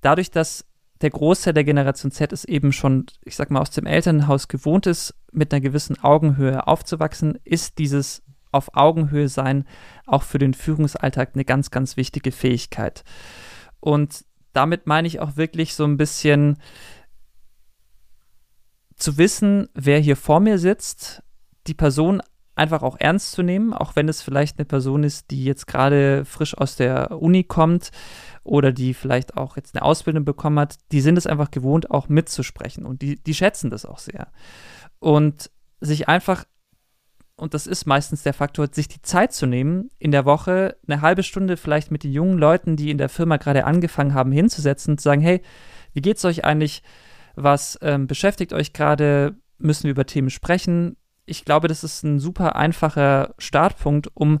Dadurch, 0.00 0.30
dass 0.30 0.64
der 1.00 1.10
Großteil 1.10 1.52
der 1.52 1.64
Generation 1.64 2.12
Z 2.12 2.32
es 2.32 2.44
eben 2.44 2.72
schon, 2.72 3.06
ich 3.24 3.34
sag 3.36 3.50
mal, 3.50 3.60
aus 3.60 3.70
dem 3.70 3.86
Elternhaus 3.86 4.48
gewohnt 4.48 4.86
ist, 4.86 5.14
mit 5.32 5.52
einer 5.52 5.60
gewissen 5.60 5.98
Augenhöhe 6.02 6.66
aufzuwachsen, 6.66 7.38
ist 7.44 7.78
dieses 7.78 8.22
auf 8.52 8.76
Augenhöhe 8.76 9.28
sein 9.28 9.66
auch 10.06 10.22
für 10.22 10.38
den 10.38 10.54
Führungsalltag 10.54 11.30
eine 11.34 11.44
ganz, 11.44 11.72
ganz 11.72 11.96
wichtige 11.96 12.30
Fähigkeit. 12.30 13.02
Und 13.80 14.24
damit 14.52 14.86
meine 14.86 15.08
ich 15.08 15.18
auch 15.18 15.36
wirklich 15.36 15.74
so 15.74 15.84
ein 15.84 15.96
bisschen 15.96 16.58
zu 18.94 19.18
wissen, 19.18 19.68
wer 19.74 19.98
hier 19.98 20.16
vor 20.16 20.38
mir 20.38 20.58
sitzt, 20.58 21.24
die 21.66 21.74
Person 21.74 22.22
einfach 22.56 22.82
auch 22.82 22.96
ernst 22.98 23.32
zu 23.32 23.42
nehmen, 23.42 23.72
auch 23.72 23.96
wenn 23.96 24.08
es 24.08 24.22
vielleicht 24.22 24.58
eine 24.58 24.64
Person 24.64 25.02
ist, 25.02 25.30
die 25.30 25.44
jetzt 25.44 25.66
gerade 25.66 26.24
frisch 26.24 26.56
aus 26.56 26.76
der 26.76 27.10
Uni 27.20 27.44
kommt 27.44 27.90
oder 28.44 28.72
die 28.72 28.94
vielleicht 28.94 29.36
auch 29.36 29.56
jetzt 29.56 29.74
eine 29.74 29.82
Ausbildung 29.82 30.24
bekommen 30.24 30.58
hat, 30.58 30.76
die 30.92 31.00
sind 31.00 31.18
es 31.18 31.26
einfach 31.26 31.50
gewohnt, 31.50 31.90
auch 31.90 32.08
mitzusprechen 32.08 32.86
und 32.86 33.02
die, 33.02 33.22
die 33.22 33.34
schätzen 33.34 33.70
das 33.70 33.84
auch 33.84 33.98
sehr. 33.98 34.28
Und 35.00 35.50
sich 35.80 36.08
einfach, 36.08 36.44
und 37.36 37.54
das 37.54 37.66
ist 37.66 37.86
meistens 37.86 38.22
der 38.22 38.34
Faktor, 38.34 38.68
sich 38.70 38.86
die 38.86 39.02
Zeit 39.02 39.32
zu 39.32 39.46
nehmen, 39.46 39.88
in 39.98 40.12
der 40.12 40.24
Woche 40.24 40.76
eine 40.86 41.00
halbe 41.00 41.24
Stunde 41.24 41.56
vielleicht 41.56 41.90
mit 41.90 42.04
den 42.04 42.12
jungen 42.12 42.38
Leuten, 42.38 42.76
die 42.76 42.90
in 42.90 42.98
der 42.98 43.08
Firma 43.08 43.36
gerade 43.36 43.64
angefangen 43.64 44.14
haben, 44.14 44.30
hinzusetzen 44.30 44.92
und 44.92 44.98
zu 44.98 45.04
sagen, 45.04 45.20
hey, 45.20 45.42
wie 45.92 46.02
geht's 46.02 46.24
euch 46.24 46.44
eigentlich? 46.44 46.82
Was 47.34 47.78
ähm, 47.82 48.06
beschäftigt 48.06 48.52
euch 48.52 48.72
gerade? 48.72 49.36
Müssen 49.58 49.84
wir 49.84 49.92
über 49.92 50.06
Themen 50.06 50.30
sprechen? 50.30 50.96
Ich 51.26 51.44
glaube, 51.44 51.68
das 51.68 51.84
ist 51.84 52.02
ein 52.02 52.18
super 52.18 52.56
einfacher 52.56 53.34
Startpunkt, 53.38 54.10
um 54.14 54.40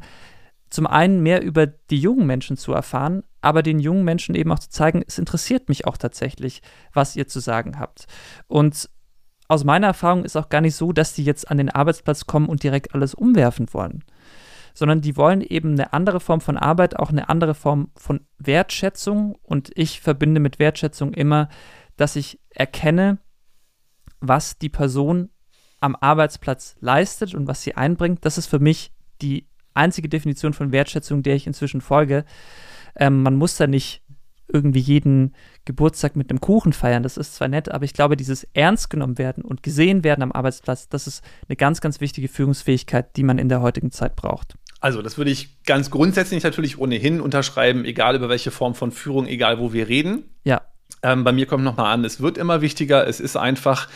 zum 0.70 0.86
einen 0.86 1.22
mehr 1.22 1.42
über 1.42 1.66
die 1.66 1.98
jungen 1.98 2.26
Menschen 2.26 2.56
zu 2.56 2.72
erfahren, 2.72 3.22
aber 3.40 3.62
den 3.62 3.78
jungen 3.78 4.04
Menschen 4.04 4.34
eben 4.34 4.50
auch 4.50 4.58
zu 4.58 4.70
zeigen, 4.70 5.04
es 5.06 5.18
interessiert 5.18 5.68
mich 5.68 5.86
auch 5.86 5.96
tatsächlich, 5.96 6.62
was 6.92 7.14
ihr 7.14 7.28
zu 7.28 7.38
sagen 7.38 7.78
habt. 7.78 8.06
Und 8.48 8.90
aus 9.46 9.64
meiner 9.64 9.88
Erfahrung 9.88 10.24
ist 10.24 10.36
auch 10.36 10.48
gar 10.48 10.60
nicht 10.60 10.74
so, 10.74 10.92
dass 10.92 11.14
die 11.14 11.24
jetzt 11.24 11.50
an 11.50 11.58
den 11.58 11.70
Arbeitsplatz 11.70 12.26
kommen 12.26 12.48
und 12.48 12.62
direkt 12.62 12.94
alles 12.94 13.14
umwerfen 13.14 13.72
wollen, 13.72 14.02
sondern 14.74 15.00
die 15.00 15.16
wollen 15.16 15.42
eben 15.42 15.72
eine 15.72 15.92
andere 15.92 16.18
Form 16.18 16.40
von 16.40 16.56
Arbeit, 16.56 16.98
auch 16.98 17.10
eine 17.10 17.28
andere 17.28 17.54
Form 17.54 17.90
von 17.94 18.26
Wertschätzung. 18.38 19.36
Und 19.42 19.70
ich 19.76 20.00
verbinde 20.00 20.40
mit 20.40 20.58
Wertschätzung 20.58 21.12
immer, 21.12 21.48
dass 21.96 22.16
ich 22.16 22.40
erkenne, 22.50 23.18
was 24.20 24.58
die 24.58 24.70
Person 24.70 25.30
am 25.84 25.96
Arbeitsplatz 26.00 26.76
leistet 26.80 27.34
und 27.34 27.46
was 27.46 27.62
sie 27.62 27.74
einbringt. 27.74 28.24
Das 28.24 28.38
ist 28.38 28.46
für 28.46 28.58
mich 28.58 28.90
die 29.20 29.46
einzige 29.74 30.08
Definition 30.08 30.54
von 30.54 30.72
Wertschätzung, 30.72 31.22
der 31.22 31.34
ich 31.36 31.46
inzwischen 31.46 31.82
folge. 31.82 32.24
Ähm, 32.96 33.22
man 33.22 33.36
muss 33.36 33.56
da 33.56 33.66
nicht 33.66 34.02
irgendwie 34.48 34.80
jeden 34.80 35.34
Geburtstag 35.64 36.16
mit 36.16 36.30
einem 36.30 36.40
Kuchen 36.40 36.72
feiern. 36.72 37.02
Das 37.02 37.16
ist 37.16 37.34
zwar 37.34 37.48
nett, 37.48 37.70
aber 37.70 37.84
ich 37.84 37.92
glaube, 37.92 38.16
dieses 38.16 38.44
ernst 38.54 38.88
genommen 38.88 39.18
werden 39.18 39.44
und 39.44 39.62
gesehen 39.62 40.04
werden 40.04 40.22
am 40.22 40.32
Arbeitsplatz, 40.32 40.88
das 40.88 41.06
ist 41.06 41.22
eine 41.48 41.56
ganz, 41.56 41.80
ganz 41.80 42.00
wichtige 42.00 42.28
Führungsfähigkeit, 42.28 43.16
die 43.16 43.22
man 43.22 43.38
in 43.38 43.48
der 43.48 43.60
heutigen 43.60 43.90
Zeit 43.90 44.16
braucht. 44.16 44.54
Also, 44.80 45.02
das 45.02 45.18
würde 45.18 45.30
ich 45.30 45.62
ganz 45.64 45.90
grundsätzlich 45.90 46.42
natürlich 46.44 46.78
ohnehin 46.78 47.20
unterschreiben, 47.20 47.84
egal 47.84 48.16
über 48.16 48.28
welche 48.28 48.50
Form 48.50 48.74
von 48.74 48.90
Führung, 48.90 49.26
egal 49.26 49.58
wo 49.58 49.72
wir 49.72 49.88
reden. 49.88 50.24
Ja, 50.44 50.62
Ähm, 51.02 51.24
bei 51.24 51.32
mir 51.32 51.46
kommt 51.46 51.64
nochmal 51.64 51.92
an, 51.92 52.04
es 52.04 52.20
wird 52.20 52.38
immer 52.38 52.60
wichtiger. 52.60 53.06
Es 53.06 53.20
ist 53.20 53.36
einfach 53.36 53.88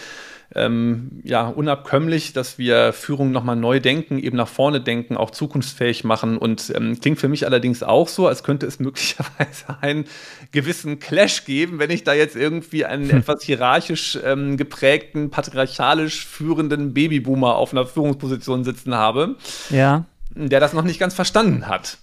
ähm, 0.55 1.21
ja, 1.25 1.47
unabkömmlich, 1.47 2.33
dass 2.33 2.57
wir 2.57 2.95
Führung 2.95 3.33
nochmal 3.33 3.57
neu 3.57 3.81
denken, 3.81 4.19
eben 4.19 4.37
nach 4.37 4.49
vorne 4.49 4.81
denken, 4.81 5.17
auch 5.17 5.31
zukunftsfähig 5.31 6.05
machen. 6.05 6.39
Und 6.39 6.73
ähm, 6.75 6.99
klingt 7.01 7.19
für 7.19 7.29
mich 7.29 7.45
allerdings 7.45 7.83
auch 7.83 8.09
so, 8.09 8.27
als 8.27 8.43
könnte 8.43 8.67
es 8.67 8.79
möglicherweise 8.81 9.77
einen 9.81 10.07
gewissen 10.51 10.99
Clash 10.99 11.45
geben, 11.45 11.79
wenn 11.79 11.91
ich 11.91 12.05
da 12.05 12.15
jetzt 12.15 12.37
irgendwie 12.37 12.85
einen 12.85 13.11
Hm. 13.11 13.19
etwas 13.19 13.43
hierarchisch 13.43 14.19
ähm, 14.25 14.57
geprägten, 14.57 15.31
patriarchalisch 15.31 16.27
führenden 16.27 16.95
Babyboomer 16.95 17.57
auf 17.57 17.73
einer 17.73 17.87
Führungsposition 17.87 18.65
sitzen 18.65 18.95
habe, 18.95 19.37
ja. 19.71 20.07
der 20.35 20.61
das 20.61 20.73
noch 20.73 20.85
nicht 20.85 20.99
ganz 20.99 21.15
verstanden 21.15 21.67
hat. 21.67 21.99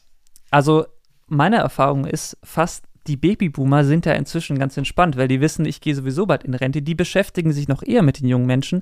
Also 0.52 0.86
meine 1.28 1.58
Erfahrung 1.58 2.06
ist 2.06 2.38
fast, 2.44 2.84
die 3.08 3.18
Babyboomer 3.18 3.84
sind 3.86 4.06
ja 4.06 4.14
inzwischen 4.14 4.58
ganz 4.58 4.76
entspannt, 4.78 5.18
weil 5.18 5.28
die 5.28 5.42
wissen, 5.42 5.66
ich 5.66 5.82
gehe 5.82 5.94
sowieso 5.96 6.26
bald 6.26 6.44
in 6.44 6.54
Rente. 6.54 6.82
Die 6.82 6.96
beschäftigen 6.96 7.52
sich 7.52 7.68
noch 7.68 7.84
eher 7.84 8.02
mit 8.02 8.20
den 8.20 8.28
jungen 8.28 8.46
Menschen. 8.46 8.82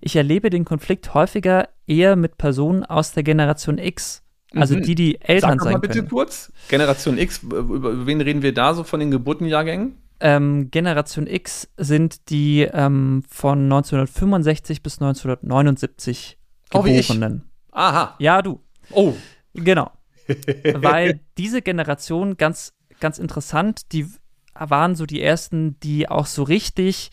Ich 0.00 0.16
erlebe 0.16 0.50
den 0.50 0.64
Konflikt 0.64 1.14
häufiger 1.14 1.68
eher 1.86 2.16
mit 2.16 2.38
Personen 2.38 2.84
aus 2.84 3.12
der 3.12 3.22
Generation 3.22 3.78
X. 3.78 4.22
Also 4.54 4.76
Mhm. 4.76 4.82
die, 4.82 4.94
die 4.94 5.20
Eltern 5.20 5.50
Sag 5.50 5.58
doch 5.58 5.64
mal 5.64 5.72
sein 5.72 5.80
bitte 5.80 5.94
können. 5.98 6.08
kurz, 6.08 6.52
Generation 6.68 7.18
X, 7.18 7.42
über 7.42 7.58
über 7.58 8.06
wen 8.06 8.20
reden 8.20 8.42
wir 8.42 8.54
da 8.54 8.74
so 8.74 8.84
von 8.84 9.00
den 9.00 9.10
Geburtenjahrgängen? 9.10 9.98
ähm, 10.20 10.70
Generation 10.70 11.26
X 11.26 11.68
sind 11.76 12.30
die 12.30 12.60
ähm, 12.72 13.24
von 13.28 13.64
1965 13.64 14.80
bis 14.82 15.00
1979 15.02 16.38
Geborenen. 16.70 17.42
Oh, 17.72 17.76
Aha. 17.76 18.14
Ja, 18.20 18.40
du. 18.42 18.60
Oh. 18.90 19.14
Genau. 19.54 19.90
Weil 20.74 21.20
diese 21.36 21.60
Generation 21.60 22.36
ganz, 22.36 22.73
ganz 23.00 23.18
interessant, 23.18 23.92
die 23.92 24.06
waren 24.54 24.94
so 24.94 25.06
die 25.06 25.20
ersten, 25.20 25.78
die 25.80 26.08
auch 26.08 26.26
so 26.26 26.42
richtig 26.42 27.10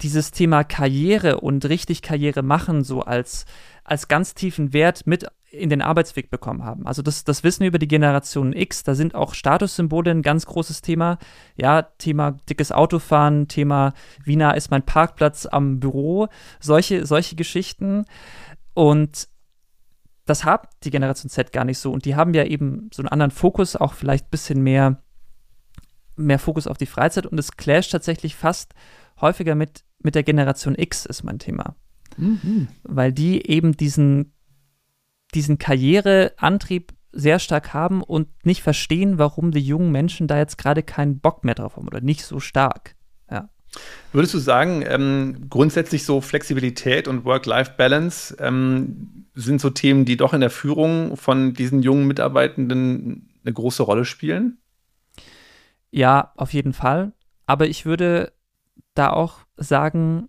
dieses 0.00 0.30
Thema 0.30 0.64
Karriere 0.64 1.40
und 1.40 1.68
richtig 1.68 2.02
Karriere 2.02 2.42
machen, 2.42 2.84
so 2.84 3.02
als, 3.02 3.44
als 3.84 4.08
ganz 4.08 4.34
tiefen 4.34 4.72
Wert 4.72 5.06
mit 5.06 5.26
in 5.50 5.70
den 5.70 5.82
Arbeitsweg 5.82 6.30
bekommen 6.30 6.64
haben. 6.64 6.86
Also 6.86 7.00
das, 7.00 7.22
das 7.22 7.44
wissen 7.44 7.60
wir 7.60 7.68
über 7.68 7.78
die 7.78 7.88
Generation 7.88 8.52
X, 8.52 8.82
da 8.82 8.94
sind 8.94 9.14
auch 9.14 9.34
Statussymbole 9.34 10.10
ein 10.10 10.22
ganz 10.22 10.46
großes 10.46 10.82
Thema. 10.82 11.18
Ja, 11.56 11.82
Thema 11.82 12.32
dickes 12.50 12.72
Autofahren, 12.72 13.46
Thema 13.46 13.94
wie 14.24 14.36
nah 14.36 14.50
ist 14.50 14.70
mein 14.70 14.84
Parkplatz 14.84 15.46
am 15.46 15.78
Büro, 15.78 16.28
solche, 16.58 17.06
solche 17.06 17.36
Geschichten. 17.36 18.04
Und 18.74 19.28
das 20.26 20.44
hat 20.44 20.70
die 20.84 20.90
Generation 20.90 21.30
Z 21.30 21.52
gar 21.52 21.64
nicht 21.64 21.78
so. 21.78 21.92
Und 21.92 22.04
die 22.04 22.16
haben 22.16 22.34
ja 22.34 22.44
eben 22.44 22.88
so 22.92 23.02
einen 23.02 23.08
anderen 23.08 23.30
Fokus, 23.30 23.76
auch 23.76 23.92
vielleicht 23.94 24.26
ein 24.26 24.30
bisschen 24.30 24.62
mehr, 24.62 25.02
mehr 26.16 26.38
Fokus 26.38 26.66
auf 26.66 26.78
die 26.78 26.86
Freizeit. 26.86 27.26
Und 27.26 27.38
es 27.38 27.56
clasht 27.56 27.92
tatsächlich 27.92 28.34
fast 28.34 28.74
häufiger 29.20 29.54
mit, 29.54 29.84
mit 29.98 30.14
der 30.14 30.22
Generation 30.22 30.74
X, 30.76 31.06
ist 31.06 31.24
mein 31.24 31.38
Thema. 31.38 31.76
Mhm. 32.16 32.68
Weil 32.84 33.12
die 33.12 33.50
eben 33.50 33.76
diesen 33.76 34.34
diesen 35.34 35.58
Karriereantrieb 35.58 36.94
sehr 37.12 37.38
stark 37.38 37.74
haben 37.74 38.02
und 38.02 38.28
nicht 38.44 38.62
verstehen, 38.62 39.18
warum 39.18 39.50
die 39.50 39.60
jungen 39.60 39.92
Menschen 39.92 40.26
da 40.26 40.38
jetzt 40.38 40.58
gerade 40.58 40.82
keinen 40.82 41.20
Bock 41.20 41.44
mehr 41.44 41.54
drauf 41.54 41.76
haben 41.76 41.86
oder 41.86 42.00
nicht 42.00 42.24
so 42.24 42.40
stark. 42.40 42.96
Würdest 44.12 44.34
du 44.34 44.38
sagen, 44.38 44.84
ähm, 44.86 45.46
grundsätzlich 45.50 46.04
so 46.04 46.20
Flexibilität 46.20 47.08
und 47.08 47.24
Work-Life-Balance 47.24 48.36
ähm, 48.38 49.26
sind 49.34 49.60
so 49.60 49.70
Themen, 49.70 50.04
die 50.04 50.16
doch 50.16 50.32
in 50.32 50.40
der 50.40 50.50
Führung 50.50 51.16
von 51.16 51.54
diesen 51.54 51.82
jungen 51.82 52.06
Mitarbeitenden 52.06 53.28
eine 53.44 53.52
große 53.52 53.82
Rolle 53.82 54.04
spielen? 54.04 54.58
Ja, 55.90 56.32
auf 56.36 56.52
jeden 56.52 56.72
Fall. 56.72 57.12
Aber 57.46 57.66
ich 57.66 57.86
würde 57.86 58.32
da 58.94 59.10
auch 59.10 59.40
sagen, 59.56 60.28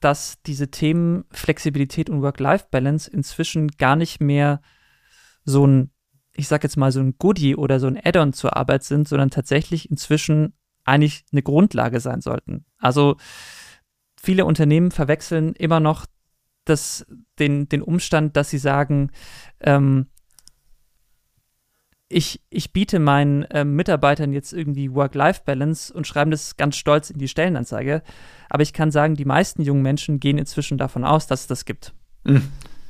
dass 0.00 0.42
diese 0.42 0.70
Themen 0.70 1.24
Flexibilität 1.30 2.10
und 2.10 2.22
Work-Life-Balance 2.22 3.10
inzwischen 3.10 3.68
gar 3.68 3.96
nicht 3.96 4.20
mehr 4.20 4.60
so 5.44 5.66
ein, 5.66 5.90
ich 6.34 6.48
sag 6.48 6.64
jetzt 6.64 6.76
mal, 6.76 6.92
so 6.92 7.00
ein 7.00 7.14
Goodie 7.18 7.56
oder 7.56 7.78
so 7.78 7.86
ein 7.86 7.98
Add-on 8.02 8.32
zur 8.32 8.56
Arbeit 8.56 8.82
sind, 8.82 9.06
sondern 9.08 9.30
tatsächlich 9.30 9.90
inzwischen 9.90 10.54
eigentlich 10.84 11.24
eine 11.32 11.42
Grundlage 11.42 12.00
sein 12.00 12.20
sollten. 12.20 12.64
Also 12.78 13.16
viele 14.20 14.44
Unternehmen 14.44 14.90
verwechseln 14.90 15.54
immer 15.54 15.80
noch 15.80 16.06
das, 16.64 17.06
den, 17.38 17.68
den 17.68 17.82
Umstand, 17.82 18.36
dass 18.36 18.50
sie 18.50 18.58
sagen, 18.58 19.10
ähm, 19.60 20.06
ich, 22.08 22.42
ich 22.50 22.72
biete 22.72 22.98
meinen 22.98 23.42
äh, 23.44 23.64
Mitarbeitern 23.64 24.32
jetzt 24.32 24.52
irgendwie 24.52 24.92
Work-Life-Balance 24.92 25.92
und 25.92 26.06
schreibe 26.06 26.30
das 26.30 26.56
ganz 26.56 26.76
stolz 26.76 27.10
in 27.10 27.18
die 27.18 27.28
Stellenanzeige. 27.28 28.02
Aber 28.50 28.62
ich 28.62 28.72
kann 28.72 28.90
sagen, 28.90 29.16
die 29.16 29.24
meisten 29.24 29.62
jungen 29.62 29.82
Menschen 29.82 30.20
gehen 30.20 30.38
inzwischen 30.38 30.78
davon 30.78 31.04
aus, 31.04 31.26
dass 31.26 31.42
es 31.42 31.46
das 31.46 31.64
gibt. 31.64 31.94
Mhm. 32.24 32.42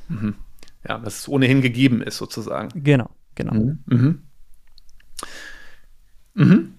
Mhm. 0.09 0.35
Ja, 0.87 0.99
dass 0.99 1.19
es 1.19 1.29
ohnehin 1.29 1.61
gegeben 1.61 2.01
ist, 2.01 2.17
sozusagen. 2.17 2.83
Genau, 2.83 3.09
genau. 3.35 3.53
Mhm. 3.53 4.23
mhm. 6.33 6.73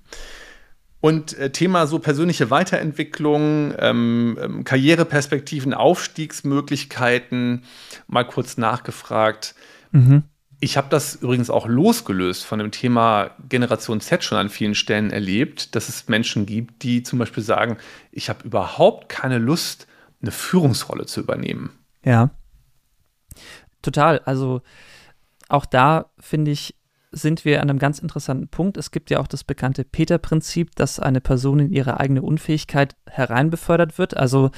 Und 1.05 1.37
äh, 1.37 1.51
Thema 1.51 1.87
so 1.87 1.99
persönliche 1.99 2.49
Weiterentwicklung, 2.49 3.75
ähm, 3.79 4.39
ähm, 4.41 4.65
Karriereperspektiven, 4.65 5.75
Aufstiegsmöglichkeiten, 5.75 7.65
mal 8.07 8.25
kurz 8.25 8.57
nachgefragt. 8.57 9.55
Mhm. 9.93 10.23
Ich 10.61 10.79
habe 10.79 10.87
das 10.89 11.17
übrigens 11.17 11.51
auch 11.51 11.67
losgelöst 11.67 12.47
von 12.47 12.59
dem 12.59 12.71
Thema 12.71 13.33
Generation 13.51 14.01
Z 14.01 14.25
schon 14.25 14.39
an 14.39 14.49
vielen 14.49 14.75
Stellen 14.75 15.11
erlebt, 15.11 15.75
dass 15.75 15.91
es 15.91 16.09
Menschen 16.09 16.47
gibt, 16.47 16.83
die 16.83 17.03
zum 17.03 17.19
Beispiel 17.19 17.43
sagen, 17.43 17.77
ich 18.11 18.31
habe 18.31 18.43
überhaupt 18.47 19.11
keine 19.11 19.37
Lust, 19.37 19.87
eine 20.23 20.31
Führungsrolle 20.31 21.05
zu 21.05 21.21
übernehmen. 21.21 21.69
Ja. 22.03 22.31
Total. 23.83 24.21
Also 24.21 24.63
auch 25.51 25.67
da 25.67 26.07
finde 26.19 26.53
ich, 26.53 26.75
sind 27.15 27.45
wir 27.45 27.63
an 27.63 27.71
einem 27.71 27.79
ganz 27.79 27.99
interessanten 27.99 28.49
Punkt. 28.49 28.77
Es 28.77 28.91
gibt 28.91 29.11
ja 29.11 29.21
auch 29.21 29.27
das 29.27 29.45
bekannte 29.45 29.85
Peter-Prinzip, 29.85 30.75
dass 30.75 30.99
eine 30.99 31.21
Person 31.21 31.61
in 31.61 31.71
ihre 31.71 32.01
eigene 32.01 32.23
Unfähigkeit 32.23 32.97
hereinbefördert 33.09 33.99
wird. 33.99 34.17
Also 34.17 34.51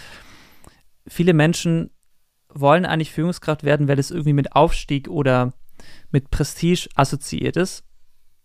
viele 1.07 1.35
Menschen 1.35 1.91
wollen 2.49 2.87
eigentlich 2.87 3.13
Führungskraft 3.13 3.65
werden, 3.65 3.89
weil 3.89 3.99
es 3.99 4.11
irgendwie 4.11 4.33
mit 4.33 4.53
Aufstieg 4.53 5.09
oder 5.09 5.53
mit 6.11 6.31
Prestige 6.31 6.89
assoziiert 6.95 7.57
ist. 7.57 7.85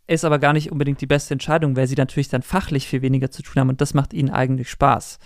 Ist 0.07 0.25
aber 0.25 0.39
gar 0.39 0.53
nicht 0.53 0.71
unbedingt 0.71 0.99
die 0.99 1.07
beste 1.07 1.33
Entscheidung, 1.33 1.75
weil 1.75 1.87
sie 1.87 1.95
natürlich 1.95 2.27
dann 2.27 2.41
fachlich 2.41 2.87
viel 2.87 3.01
weniger 3.01 3.31
zu 3.31 3.43
tun 3.43 3.61
haben 3.61 3.69
und 3.69 3.81
das 3.81 3.93
macht 3.93 4.13
ihnen 4.13 4.29
eigentlich 4.29 4.69
Spaß. 4.69 5.19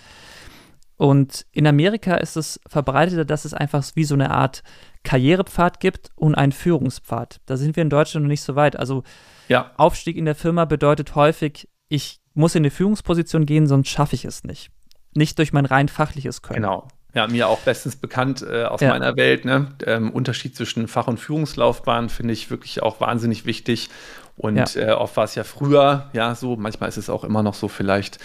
Und 0.98 1.46
in 1.52 1.68
Amerika 1.68 2.16
ist 2.16 2.38
es 2.38 2.60
verbreiteter, 2.68 3.26
dass 3.26 3.46
es 3.46 3.54
einfach 3.54 3.84
wie 3.96 4.06
so 4.06 4.16
eine 4.16 4.32
Art 4.32 4.64
Karrierepfad 5.04 5.80
gibt 5.80 6.12
und 6.16 6.36
einen 6.36 6.52
Führungspfad. 6.52 7.42
Da 7.46 7.58
sind 7.58 7.76
wir 7.76 7.84
in 7.84 7.90
Deutschland 7.90 8.26
noch 8.26 8.30
nicht 8.30 8.42
so 8.42 8.56
weit. 8.56 8.78
Also 8.78 9.04
ja. 9.48 9.72
Aufstieg 9.78 10.18
in 10.18 10.26
der 10.26 10.36
Firma 10.36 10.66
bedeutet 10.66 11.16
häufig, 11.16 11.68
ich 11.90 12.20
muss 12.34 12.56
in 12.56 12.62
eine 12.62 12.72
Führungsposition 12.72 13.46
gehen, 13.46 13.68
sonst 13.68 13.90
schaffe 13.90 14.16
ich 14.16 14.26
es 14.26 14.44
nicht. 14.44 14.72
Nicht 15.14 15.38
durch 15.38 15.54
mein 15.54 15.66
rein 15.66 15.88
fachliches 15.88 16.42
Können. 16.42 16.64
Genau. 16.64 16.88
Ja, 17.14 17.28
mir 17.28 17.48
auch 17.48 17.60
bestens 17.60 17.96
bekannt 17.96 18.42
äh, 18.42 18.66
aus 18.66 18.82
ja. 18.82 18.90
meiner 18.90 19.16
Welt. 19.16 19.46
Ne? 19.46 19.70
Ähm, 19.86 20.12
Unterschied 20.12 20.56
zwischen 20.56 20.90
Fach- 20.90 21.08
und 21.08 21.18
Führungslaufbahn 21.18 22.10
finde 22.10 22.34
ich 22.34 22.50
wirklich 22.50 22.84
auch 22.84 23.00
wahnsinnig 23.00 23.46
wichtig. 23.46 23.90
Und 24.36 24.76
ja. 24.76 24.82
äh, 24.82 24.92
oft 24.92 25.16
war 25.16 25.24
es 25.24 25.36
ja 25.36 25.46
früher, 25.46 26.10
ja, 26.12 26.36
so, 26.36 26.58
manchmal 26.58 26.90
ist 26.90 26.98
es 26.98 27.10
auch 27.10 27.24
immer 27.24 27.42
noch 27.42 27.54
so 27.54 27.70
vielleicht, 27.70 28.20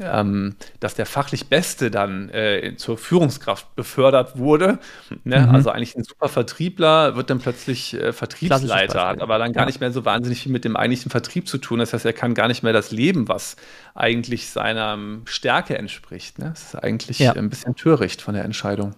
ähm, 0.00 0.56
dass 0.80 0.94
der 0.94 1.06
fachlich 1.06 1.48
Beste 1.48 1.90
dann 1.90 2.28
äh, 2.30 2.74
zur 2.76 2.98
Führungskraft 2.98 3.74
befördert 3.76 4.38
wurde. 4.38 4.78
Ne? 5.24 5.40
Mhm. 5.40 5.54
Also 5.54 5.70
eigentlich 5.70 5.96
ein 5.96 6.04
super 6.04 6.28
Vertriebler 6.28 7.16
wird 7.16 7.30
dann 7.30 7.38
plötzlich 7.38 7.94
äh, 7.94 8.12
Vertriebsleiter, 8.12 9.06
hat 9.06 9.22
aber 9.22 9.38
dann 9.38 9.52
gar 9.52 9.62
ja. 9.62 9.66
nicht 9.66 9.80
mehr 9.80 9.92
so 9.92 10.04
wahnsinnig 10.04 10.42
viel 10.42 10.52
mit 10.52 10.64
dem 10.64 10.76
eigentlichen 10.76 11.10
Vertrieb 11.10 11.48
zu 11.48 11.58
tun. 11.58 11.78
Das 11.78 11.92
heißt, 11.92 12.04
er 12.04 12.12
kann 12.12 12.34
gar 12.34 12.48
nicht 12.48 12.62
mehr 12.62 12.72
das 12.72 12.90
Leben, 12.90 13.28
was 13.28 13.56
eigentlich 13.94 14.48
seiner 14.48 14.98
Stärke 15.26 15.78
entspricht. 15.78 16.38
Ne? 16.38 16.50
Das 16.50 16.62
ist 16.62 16.74
eigentlich 16.76 17.18
ja. 17.18 17.32
ein 17.32 17.50
bisschen 17.50 17.74
töricht 17.76 18.22
von 18.22 18.34
der 18.34 18.44
Entscheidung. 18.44 18.94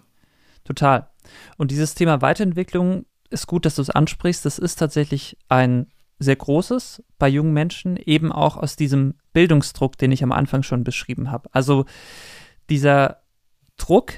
Total. 0.64 1.08
Und 1.56 1.70
dieses 1.70 1.94
Thema 1.94 2.22
Weiterentwicklung 2.22 3.06
ist 3.30 3.46
gut, 3.46 3.64
dass 3.64 3.76
du 3.76 3.82
es 3.82 3.90
ansprichst. 3.90 4.44
Das 4.44 4.58
ist 4.58 4.76
tatsächlich 4.76 5.36
ein 5.48 5.86
sehr 6.18 6.36
großes 6.36 7.02
bei 7.18 7.28
jungen 7.28 7.52
Menschen, 7.52 7.96
eben 7.96 8.32
auch 8.32 8.56
aus 8.56 8.76
diesem 8.76 9.14
Bildungsdruck, 9.32 9.98
den 9.98 10.12
ich 10.12 10.22
am 10.22 10.32
Anfang 10.32 10.62
schon 10.62 10.84
beschrieben 10.84 11.30
habe. 11.30 11.48
Also 11.52 11.84
dieser 12.70 13.22
Druck, 13.76 14.12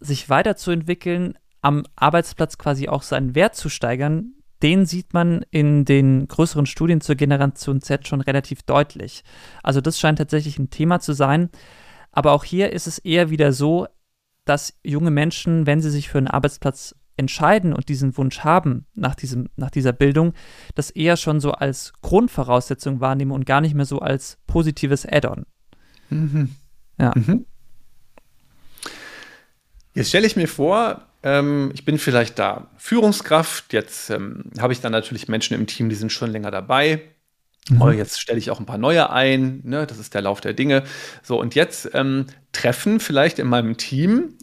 sich 0.00 0.30
weiterzuentwickeln, 0.30 1.38
am 1.60 1.84
Arbeitsplatz 1.94 2.56
quasi 2.56 2.88
auch 2.88 3.02
seinen 3.02 3.34
Wert 3.34 3.54
zu 3.54 3.68
steigern, 3.68 4.32
den 4.62 4.86
sieht 4.86 5.14
man 5.14 5.44
in 5.50 5.84
den 5.84 6.26
größeren 6.28 6.66
Studien 6.66 7.00
zur 7.00 7.14
Generation 7.14 7.80
Z 7.80 8.06
schon 8.06 8.20
relativ 8.20 8.62
deutlich. 8.62 9.24
Also 9.62 9.80
das 9.80 9.98
scheint 9.98 10.18
tatsächlich 10.18 10.58
ein 10.58 10.70
Thema 10.70 11.00
zu 11.00 11.12
sein. 11.12 11.50
Aber 12.12 12.32
auch 12.32 12.44
hier 12.44 12.72
ist 12.72 12.86
es 12.86 12.98
eher 12.98 13.30
wieder 13.30 13.52
so, 13.52 13.86
dass 14.44 14.78
junge 14.82 15.10
Menschen, 15.10 15.66
wenn 15.66 15.80
sie 15.80 15.90
sich 15.90 16.08
für 16.08 16.18
einen 16.18 16.26
Arbeitsplatz 16.28 16.94
entscheiden 17.20 17.72
und 17.72 17.88
diesen 17.88 18.16
Wunsch 18.16 18.40
haben 18.40 18.86
nach, 18.94 19.14
diesem, 19.14 19.48
nach 19.54 19.70
dieser 19.70 19.92
Bildung, 19.92 20.32
das 20.74 20.90
eher 20.90 21.16
schon 21.16 21.38
so 21.38 21.52
als 21.52 21.92
Grundvoraussetzung 22.02 23.00
wahrnehmen 23.00 23.30
und 23.30 23.46
gar 23.46 23.60
nicht 23.60 23.74
mehr 23.74 23.84
so 23.84 24.00
als 24.00 24.38
positives 24.48 25.06
Add-on. 25.06 25.46
Mhm. 26.08 26.56
Ja. 26.98 27.12
Mhm. 27.14 27.46
Jetzt 29.94 30.08
stelle 30.08 30.26
ich 30.26 30.34
mir 30.34 30.48
vor, 30.48 31.06
ähm, 31.22 31.70
ich 31.74 31.84
bin 31.84 31.98
vielleicht 31.98 32.38
da 32.38 32.70
Führungskraft, 32.76 33.72
jetzt 33.72 34.10
ähm, 34.10 34.50
habe 34.58 34.72
ich 34.72 34.80
dann 34.80 34.92
natürlich 34.92 35.28
Menschen 35.28 35.54
im 35.54 35.66
Team, 35.66 35.88
die 35.88 35.96
sind 35.96 36.10
schon 36.10 36.30
länger 36.30 36.50
dabei. 36.50 37.02
Mhm. 37.68 37.82
Oh, 37.82 37.90
jetzt 37.90 38.20
stelle 38.20 38.38
ich 38.38 38.50
auch 38.50 38.60
ein 38.60 38.66
paar 38.66 38.78
neue 38.78 39.10
ein, 39.10 39.60
ne? 39.64 39.86
das 39.86 39.98
ist 39.98 40.14
der 40.14 40.22
Lauf 40.22 40.40
der 40.40 40.54
Dinge. 40.54 40.84
So, 41.22 41.38
und 41.38 41.54
jetzt 41.54 41.90
ähm, 41.92 42.26
treffen 42.52 42.98
vielleicht 42.98 43.38
in 43.38 43.46
meinem 43.46 43.76
Team 43.76 44.38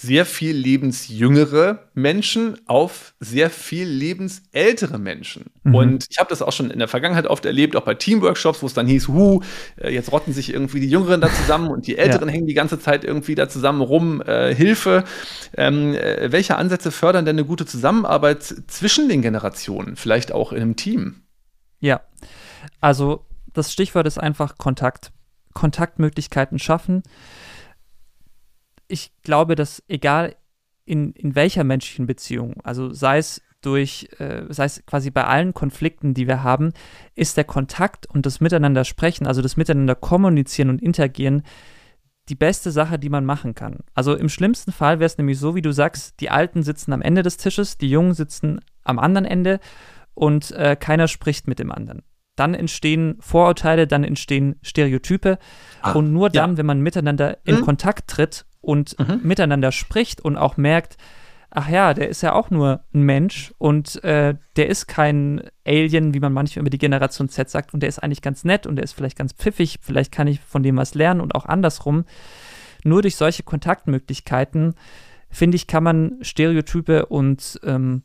sehr 0.00 0.26
viel 0.26 0.54
lebensjüngere 0.54 1.88
Menschen 1.92 2.56
auf 2.66 3.14
sehr 3.18 3.50
viel 3.50 3.88
lebensältere 3.88 4.96
Menschen. 4.96 5.46
Mhm. 5.64 5.74
Und 5.74 6.06
ich 6.08 6.18
habe 6.18 6.30
das 6.30 6.40
auch 6.40 6.52
schon 6.52 6.70
in 6.70 6.78
der 6.78 6.86
Vergangenheit 6.86 7.26
oft 7.26 7.44
erlebt, 7.44 7.74
auch 7.74 7.82
bei 7.82 7.94
Teamworkshops, 7.94 8.62
wo 8.62 8.66
es 8.66 8.74
dann 8.74 8.86
hieß, 8.86 9.08
hu, 9.08 9.40
äh, 9.76 9.92
jetzt 9.92 10.12
rotten 10.12 10.32
sich 10.32 10.52
irgendwie 10.52 10.78
die 10.78 10.88
Jüngeren 10.88 11.20
da 11.20 11.28
zusammen 11.32 11.68
und 11.68 11.88
die 11.88 11.98
Älteren 11.98 12.28
ja. 12.28 12.34
hängen 12.34 12.46
die 12.46 12.54
ganze 12.54 12.78
Zeit 12.78 13.02
irgendwie 13.02 13.34
da 13.34 13.48
zusammen 13.48 13.80
rum. 13.80 14.22
Äh, 14.22 14.54
Hilfe. 14.54 15.02
Ähm, 15.56 15.94
äh, 15.94 16.30
welche 16.30 16.56
Ansätze 16.56 16.92
fördern 16.92 17.24
denn 17.24 17.34
eine 17.36 17.44
gute 17.44 17.66
Zusammenarbeit 17.66 18.44
zwischen 18.68 19.08
den 19.08 19.20
Generationen, 19.20 19.96
vielleicht 19.96 20.30
auch 20.30 20.52
in 20.52 20.62
einem 20.62 20.76
Team? 20.76 21.22
Ja, 21.80 22.02
also 22.80 23.24
das 23.52 23.72
Stichwort 23.72 24.06
ist 24.06 24.18
einfach 24.18 24.58
Kontakt. 24.58 25.10
Kontaktmöglichkeiten 25.54 26.60
schaffen. 26.60 27.02
Ich 28.88 29.12
glaube, 29.22 29.54
dass 29.54 29.82
egal 29.88 30.34
in, 30.84 31.12
in 31.12 31.34
welcher 31.34 31.64
menschlichen 31.64 32.06
Beziehung, 32.06 32.54
also 32.64 32.92
sei 32.92 33.18
es 33.18 33.42
durch, 33.60 34.08
äh, 34.18 34.44
sei 34.48 34.64
es 34.64 34.84
quasi 34.86 35.10
bei 35.10 35.24
allen 35.24 35.52
Konflikten, 35.52 36.14
die 36.14 36.26
wir 36.26 36.42
haben, 36.42 36.72
ist 37.14 37.36
der 37.36 37.44
Kontakt 37.44 38.06
und 38.06 38.24
das 38.24 38.40
Miteinander 38.40 38.84
sprechen, 38.84 39.26
also 39.26 39.42
das 39.42 39.56
Miteinander 39.56 39.94
kommunizieren 39.94 40.70
und 40.70 40.80
interagieren, 40.80 41.42
die 42.28 42.34
beste 42.34 42.70
Sache, 42.70 42.98
die 42.98 43.08
man 43.08 43.24
machen 43.24 43.54
kann. 43.54 43.78
Also 43.94 44.14
im 44.14 44.28
schlimmsten 44.28 44.70
Fall 44.70 45.00
wäre 45.00 45.06
es 45.06 45.18
nämlich 45.18 45.38
so, 45.38 45.54
wie 45.54 45.62
du 45.62 45.72
sagst, 45.72 46.20
die 46.20 46.30
Alten 46.30 46.62
sitzen 46.62 46.92
am 46.92 47.02
Ende 47.02 47.22
des 47.22 47.36
Tisches, 47.36 47.78
die 47.78 47.90
Jungen 47.90 48.14
sitzen 48.14 48.60
am 48.84 48.98
anderen 48.98 49.24
Ende 49.24 49.60
und 50.14 50.50
äh, 50.52 50.76
keiner 50.76 51.08
spricht 51.08 51.48
mit 51.48 51.58
dem 51.58 51.72
anderen. 51.72 52.02
Dann 52.36 52.54
entstehen 52.54 53.16
Vorurteile, 53.20 53.86
dann 53.86 54.04
entstehen 54.04 54.56
Stereotype. 54.62 55.38
Ah, 55.82 55.92
und 55.92 56.12
nur 56.12 56.30
dann, 56.30 56.52
ja. 56.52 56.56
wenn 56.58 56.66
man 56.66 56.80
miteinander 56.80 57.38
in 57.44 57.56
hm? 57.56 57.64
Kontakt 57.64 58.08
tritt 58.08 58.46
und 58.68 58.98
mhm. 58.98 59.20
miteinander 59.22 59.72
spricht 59.72 60.20
und 60.20 60.36
auch 60.36 60.58
merkt, 60.58 60.98
ach 61.48 61.70
ja, 61.70 61.94
der 61.94 62.10
ist 62.10 62.20
ja 62.20 62.34
auch 62.34 62.50
nur 62.50 62.84
ein 62.92 63.00
Mensch 63.00 63.54
und 63.56 64.04
äh, 64.04 64.34
der 64.56 64.68
ist 64.68 64.86
kein 64.86 65.40
Alien, 65.66 66.12
wie 66.12 66.20
man 66.20 66.34
manchmal 66.34 66.60
über 66.60 66.70
die 66.70 66.76
Generation 66.76 67.30
Z 67.30 67.48
sagt, 67.48 67.72
und 67.72 67.80
der 67.80 67.88
ist 67.88 67.98
eigentlich 67.98 68.20
ganz 68.20 68.44
nett 68.44 68.66
und 68.66 68.76
der 68.76 68.84
ist 68.84 68.92
vielleicht 68.92 69.16
ganz 69.16 69.32
pfiffig, 69.32 69.78
vielleicht 69.80 70.12
kann 70.12 70.26
ich 70.26 70.40
von 70.40 70.62
dem 70.62 70.76
was 70.76 70.94
lernen 70.94 71.22
und 71.22 71.34
auch 71.34 71.46
andersrum. 71.46 72.04
Nur 72.84 73.00
durch 73.00 73.16
solche 73.16 73.42
Kontaktmöglichkeiten, 73.42 74.74
finde 75.30 75.56
ich, 75.56 75.66
kann 75.66 75.82
man 75.82 76.18
Stereotype 76.20 77.06
und 77.06 77.58
ähm, 77.64 78.02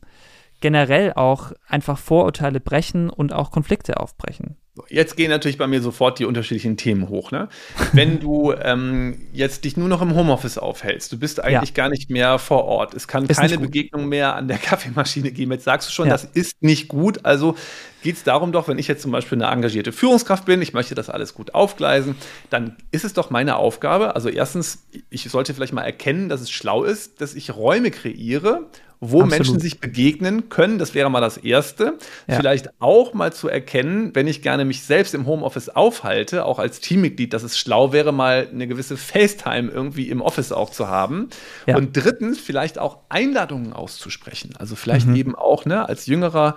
generell 0.62 1.12
auch 1.12 1.52
einfach 1.68 1.98
Vorurteile 1.98 2.58
brechen 2.58 3.10
und 3.10 3.34
auch 3.34 3.50
Konflikte 3.50 4.00
aufbrechen. 4.00 4.56
Jetzt 4.88 5.16
gehen 5.16 5.30
natürlich 5.30 5.56
bei 5.56 5.68
mir 5.68 5.80
sofort 5.80 6.18
die 6.18 6.24
unterschiedlichen 6.24 6.76
Themen 6.76 7.08
hoch. 7.08 7.30
Ne? 7.30 7.48
Wenn 7.92 8.18
du 8.18 8.52
ähm, 8.60 9.28
jetzt 9.32 9.64
dich 9.64 9.76
nur 9.76 9.88
noch 9.88 10.02
im 10.02 10.16
Homeoffice 10.16 10.58
aufhältst, 10.58 11.12
du 11.12 11.18
bist 11.18 11.38
eigentlich 11.38 11.70
ja. 11.70 11.84
gar 11.84 11.88
nicht 11.90 12.10
mehr 12.10 12.40
vor 12.40 12.64
Ort. 12.64 12.92
Es 12.92 13.06
kann 13.06 13.24
ist 13.26 13.38
keine 13.38 13.58
Begegnung 13.58 14.08
mehr 14.08 14.34
an 14.34 14.48
der 14.48 14.58
Kaffeemaschine 14.62 15.30
geben. 15.30 15.52
Jetzt 15.52 15.64
sagst 15.64 15.88
du 15.88 15.92
schon, 15.92 16.08
ja. 16.08 16.12
das 16.12 16.24
ist 16.24 16.60
nicht 16.60 16.88
gut. 16.88 17.24
Also 17.24 17.54
geht 18.02 18.16
es 18.16 18.24
darum 18.24 18.50
doch, 18.50 18.66
wenn 18.66 18.78
ich 18.78 18.88
jetzt 18.88 19.02
zum 19.02 19.12
Beispiel 19.12 19.40
eine 19.40 19.52
engagierte 19.52 19.92
Führungskraft 19.92 20.44
bin, 20.44 20.60
ich 20.60 20.72
möchte 20.72 20.96
das 20.96 21.08
alles 21.08 21.34
gut 21.34 21.54
aufgleisen, 21.54 22.16
dann 22.50 22.76
ist 22.90 23.04
es 23.04 23.12
doch 23.12 23.30
meine 23.30 23.56
Aufgabe. 23.56 24.16
Also 24.16 24.28
erstens, 24.28 24.86
ich 25.08 25.22
sollte 25.30 25.54
vielleicht 25.54 25.72
mal 25.72 25.82
erkennen, 25.82 26.28
dass 26.28 26.40
es 26.40 26.50
schlau 26.50 26.82
ist, 26.82 27.20
dass 27.20 27.36
ich 27.36 27.54
Räume 27.54 27.92
kreiere, 27.92 28.66
wo 29.00 29.22
Absolut. 29.22 29.30
Menschen 29.30 29.60
sich 29.60 29.80
begegnen 29.80 30.48
können. 30.48 30.78
Das 30.78 30.94
wäre 30.94 31.10
mal 31.10 31.20
das 31.20 31.36
Erste. 31.36 31.98
Ja. 32.26 32.36
Vielleicht 32.36 32.70
auch 32.80 33.14
mal 33.14 33.32
zu 33.32 33.48
erkennen, 33.48 34.14
wenn 34.14 34.26
ich 34.26 34.42
gerne 34.42 34.64
mich 34.64 34.82
selbst 34.82 35.14
im 35.14 35.26
Homeoffice 35.26 35.68
aufhalte, 35.68 36.44
auch 36.44 36.58
als 36.58 36.80
Teammitglied, 36.80 37.32
dass 37.32 37.42
es 37.42 37.58
schlau 37.58 37.92
wäre, 37.92 38.12
mal 38.12 38.48
eine 38.50 38.66
gewisse 38.66 38.96
FaceTime 38.96 39.70
irgendwie 39.70 40.08
im 40.08 40.20
Office 40.20 40.52
auch 40.52 40.70
zu 40.70 40.88
haben. 40.88 41.28
Ja. 41.66 41.76
Und 41.76 41.96
drittens, 41.96 42.40
vielleicht 42.40 42.78
auch 42.78 42.98
Einladungen 43.08 43.72
auszusprechen. 43.72 44.54
Also 44.58 44.76
vielleicht 44.76 45.06
mhm. 45.06 45.16
eben 45.16 45.34
auch 45.34 45.64
ne, 45.64 45.88
als 45.88 46.06
Jüngerer 46.06 46.54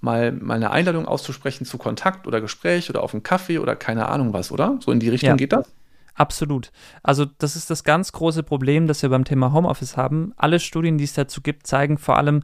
mal, 0.00 0.32
mal 0.32 0.54
eine 0.54 0.70
Einladung 0.70 1.06
auszusprechen 1.06 1.64
zu 1.64 1.78
Kontakt 1.78 2.26
oder 2.26 2.40
Gespräch 2.40 2.90
oder 2.90 3.02
auf 3.02 3.14
einen 3.14 3.22
Kaffee 3.22 3.58
oder 3.58 3.76
keine 3.76 4.08
Ahnung 4.08 4.32
was, 4.32 4.52
oder? 4.52 4.78
So 4.80 4.92
in 4.92 5.00
die 5.00 5.08
Richtung 5.08 5.30
ja. 5.30 5.36
geht 5.36 5.52
das? 5.52 5.66
Absolut. 6.14 6.72
Also 7.02 7.24
das 7.24 7.56
ist 7.56 7.70
das 7.70 7.84
ganz 7.84 8.12
große 8.12 8.42
Problem, 8.42 8.86
das 8.86 9.02
wir 9.02 9.08
beim 9.08 9.24
Thema 9.24 9.52
Homeoffice 9.52 9.96
haben. 9.96 10.32
Alle 10.36 10.60
Studien, 10.60 10.98
die 10.98 11.04
es 11.04 11.14
dazu 11.14 11.40
gibt, 11.40 11.66
zeigen 11.66 11.98
vor 11.98 12.18
allem, 12.18 12.42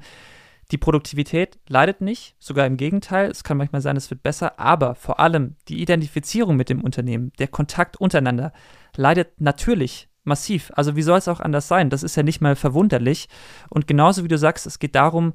die 0.70 0.78
Produktivität 0.78 1.58
leidet 1.66 2.00
nicht, 2.02 2.36
sogar 2.38 2.66
im 2.66 2.76
Gegenteil. 2.76 3.30
Es 3.30 3.42
kann 3.42 3.56
manchmal 3.56 3.80
sein, 3.80 3.96
es 3.96 4.10
wird 4.10 4.22
besser, 4.22 4.58
aber 4.58 4.94
vor 4.94 5.18
allem 5.18 5.56
die 5.68 5.80
Identifizierung 5.80 6.56
mit 6.56 6.68
dem 6.68 6.82
Unternehmen, 6.82 7.32
der 7.38 7.48
Kontakt 7.48 7.96
untereinander 7.96 8.52
leidet 8.94 9.40
natürlich 9.40 10.08
massiv. 10.24 10.70
Also 10.74 10.94
wie 10.94 11.02
soll 11.02 11.18
es 11.18 11.28
auch 11.28 11.40
anders 11.40 11.68
sein? 11.68 11.88
Das 11.88 12.02
ist 12.02 12.16
ja 12.16 12.22
nicht 12.22 12.42
mal 12.42 12.54
verwunderlich. 12.54 13.28
Und 13.70 13.86
genauso 13.86 14.24
wie 14.24 14.28
du 14.28 14.36
sagst, 14.36 14.66
es 14.66 14.78
geht 14.78 14.94
darum, 14.94 15.32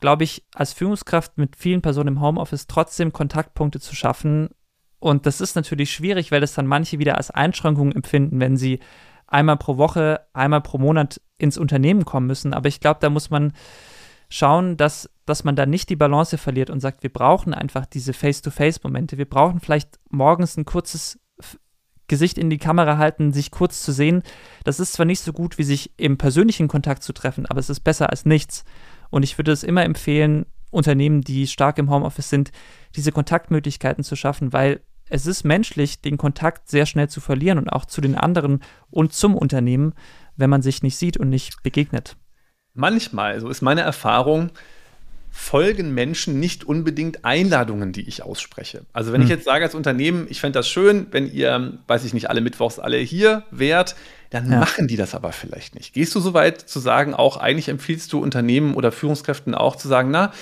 glaube 0.00 0.24
ich, 0.24 0.44
als 0.54 0.72
Führungskraft 0.72 1.38
mit 1.38 1.56
vielen 1.56 1.82
Personen 1.82 2.16
im 2.16 2.20
Homeoffice 2.20 2.66
trotzdem 2.68 3.12
Kontaktpunkte 3.12 3.80
zu 3.80 3.94
schaffen, 3.96 4.50
und 5.02 5.26
das 5.26 5.40
ist 5.40 5.56
natürlich 5.56 5.90
schwierig, 5.90 6.30
weil 6.30 6.40
das 6.40 6.54
dann 6.54 6.68
manche 6.68 7.00
wieder 7.00 7.16
als 7.16 7.32
Einschränkung 7.32 7.90
empfinden, 7.90 8.38
wenn 8.38 8.56
sie 8.56 8.78
einmal 9.26 9.56
pro 9.56 9.76
Woche, 9.76 10.20
einmal 10.32 10.60
pro 10.60 10.78
Monat 10.78 11.20
ins 11.38 11.58
Unternehmen 11.58 12.04
kommen 12.04 12.28
müssen. 12.28 12.54
Aber 12.54 12.68
ich 12.68 12.78
glaube, 12.78 13.00
da 13.00 13.10
muss 13.10 13.28
man 13.28 13.52
schauen, 14.28 14.76
dass, 14.76 15.10
dass 15.26 15.42
man 15.42 15.56
da 15.56 15.66
nicht 15.66 15.90
die 15.90 15.96
Balance 15.96 16.38
verliert 16.38 16.70
und 16.70 16.78
sagt, 16.78 17.02
wir 17.02 17.12
brauchen 17.12 17.52
einfach 17.52 17.84
diese 17.84 18.12
Face-to-Face-Momente. 18.12 19.18
Wir 19.18 19.28
brauchen 19.28 19.58
vielleicht 19.58 19.98
morgens 20.08 20.56
ein 20.56 20.66
kurzes 20.66 21.18
Gesicht 22.06 22.38
in 22.38 22.48
die 22.48 22.58
Kamera 22.58 22.96
halten, 22.96 23.32
sich 23.32 23.50
kurz 23.50 23.82
zu 23.82 23.90
sehen. 23.90 24.22
Das 24.62 24.78
ist 24.78 24.92
zwar 24.92 25.06
nicht 25.06 25.20
so 25.20 25.32
gut, 25.32 25.58
wie 25.58 25.64
sich 25.64 25.94
im 25.96 26.16
persönlichen 26.16 26.68
Kontakt 26.68 27.02
zu 27.02 27.12
treffen, 27.12 27.46
aber 27.46 27.58
es 27.58 27.70
ist 27.70 27.80
besser 27.80 28.10
als 28.10 28.24
nichts. 28.24 28.64
Und 29.10 29.24
ich 29.24 29.36
würde 29.36 29.50
es 29.50 29.64
immer 29.64 29.82
empfehlen, 29.82 30.46
Unternehmen, 30.70 31.22
die 31.22 31.48
stark 31.48 31.78
im 31.78 31.90
Homeoffice 31.90 32.30
sind, 32.30 32.52
diese 32.94 33.10
Kontaktmöglichkeiten 33.10 34.04
zu 34.04 34.14
schaffen, 34.14 34.52
weil 34.52 34.80
es 35.08 35.26
ist 35.26 35.44
menschlich, 35.44 36.00
den 36.00 36.16
Kontakt 36.16 36.68
sehr 36.68 36.86
schnell 36.86 37.08
zu 37.08 37.20
verlieren 37.20 37.58
und 37.58 37.68
auch 37.68 37.84
zu 37.84 38.00
den 38.00 38.14
anderen 38.14 38.60
und 38.90 39.12
zum 39.12 39.36
Unternehmen, 39.36 39.94
wenn 40.36 40.50
man 40.50 40.62
sich 40.62 40.82
nicht 40.82 40.96
sieht 40.96 41.16
und 41.16 41.28
nicht 41.28 41.62
begegnet. 41.62 42.16
Manchmal, 42.74 43.38
so 43.40 43.48
ist 43.48 43.60
meine 43.60 43.82
Erfahrung, 43.82 44.50
folgen 45.30 45.94
Menschen 45.94 46.40
nicht 46.40 46.64
unbedingt 46.64 47.24
Einladungen, 47.24 47.92
die 47.92 48.06
ich 48.06 48.22
ausspreche. 48.22 48.84
Also 48.92 49.12
wenn 49.12 49.22
hm. 49.22 49.24
ich 49.24 49.30
jetzt 49.30 49.46
sage 49.46 49.64
als 49.64 49.74
Unternehmen, 49.74 50.26
ich 50.28 50.40
fände 50.40 50.58
das 50.58 50.68
schön, 50.68 51.06
wenn 51.10 51.30
ihr, 51.30 51.78
weiß 51.86 52.04
ich 52.04 52.12
nicht, 52.12 52.28
alle 52.28 52.42
Mittwochs 52.42 52.78
alle 52.78 52.98
hier 52.98 53.44
wärt, 53.50 53.96
dann 54.28 54.50
ja. 54.50 54.58
machen 54.58 54.88
die 54.88 54.96
das 54.96 55.14
aber 55.14 55.32
vielleicht 55.32 55.74
nicht. 55.74 55.94
Gehst 55.94 56.14
du 56.14 56.20
so 56.20 56.34
weit 56.34 56.60
zu 56.60 56.80
sagen, 56.80 57.14
auch 57.14 57.38
eigentlich 57.38 57.68
empfiehlst 57.68 58.12
du 58.12 58.22
Unternehmen 58.22 58.74
oder 58.74 58.92
Führungskräften 58.92 59.54
auch 59.54 59.76
zu 59.76 59.88
sagen, 59.88 60.10
na, 60.10 60.32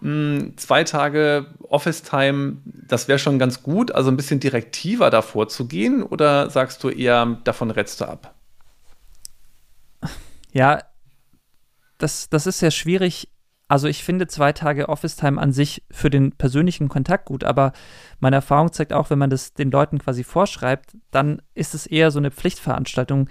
hm, 0.00 0.54
zwei 0.56 0.84
Tage 0.84 1.46
Office-Time, 1.62 2.58
das 2.64 3.08
wäre 3.08 3.18
schon 3.18 3.38
ganz 3.38 3.62
gut, 3.62 3.92
also 3.92 4.10
ein 4.10 4.16
bisschen 4.16 4.40
direktiver 4.40 5.10
davor 5.10 5.48
zu 5.48 5.66
gehen 5.66 6.02
oder 6.02 6.50
sagst 6.50 6.82
du 6.84 6.88
eher, 6.88 7.38
davon 7.44 7.70
rätst 7.70 8.00
du 8.00 8.04
ab? 8.04 8.34
Ja, 10.52 10.80
das, 11.98 12.30
das 12.30 12.46
ist 12.46 12.60
sehr 12.60 12.70
schwierig. 12.70 13.28
Also 13.66 13.86
ich 13.86 14.02
finde 14.02 14.28
zwei 14.28 14.52
Tage 14.52 14.88
Office-Time 14.88 15.38
an 15.38 15.52
sich 15.52 15.84
für 15.90 16.08
den 16.08 16.32
persönlichen 16.32 16.88
Kontakt 16.88 17.26
gut, 17.26 17.44
aber 17.44 17.72
meine 18.18 18.36
Erfahrung 18.36 18.72
zeigt 18.72 18.94
auch, 18.94 19.10
wenn 19.10 19.18
man 19.18 19.28
das 19.28 19.52
den 19.52 19.70
Leuten 19.70 19.98
quasi 19.98 20.24
vorschreibt, 20.24 20.96
dann 21.10 21.42
ist 21.54 21.74
es 21.74 21.86
eher 21.86 22.10
so 22.10 22.18
eine 22.18 22.30
Pflichtveranstaltung. 22.30 23.28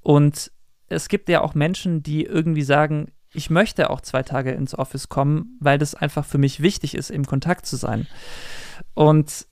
Und 0.00 0.50
es 0.88 1.08
gibt 1.08 1.28
ja 1.28 1.42
auch 1.42 1.54
Menschen, 1.54 2.02
die 2.02 2.24
irgendwie 2.24 2.62
sagen, 2.62 3.10
ich 3.34 3.50
möchte 3.50 3.90
auch 3.90 4.00
zwei 4.00 4.22
Tage 4.22 4.52
ins 4.52 4.76
Office 4.76 5.08
kommen, 5.08 5.58
weil 5.60 5.78
das 5.78 5.94
einfach 5.94 6.24
für 6.24 6.38
mich 6.38 6.60
wichtig 6.60 6.94
ist, 6.94 7.10
im 7.10 7.26
Kontakt 7.26 7.66
zu 7.66 7.76
sein. 7.76 8.06
Und 8.94 9.46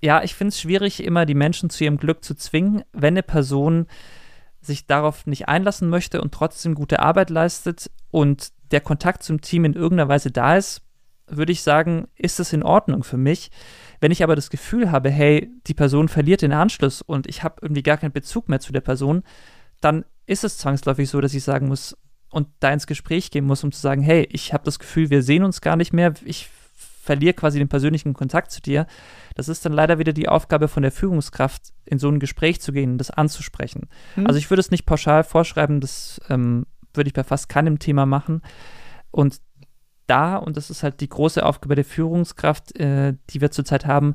ja, 0.00 0.22
ich 0.22 0.34
finde 0.34 0.48
es 0.48 0.60
schwierig, 0.60 1.04
immer 1.04 1.26
die 1.26 1.34
Menschen 1.34 1.70
zu 1.70 1.84
ihrem 1.84 1.98
Glück 1.98 2.24
zu 2.24 2.34
zwingen, 2.34 2.82
wenn 2.92 3.14
eine 3.14 3.22
Person 3.22 3.86
sich 4.60 4.86
darauf 4.86 5.26
nicht 5.26 5.48
einlassen 5.48 5.88
möchte 5.88 6.20
und 6.20 6.32
trotzdem 6.32 6.74
gute 6.74 7.00
Arbeit 7.00 7.30
leistet 7.30 7.90
und 8.10 8.52
der 8.70 8.80
Kontakt 8.80 9.22
zum 9.22 9.40
Team 9.40 9.64
in 9.64 9.74
irgendeiner 9.74 10.08
Weise 10.08 10.30
da 10.30 10.56
ist, 10.56 10.82
würde 11.26 11.52
ich 11.52 11.62
sagen, 11.62 12.08
ist 12.16 12.40
es 12.40 12.52
in 12.52 12.62
Ordnung 12.62 13.04
für 13.04 13.16
mich. 13.16 13.50
Wenn 14.00 14.12
ich 14.12 14.22
aber 14.22 14.36
das 14.36 14.50
Gefühl 14.50 14.90
habe, 14.90 15.10
hey, 15.10 15.50
die 15.66 15.74
Person 15.74 16.08
verliert 16.08 16.42
den 16.42 16.52
Anschluss 16.52 17.02
und 17.02 17.26
ich 17.26 17.42
habe 17.42 17.56
irgendwie 17.62 17.82
gar 17.82 17.96
keinen 17.96 18.12
Bezug 18.12 18.48
mehr 18.48 18.60
zu 18.60 18.72
der 18.72 18.80
Person, 18.80 19.22
dann 19.80 20.04
ist 20.26 20.44
es 20.44 20.58
zwangsläufig 20.58 21.08
so, 21.08 21.20
dass 21.20 21.34
ich 21.34 21.44
sagen 21.44 21.68
muss, 21.68 21.96
und 22.32 22.48
da 22.60 22.72
ins 22.72 22.86
Gespräch 22.86 23.30
gehen 23.30 23.44
muss, 23.44 23.62
um 23.62 23.72
zu 23.72 23.80
sagen, 23.80 24.02
hey, 24.02 24.26
ich 24.32 24.52
habe 24.52 24.64
das 24.64 24.78
Gefühl, 24.78 25.10
wir 25.10 25.22
sehen 25.22 25.44
uns 25.44 25.60
gar 25.60 25.76
nicht 25.76 25.92
mehr, 25.92 26.14
ich 26.24 26.48
verliere 27.02 27.34
quasi 27.34 27.58
den 27.58 27.68
persönlichen 27.68 28.14
Kontakt 28.14 28.50
zu 28.50 28.62
dir. 28.62 28.86
Das 29.34 29.48
ist 29.48 29.64
dann 29.66 29.72
leider 29.72 29.98
wieder 29.98 30.12
die 30.12 30.28
Aufgabe 30.28 30.68
von 30.68 30.82
der 30.82 30.92
Führungskraft, 30.92 31.72
in 31.84 31.98
so 31.98 32.08
ein 32.08 32.20
Gespräch 32.20 32.60
zu 32.60 32.72
gehen 32.72 32.92
und 32.92 32.98
das 32.98 33.10
anzusprechen. 33.10 33.88
Hm. 34.14 34.26
Also 34.26 34.38
ich 34.38 34.50
würde 34.50 34.60
es 34.60 34.70
nicht 34.70 34.86
pauschal 34.86 35.24
vorschreiben, 35.24 35.80
das 35.80 36.20
ähm, 36.30 36.64
würde 36.94 37.08
ich 37.08 37.14
bei 37.14 37.24
fast 37.24 37.48
keinem 37.48 37.78
Thema 37.78 38.06
machen. 38.06 38.40
Und 39.10 39.40
da, 40.06 40.36
und 40.36 40.56
das 40.56 40.70
ist 40.70 40.82
halt 40.82 41.00
die 41.00 41.08
große 41.08 41.44
Aufgabe 41.44 41.74
der 41.74 41.84
Führungskraft, 41.84 42.78
äh, 42.78 43.14
die 43.30 43.40
wir 43.40 43.50
zurzeit 43.50 43.84
haben, 43.84 44.14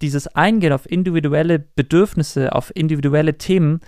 dieses 0.00 0.26
Eingehen 0.26 0.72
auf 0.72 0.90
individuelle 0.90 1.58
Bedürfnisse, 1.58 2.52
auf 2.54 2.74
individuelle 2.74 3.38
Themen, 3.38 3.80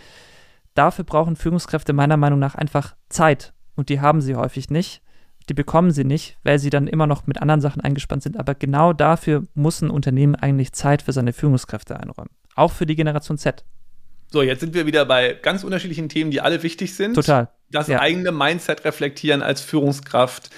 dafür 0.75 1.05
brauchen 1.05 1.35
Führungskräfte 1.35 1.93
meiner 1.93 2.17
Meinung 2.17 2.39
nach 2.39 2.55
einfach 2.55 2.95
Zeit 3.09 3.54
und 3.77 3.89
die 3.89 4.01
haben 4.01 4.21
sie 4.21 4.35
häufig 4.35 4.71
nicht. 4.71 5.03
Die 5.49 5.55
bekommen 5.55 5.91
sie 5.91 6.05
nicht, 6.05 6.39
weil 6.43 6.59
sie 6.59 6.71
dann 6.71 6.87
immer 6.87 7.07
noch 7.07 7.27
mit 7.27 7.41
anderen 7.43 7.61
Sachen 7.61 7.83
eingespannt 7.83 8.23
sind. 8.23 8.39
Aber 8.39 8.55
genau 8.55 8.93
dafür 8.95 9.45
muss 9.55 9.83
ein 9.83 9.91
Unternehmen 9.91 10.35
eigentlich 10.35 10.73
Zeit 10.73 11.03
für 11.03 11.13
seine 11.13 11.35
Führungskräfte 11.35 12.01
einräumen. 12.01 12.31
Auch 12.55 12.73
für 12.73 12.87
die 12.87 12.97
Generation 12.97 13.37
Z. 13.37 13.65
So, 14.31 14.43
jetzt 14.43 14.61
sind 14.61 14.75
wir 14.75 14.87
wieder 14.87 15.05
bei 15.05 15.35
ganz 15.35 15.63
unterschiedlichen 15.63 16.09
Themen, 16.09 16.31
die 16.31 16.41
alle 16.41 16.63
wichtig 16.63 16.95
sind. 16.95 17.15
Total. 17.15 17.51
Das 17.71 17.89
ja. 17.89 18.01
eigene 18.01 18.33
Mindset 18.33 18.85
reflektieren 18.85 19.43
als 19.43 19.61
Führungskraft, 19.61 20.51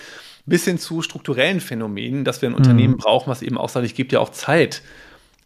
bis 0.46 0.64
hin 0.64 0.78
zu 0.78 1.02
strukturellen 1.02 1.60
Phänomenen, 1.60 2.24
dass 2.24 2.40
wir 2.40 2.48
ein 2.48 2.54
Unternehmen 2.54 2.94
mhm. 2.94 2.98
brauchen, 2.98 3.28
was 3.28 3.42
eben 3.42 3.58
auch 3.58 3.68
sagt, 3.68 3.84
ich 3.84 3.94
gebe 3.94 4.08
dir 4.08 4.20
auch 4.20 4.30
Zeit, 4.30 4.82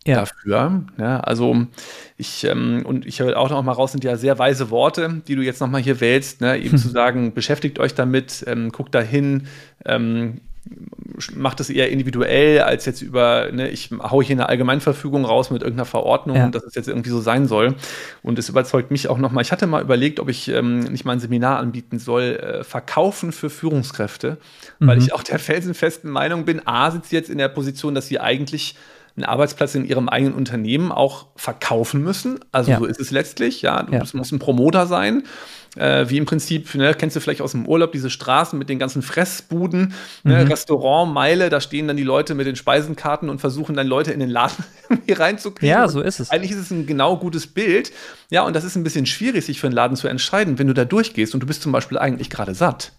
ja. 0.06 0.20
dafür. 0.20 0.82
Ja, 0.98 1.20
also 1.20 1.66
ich, 2.16 2.44
ähm, 2.44 2.82
und 2.84 3.06
ich 3.06 3.20
höre 3.20 3.38
auch 3.38 3.50
noch 3.50 3.62
mal 3.62 3.72
raus, 3.72 3.92
sind 3.92 4.04
ja 4.04 4.16
sehr 4.16 4.38
weise 4.38 4.70
Worte, 4.70 5.22
die 5.26 5.36
du 5.36 5.42
jetzt 5.42 5.60
noch 5.60 5.68
mal 5.68 5.80
hier 5.80 6.00
wählst, 6.00 6.40
ne? 6.40 6.58
eben 6.58 6.72
hm. 6.72 6.78
zu 6.78 6.88
sagen, 6.88 7.34
beschäftigt 7.34 7.78
euch 7.78 7.94
damit, 7.94 8.44
ähm, 8.46 8.70
guckt 8.72 8.94
dahin, 8.94 9.46
ähm, 9.84 10.40
macht 11.34 11.60
es 11.60 11.70
eher 11.70 11.90
individuell 11.90 12.60
als 12.60 12.84
jetzt 12.84 13.02
über, 13.02 13.50
ne, 13.50 13.68
ich 13.70 13.90
haue 13.90 14.22
hier 14.22 14.36
eine 14.36 14.48
Allgemeinverfügung 14.48 15.24
raus 15.24 15.50
mit 15.50 15.62
irgendeiner 15.62 15.86
Verordnung 15.86 16.36
ja. 16.36 16.48
dass 16.48 16.64
es 16.64 16.74
jetzt 16.74 16.88
irgendwie 16.88 17.10
so 17.10 17.20
sein 17.20 17.46
soll. 17.46 17.74
Und 18.22 18.38
es 18.38 18.48
überzeugt 18.48 18.90
mich 18.90 19.08
auch 19.08 19.18
nochmal. 19.18 19.42
Ich 19.42 19.52
hatte 19.52 19.66
mal 19.66 19.82
überlegt, 19.82 20.20
ob 20.20 20.28
ich 20.28 20.48
ähm, 20.48 20.80
nicht 20.80 21.04
mal 21.04 21.12
ein 21.12 21.20
Seminar 21.20 21.58
anbieten 21.58 21.98
soll, 21.98 22.36
äh, 22.36 22.64
Verkaufen 22.64 23.32
für 23.32 23.50
Führungskräfte, 23.50 24.38
mhm. 24.78 24.86
weil 24.86 24.98
ich 24.98 25.12
auch 25.12 25.22
der 25.22 25.38
felsenfesten 25.38 26.10
Meinung 26.10 26.44
bin, 26.44 26.66
A, 26.66 26.90
sitzt 26.90 27.12
jetzt 27.12 27.30
in 27.30 27.38
der 27.38 27.48
Position, 27.48 27.94
dass 27.94 28.06
sie 28.06 28.20
eigentlich 28.20 28.76
einen 29.22 29.30
Arbeitsplatz 29.30 29.74
in 29.74 29.85
ihrem 29.85 30.09
eigenen 30.09 30.35
Unternehmen 30.35 30.92
auch 30.92 31.26
verkaufen 31.37 32.02
müssen. 32.02 32.40
Also 32.52 32.70
ja. 32.70 32.78
so 32.78 32.87
ist 32.87 33.00
es 33.00 33.11
letztlich, 33.11 33.62
ja. 33.62 33.83
Du 33.83 33.92
ja. 33.92 34.02
musst 34.12 34.33
ein 34.33 34.38
Promoter 34.38 34.87
sein. 34.87 35.24
Äh, 35.76 36.09
wie 36.09 36.16
im 36.16 36.26
Prinzip, 36.26 36.74
ne, 36.74 36.94
kennst 36.94 37.14
du 37.14 37.20
vielleicht 37.20 37.42
aus 37.42 37.52
dem 37.52 37.64
Urlaub 37.64 37.92
diese 37.92 38.11
Straßen 38.11 38.59
mit 38.59 38.68
den 38.68 38.80
ganzen 38.80 39.02
Fressbuden, 39.02 39.94
ne, 40.24 40.44
mhm. 40.44 40.50
Restaurant, 40.50 41.12
Meile, 41.14 41.48
da 41.48 41.61
stehen 41.61 41.87
dann 41.87 41.96
die 41.96 42.02
Leute 42.02 42.35
mit 42.35 42.48
den 42.48 42.56
Speisenkarten 42.56 43.28
und 43.28 43.40
versuchen 43.40 43.76
dann 43.76 43.87
Leute 43.87 44.11
in 44.12 44.18
den 44.18 44.30
Laden 44.30 44.64
hier 45.06 45.20
reinzukriegen. 45.20 45.68
Ja, 45.68 45.87
so 45.87 46.00
ist 46.00 46.18
es. 46.18 46.30
Eigentlich 46.30 46.50
ist 46.50 46.59
es 46.59 46.70
ein 46.72 46.87
genau 46.87 47.16
gutes 47.18 47.46
Bild. 47.46 47.92
Ja, 48.30 48.42
und 48.42 48.56
das 48.56 48.64
ist 48.64 48.74
ein 48.74 48.83
bisschen 48.83 49.06
schwierig, 49.06 49.44
sich 49.44 49.61
für 49.61 49.68
einen 49.68 49.76
Laden 49.76 49.96
zu 49.96 50.09
entscheiden, 50.09 50.59
wenn 50.59 50.66
du 50.66 50.74
da 50.74 50.85
durchgehst 50.85 51.35
und 51.35 51.40
du 51.40 51.46
bist 51.46 51.62
zum 51.62 51.70
Beispiel 51.70 51.98
eigentlich 51.98 52.30
gerade 52.30 52.54
satt. 52.54 52.92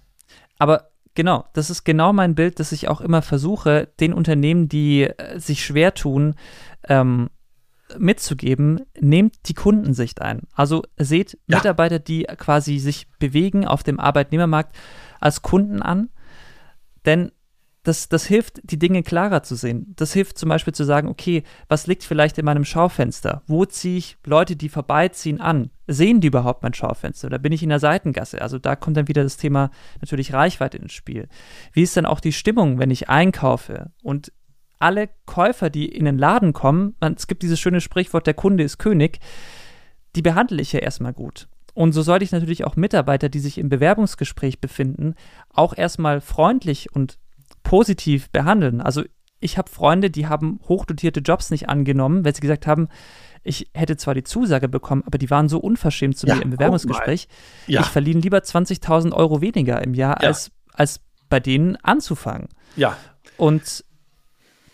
Aber 0.57 0.90
Genau, 1.21 1.45
das 1.53 1.69
ist 1.69 1.83
genau 1.83 2.13
mein 2.13 2.33
Bild, 2.33 2.59
das 2.59 2.71
ich 2.71 2.87
auch 2.87 2.99
immer 2.99 3.21
versuche, 3.21 3.89
den 3.99 4.11
Unternehmen, 4.11 4.67
die 4.67 5.03
äh, 5.03 5.39
sich 5.39 5.63
schwer 5.63 5.93
tun, 5.93 6.33
ähm, 6.89 7.29
mitzugeben, 7.95 8.87
nehmt 8.99 9.47
die 9.47 9.53
Kundensicht 9.53 10.19
ein. 10.19 10.47
Also 10.55 10.81
seht 10.97 11.37
ja. 11.45 11.57
Mitarbeiter, 11.57 11.99
die 11.99 12.23
quasi 12.23 12.79
sich 12.79 13.07
bewegen 13.19 13.67
auf 13.67 13.83
dem 13.83 13.99
Arbeitnehmermarkt 13.99 14.75
als 15.19 15.43
Kunden 15.43 15.83
an, 15.83 16.09
denn 17.05 17.31
das, 17.83 18.09
das 18.09 18.25
hilft, 18.25 18.61
die 18.63 18.77
Dinge 18.77 19.01
klarer 19.01 19.41
zu 19.41 19.55
sehen. 19.55 19.93
Das 19.95 20.13
hilft 20.13 20.37
zum 20.37 20.49
Beispiel 20.49 20.73
zu 20.73 20.83
sagen, 20.83 21.07
okay, 21.07 21.43
was 21.67 21.87
liegt 21.87 22.03
vielleicht 22.03 22.37
in 22.37 22.45
meinem 22.45 22.63
Schaufenster? 22.63 23.41
Wo 23.47 23.65
ziehe 23.65 23.97
ich 23.97 24.17
Leute, 24.23 24.55
die 24.55 24.69
vorbeiziehen, 24.69 25.41
an? 25.41 25.71
Sehen 25.87 26.21
die 26.21 26.27
überhaupt 26.27 26.61
mein 26.61 26.75
Schaufenster? 26.75 27.27
Oder 27.27 27.39
bin 27.39 27.51
ich 27.51 27.63
in 27.63 27.69
der 27.69 27.79
Seitengasse? 27.79 28.41
Also 28.41 28.59
da 28.59 28.75
kommt 28.75 28.97
dann 28.97 29.07
wieder 29.07 29.23
das 29.23 29.37
Thema 29.37 29.71
natürlich 29.99 30.31
Reichweite 30.31 30.77
ins 30.77 30.93
Spiel. 30.93 31.27
Wie 31.73 31.81
ist 31.81 31.97
dann 31.97 32.05
auch 32.05 32.19
die 32.19 32.33
Stimmung, 32.33 32.77
wenn 32.77 32.91
ich 32.91 33.09
einkaufe? 33.09 33.91
Und 34.03 34.31
alle 34.77 35.09
Käufer, 35.25 35.71
die 35.71 35.85
in 35.85 36.05
den 36.05 36.19
Laden 36.19 36.53
kommen, 36.53 36.95
man, 36.99 37.15
es 37.15 37.25
gibt 37.25 37.41
dieses 37.41 37.59
schöne 37.59 37.81
Sprichwort, 37.81 38.27
der 38.27 38.33
Kunde 38.35 38.63
ist 38.63 38.77
König, 38.77 39.19
die 40.15 40.21
behandle 40.21 40.61
ich 40.61 40.71
ja 40.73 40.79
erstmal 40.79 41.13
gut. 41.13 41.47
Und 41.73 41.93
so 41.93 42.01
sollte 42.01 42.25
ich 42.25 42.31
natürlich 42.31 42.65
auch 42.65 42.75
Mitarbeiter, 42.75 43.29
die 43.29 43.39
sich 43.39 43.57
im 43.57 43.69
Bewerbungsgespräch 43.69 44.59
befinden, 44.59 45.15
auch 45.49 45.75
erstmal 45.75 46.21
freundlich 46.21 46.93
und 46.93 47.17
positiv 47.71 48.29
behandeln. 48.31 48.81
Also 48.81 49.01
ich 49.39 49.57
habe 49.57 49.69
Freunde, 49.69 50.09
die 50.09 50.27
haben 50.27 50.59
hochdotierte 50.67 51.21
Jobs 51.21 51.51
nicht 51.51 51.69
angenommen, 51.69 52.25
weil 52.25 52.35
sie 52.35 52.41
gesagt 52.41 52.67
haben, 52.67 52.89
ich 53.43 53.69
hätte 53.73 53.95
zwar 53.95 54.13
die 54.13 54.25
Zusage 54.25 54.67
bekommen, 54.67 55.03
aber 55.05 55.17
die 55.17 55.29
waren 55.29 55.47
so 55.47 55.57
unverschämt 55.57 56.17
zu 56.17 56.27
ja, 56.27 56.35
mir 56.35 56.41
im 56.41 56.49
Bewerbungsgespräch. 56.49 57.29
Ja. 57.67 57.79
Ich 57.79 57.87
verliere 57.87 58.19
lieber 58.19 58.39
20.000 58.39 59.13
Euro 59.13 59.39
weniger 59.39 59.81
im 59.81 59.93
Jahr, 59.93 60.21
ja. 60.21 60.27
als, 60.27 60.51
als 60.73 60.99
bei 61.29 61.39
denen 61.39 61.77
anzufangen. 61.77 62.49
Ja. 62.75 62.97
Und 63.37 63.85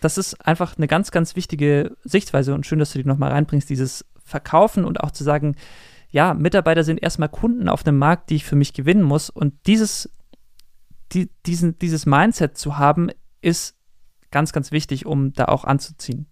das 0.00 0.18
ist 0.18 0.44
einfach 0.44 0.76
eine 0.76 0.88
ganz, 0.88 1.12
ganz 1.12 1.36
wichtige 1.36 1.96
Sichtweise 2.02 2.52
und 2.52 2.66
schön, 2.66 2.80
dass 2.80 2.94
du 2.94 2.98
die 2.98 3.08
nochmal 3.08 3.30
reinbringst, 3.30 3.70
dieses 3.70 4.04
Verkaufen 4.24 4.84
und 4.84 5.04
auch 5.04 5.12
zu 5.12 5.22
sagen, 5.22 5.54
ja, 6.10 6.34
Mitarbeiter 6.34 6.82
sind 6.82 7.00
erstmal 7.00 7.28
Kunden 7.28 7.68
auf 7.68 7.84
dem 7.84 7.96
Markt, 7.96 8.30
die 8.30 8.34
ich 8.34 8.44
für 8.44 8.56
mich 8.56 8.72
gewinnen 8.72 9.04
muss 9.04 9.30
und 9.30 9.54
dieses 9.68 10.10
die, 11.12 11.30
diesen, 11.46 11.78
dieses 11.78 12.06
Mindset 12.06 12.58
zu 12.58 12.78
haben, 12.78 13.10
ist 13.40 13.76
ganz, 14.30 14.52
ganz 14.52 14.72
wichtig, 14.72 15.06
um 15.06 15.32
da 15.32 15.46
auch 15.46 15.64
anzuziehen. 15.64 16.26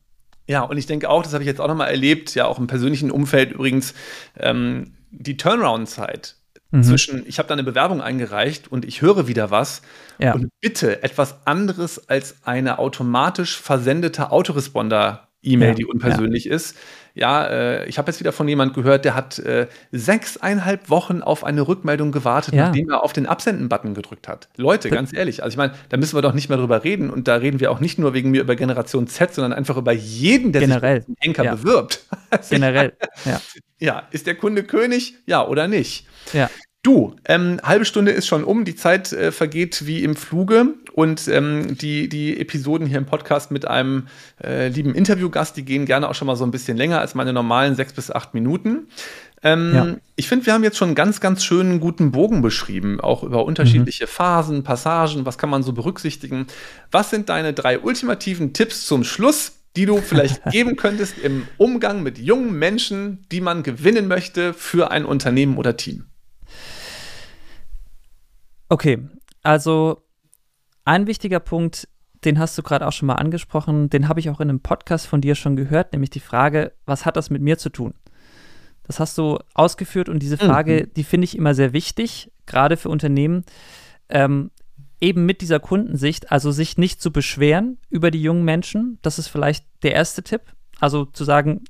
Ja, 0.48 0.62
und 0.62 0.76
ich 0.76 0.86
denke 0.86 1.10
auch, 1.10 1.22
das 1.22 1.32
habe 1.32 1.42
ich 1.42 1.48
jetzt 1.48 1.60
auch 1.60 1.68
nochmal 1.68 1.90
erlebt, 1.90 2.34
ja 2.34 2.46
auch 2.46 2.58
im 2.58 2.66
persönlichen 2.66 3.10
Umfeld 3.10 3.52
übrigens, 3.52 3.94
ähm, 4.38 4.94
die 5.10 5.36
Turnaround-Zeit 5.36 6.36
mhm. 6.70 6.82
zwischen, 6.82 7.26
ich 7.26 7.38
habe 7.38 7.48
da 7.48 7.54
eine 7.54 7.64
Bewerbung 7.64 8.00
eingereicht 8.00 8.70
und 8.70 8.84
ich 8.84 9.02
höre 9.02 9.26
wieder 9.26 9.50
was 9.50 9.82
ja. 10.18 10.34
und 10.34 10.50
bitte 10.60 11.02
etwas 11.02 11.46
anderes 11.46 12.08
als 12.08 12.36
eine 12.44 12.78
automatisch 12.78 13.58
versendete 13.60 14.30
Autoresponder-E-Mail, 15.44 15.68
ja. 15.68 15.74
die 15.74 15.84
unpersönlich 15.84 16.44
ja. 16.46 16.54
ist 16.54 16.76
ja, 17.16 17.46
äh, 17.46 17.88
ich 17.88 17.96
habe 17.96 18.10
jetzt 18.10 18.20
wieder 18.20 18.30
von 18.30 18.46
jemand 18.46 18.74
gehört, 18.74 19.06
der 19.06 19.14
hat 19.14 19.38
äh, 19.38 19.68
sechseinhalb 19.90 20.90
Wochen 20.90 21.22
auf 21.22 21.44
eine 21.44 21.66
Rückmeldung 21.66 22.12
gewartet, 22.12 22.52
ja. 22.52 22.66
nachdem 22.66 22.90
er 22.90 23.02
auf 23.02 23.14
den 23.14 23.24
Absenden-Button 23.24 23.94
gedrückt 23.94 24.28
hat. 24.28 24.50
Leute, 24.56 24.90
ganz 24.90 25.14
ehrlich, 25.14 25.42
also 25.42 25.54
ich 25.54 25.56
meine, 25.56 25.72
da 25.88 25.96
müssen 25.96 26.14
wir 26.14 26.20
doch 26.20 26.34
nicht 26.34 26.50
mehr 26.50 26.58
drüber 26.58 26.84
reden 26.84 27.08
und 27.08 27.26
da 27.26 27.36
reden 27.36 27.58
wir 27.58 27.70
auch 27.70 27.80
nicht 27.80 27.98
nur 27.98 28.12
wegen 28.12 28.30
mir 28.30 28.42
über 28.42 28.54
Generation 28.54 29.06
Z, 29.06 29.32
sondern 29.32 29.54
einfach 29.54 29.78
über 29.78 29.92
jeden, 29.92 30.52
der 30.52 30.60
Generell. 30.60 31.00
sich 31.00 31.08
mit 31.08 31.24
Enker 31.24 31.44
ja. 31.44 31.54
bewirbt. 31.54 32.04
Also 32.28 32.50
Generell, 32.54 32.92
ja. 33.24 33.40
Ja, 33.78 34.02
ist 34.10 34.26
der 34.26 34.34
Kunde 34.34 34.64
König? 34.64 35.14
Ja 35.24 35.46
oder 35.46 35.68
nicht? 35.68 36.06
Ja. 36.34 36.50
Du, 36.86 37.16
ähm, 37.24 37.58
halbe 37.64 37.84
Stunde 37.84 38.12
ist 38.12 38.28
schon 38.28 38.44
um, 38.44 38.64
die 38.64 38.76
Zeit 38.76 39.12
äh, 39.12 39.32
vergeht 39.32 39.86
wie 39.86 40.04
im 40.04 40.14
Fluge 40.14 40.74
und 40.92 41.26
ähm, 41.26 41.76
die, 41.76 42.08
die 42.08 42.38
Episoden 42.38 42.86
hier 42.86 42.98
im 42.98 43.06
Podcast 43.06 43.50
mit 43.50 43.66
einem 43.66 44.06
äh, 44.40 44.68
lieben 44.68 44.94
Interviewgast, 44.94 45.56
die 45.56 45.64
gehen 45.64 45.84
gerne 45.84 46.08
auch 46.08 46.14
schon 46.14 46.26
mal 46.26 46.36
so 46.36 46.44
ein 46.44 46.52
bisschen 46.52 46.76
länger 46.76 47.00
als 47.00 47.16
meine 47.16 47.32
normalen 47.32 47.74
sechs 47.74 47.92
bis 47.92 48.12
acht 48.12 48.34
Minuten. 48.34 48.86
Ähm, 49.42 49.72
ja. 49.74 49.96
Ich 50.14 50.28
finde, 50.28 50.46
wir 50.46 50.52
haben 50.52 50.62
jetzt 50.62 50.76
schon 50.76 50.90
einen 50.90 50.94
ganz, 50.94 51.18
ganz 51.18 51.42
schönen 51.42 51.80
guten 51.80 52.12
Bogen 52.12 52.40
beschrieben, 52.40 53.00
auch 53.00 53.24
über 53.24 53.44
unterschiedliche 53.44 54.04
mhm. 54.04 54.10
Phasen, 54.10 54.62
Passagen, 54.62 55.26
was 55.26 55.38
kann 55.38 55.50
man 55.50 55.64
so 55.64 55.72
berücksichtigen. 55.72 56.46
Was 56.92 57.10
sind 57.10 57.30
deine 57.30 57.52
drei 57.52 57.80
ultimativen 57.80 58.52
Tipps 58.52 58.86
zum 58.86 59.02
Schluss, 59.02 59.54
die 59.74 59.86
du 59.86 59.96
vielleicht 59.96 60.40
geben 60.52 60.76
könntest 60.76 61.18
im 61.18 61.48
Umgang 61.56 62.04
mit 62.04 62.16
jungen 62.16 62.56
Menschen, 62.56 63.26
die 63.32 63.40
man 63.40 63.64
gewinnen 63.64 64.06
möchte 64.06 64.54
für 64.54 64.92
ein 64.92 65.04
Unternehmen 65.04 65.56
oder 65.56 65.76
Team? 65.76 66.04
Okay, 68.68 69.08
also 69.42 70.02
ein 70.84 71.06
wichtiger 71.06 71.40
Punkt, 71.40 71.88
den 72.24 72.38
hast 72.38 72.56
du 72.58 72.62
gerade 72.62 72.86
auch 72.86 72.92
schon 72.92 73.06
mal 73.06 73.14
angesprochen, 73.14 73.90
den 73.90 74.08
habe 74.08 74.20
ich 74.20 74.30
auch 74.30 74.40
in 74.40 74.48
einem 74.48 74.60
Podcast 74.60 75.06
von 75.06 75.20
dir 75.20 75.34
schon 75.34 75.56
gehört, 75.56 75.92
nämlich 75.92 76.10
die 76.10 76.20
Frage, 76.20 76.72
was 76.84 77.04
hat 77.04 77.16
das 77.16 77.30
mit 77.30 77.42
mir 77.42 77.58
zu 77.58 77.70
tun? 77.70 77.94
Das 78.84 79.00
hast 79.00 79.18
du 79.18 79.38
ausgeführt 79.54 80.08
und 80.08 80.20
diese 80.20 80.38
Frage, 80.38 80.86
mhm. 80.86 80.94
die 80.94 81.04
finde 81.04 81.24
ich 81.24 81.36
immer 81.36 81.54
sehr 81.54 81.72
wichtig, 81.72 82.32
gerade 82.46 82.76
für 82.76 82.88
Unternehmen, 82.88 83.44
ähm, 84.08 84.50
eben 85.00 85.26
mit 85.26 85.40
dieser 85.40 85.60
Kundensicht, 85.60 86.32
also 86.32 86.50
sich 86.50 86.78
nicht 86.78 87.02
zu 87.02 87.12
beschweren 87.12 87.78
über 87.90 88.10
die 88.10 88.22
jungen 88.22 88.44
Menschen, 88.44 88.98
das 89.02 89.18
ist 89.18 89.28
vielleicht 89.28 89.64
der 89.82 89.94
erste 89.94 90.22
Tipp, 90.22 90.42
also 90.80 91.04
zu 91.04 91.24
sagen, 91.24 91.64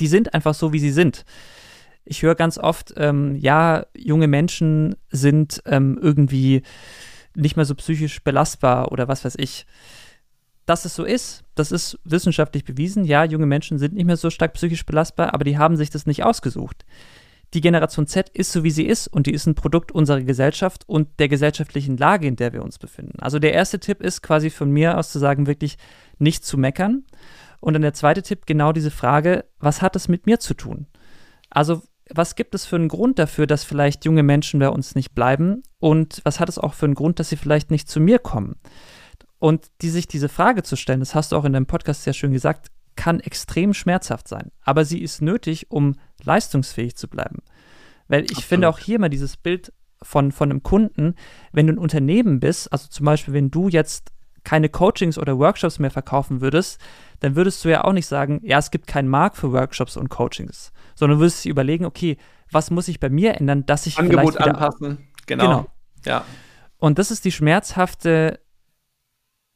die 0.00 0.08
sind 0.08 0.34
einfach 0.34 0.54
so, 0.54 0.72
wie 0.72 0.78
sie 0.78 0.92
sind 0.92 1.24
ich 2.08 2.22
höre 2.22 2.34
ganz 2.34 2.58
oft, 2.58 2.94
ähm, 2.96 3.36
ja, 3.36 3.86
junge 3.96 4.26
Menschen 4.26 4.96
sind 5.10 5.62
ähm, 5.66 5.98
irgendwie 6.00 6.62
nicht 7.34 7.56
mehr 7.56 7.64
so 7.64 7.74
psychisch 7.74 8.22
belastbar 8.24 8.90
oder 8.92 9.08
was 9.08 9.24
weiß 9.24 9.36
ich. 9.38 9.66
Dass 10.66 10.84
es 10.84 10.94
so 10.94 11.04
ist, 11.04 11.44
das 11.54 11.72
ist 11.72 11.98
wissenschaftlich 12.04 12.64
bewiesen. 12.64 13.04
Ja, 13.04 13.24
junge 13.24 13.46
Menschen 13.46 13.78
sind 13.78 13.94
nicht 13.94 14.04
mehr 14.04 14.16
so 14.16 14.28
stark 14.28 14.54
psychisch 14.54 14.84
belastbar, 14.84 15.32
aber 15.32 15.44
die 15.44 15.56
haben 15.56 15.76
sich 15.76 15.90
das 15.90 16.06
nicht 16.06 16.24
ausgesucht. 16.24 16.84
Die 17.54 17.62
Generation 17.62 18.06
Z 18.06 18.28
ist 18.28 18.52
so, 18.52 18.62
wie 18.62 18.70
sie 18.70 18.84
ist 18.84 19.08
und 19.08 19.26
die 19.26 19.32
ist 19.32 19.46
ein 19.46 19.54
Produkt 19.54 19.92
unserer 19.92 20.20
Gesellschaft 20.20 20.86
und 20.86 21.08
der 21.18 21.28
gesellschaftlichen 21.28 21.96
Lage, 21.96 22.26
in 22.26 22.36
der 22.36 22.52
wir 22.52 22.62
uns 22.62 22.78
befinden. 22.78 23.18
Also 23.20 23.38
der 23.38 23.54
erste 23.54 23.80
Tipp 23.80 24.02
ist 24.02 24.22
quasi 24.22 24.50
von 24.50 24.70
mir 24.70 24.98
aus 24.98 25.10
zu 25.10 25.18
sagen, 25.18 25.46
wirklich 25.46 25.78
nicht 26.18 26.44
zu 26.44 26.58
meckern. 26.58 27.04
Und 27.60 27.72
dann 27.72 27.82
der 27.82 27.94
zweite 27.94 28.22
Tipp, 28.22 28.44
genau 28.44 28.72
diese 28.72 28.90
Frage, 28.90 29.46
was 29.58 29.80
hat 29.80 29.96
es 29.96 30.08
mit 30.08 30.26
mir 30.26 30.38
zu 30.38 30.54
tun? 30.54 30.86
Also 31.48 31.82
was 32.14 32.34
gibt 32.34 32.54
es 32.54 32.66
für 32.66 32.76
einen 32.76 32.88
Grund 32.88 33.18
dafür, 33.18 33.46
dass 33.46 33.64
vielleicht 33.64 34.04
junge 34.04 34.22
Menschen 34.22 34.60
bei 34.60 34.68
uns 34.68 34.94
nicht 34.94 35.14
bleiben? 35.14 35.62
Und 35.78 36.20
was 36.24 36.40
hat 36.40 36.48
es 36.48 36.58
auch 36.58 36.74
für 36.74 36.86
einen 36.86 36.94
Grund, 36.94 37.18
dass 37.18 37.28
sie 37.28 37.36
vielleicht 37.36 37.70
nicht 37.70 37.88
zu 37.88 38.00
mir 38.00 38.18
kommen? 38.18 38.56
Und 39.38 39.66
die 39.82 39.90
sich 39.90 40.08
diese 40.08 40.28
Frage 40.28 40.62
zu 40.62 40.76
stellen, 40.76 41.00
das 41.00 41.14
hast 41.14 41.32
du 41.32 41.36
auch 41.36 41.44
in 41.44 41.52
deinem 41.52 41.66
Podcast 41.66 42.02
sehr 42.02 42.12
schön 42.12 42.32
gesagt, 42.32 42.68
kann 42.96 43.20
extrem 43.20 43.74
schmerzhaft 43.74 44.26
sein. 44.26 44.50
Aber 44.62 44.84
sie 44.84 45.00
ist 45.00 45.22
nötig, 45.22 45.70
um 45.70 45.94
leistungsfähig 46.24 46.96
zu 46.96 47.08
bleiben. 47.08 47.38
Weil 48.08 48.24
ich 48.24 48.30
Absolut. 48.30 48.44
finde 48.44 48.68
auch 48.68 48.78
hier 48.78 48.98
mal 48.98 49.08
dieses 49.08 49.36
Bild 49.36 49.72
von, 50.02 50.32
von 50.32 50.50
einem 50.50 50.62
Kunden, 50.62 51.14
wenn 51.52 51.68
du 51.68 51.74
ein 51.74 51.78
Unternehmen 51.78 52.40
bist, 52.40 52.72
also 52.72 52.88
zum 52.88 53.06
Beispiel, 53.06 53.34
wenn 53.34 53.50
du 53.50 53.68
jetzt 53.68 54.10
keine 54.48 54.70
Coachings 54.70 55.18
oder 55.18 55.38
Workshops 55.38 55.78
mehr 55.78 55.90
verkaufen 55.90 56.40
würdest, 56.40 56.80
dann 57.20 57.36
würdest 57.36 57.62
du 57.62 57.68
ja 57.68 57.84
auch 57.84 57.92
nicht 57.92 58.06
sagen, 58.06 58.40
ja, 58.42 58.56
es 58.56 58.70
gibt 58.70 58.86
keinen 58.86 59.08
Markt 59.08 59.36
für 59.36 59.52
Workshops 59.52 59.94
und 59.98 60.08
Coachings, 60.08 60.72
sondern 60.94 61.18
würdest 61.18 61.44
dir 61.44 61.50
überlegen, 61.50 61.84
okay, 61.84 62.16
was 62.50 62.70
muss 62.70 62.88
ich 62.88 62.98
bei 62.98 63.10
mir 63.10 63.34
ändern, 63.34 63.66
dass 63.66 63.84
ich 63.84 63.98
Angebot 63.98 64.36
vielleicht 64.36 64.40
anpassen, 64.40 65.06
genau. 65.26 65.44
genau. 65.44 65.66
Ja. 66.06 66.24
Und 66.78 66.98
das 66.98 67.10
ist 67.10 67.26
die 67.26 67.32
schmerzhafte 67.32 68.40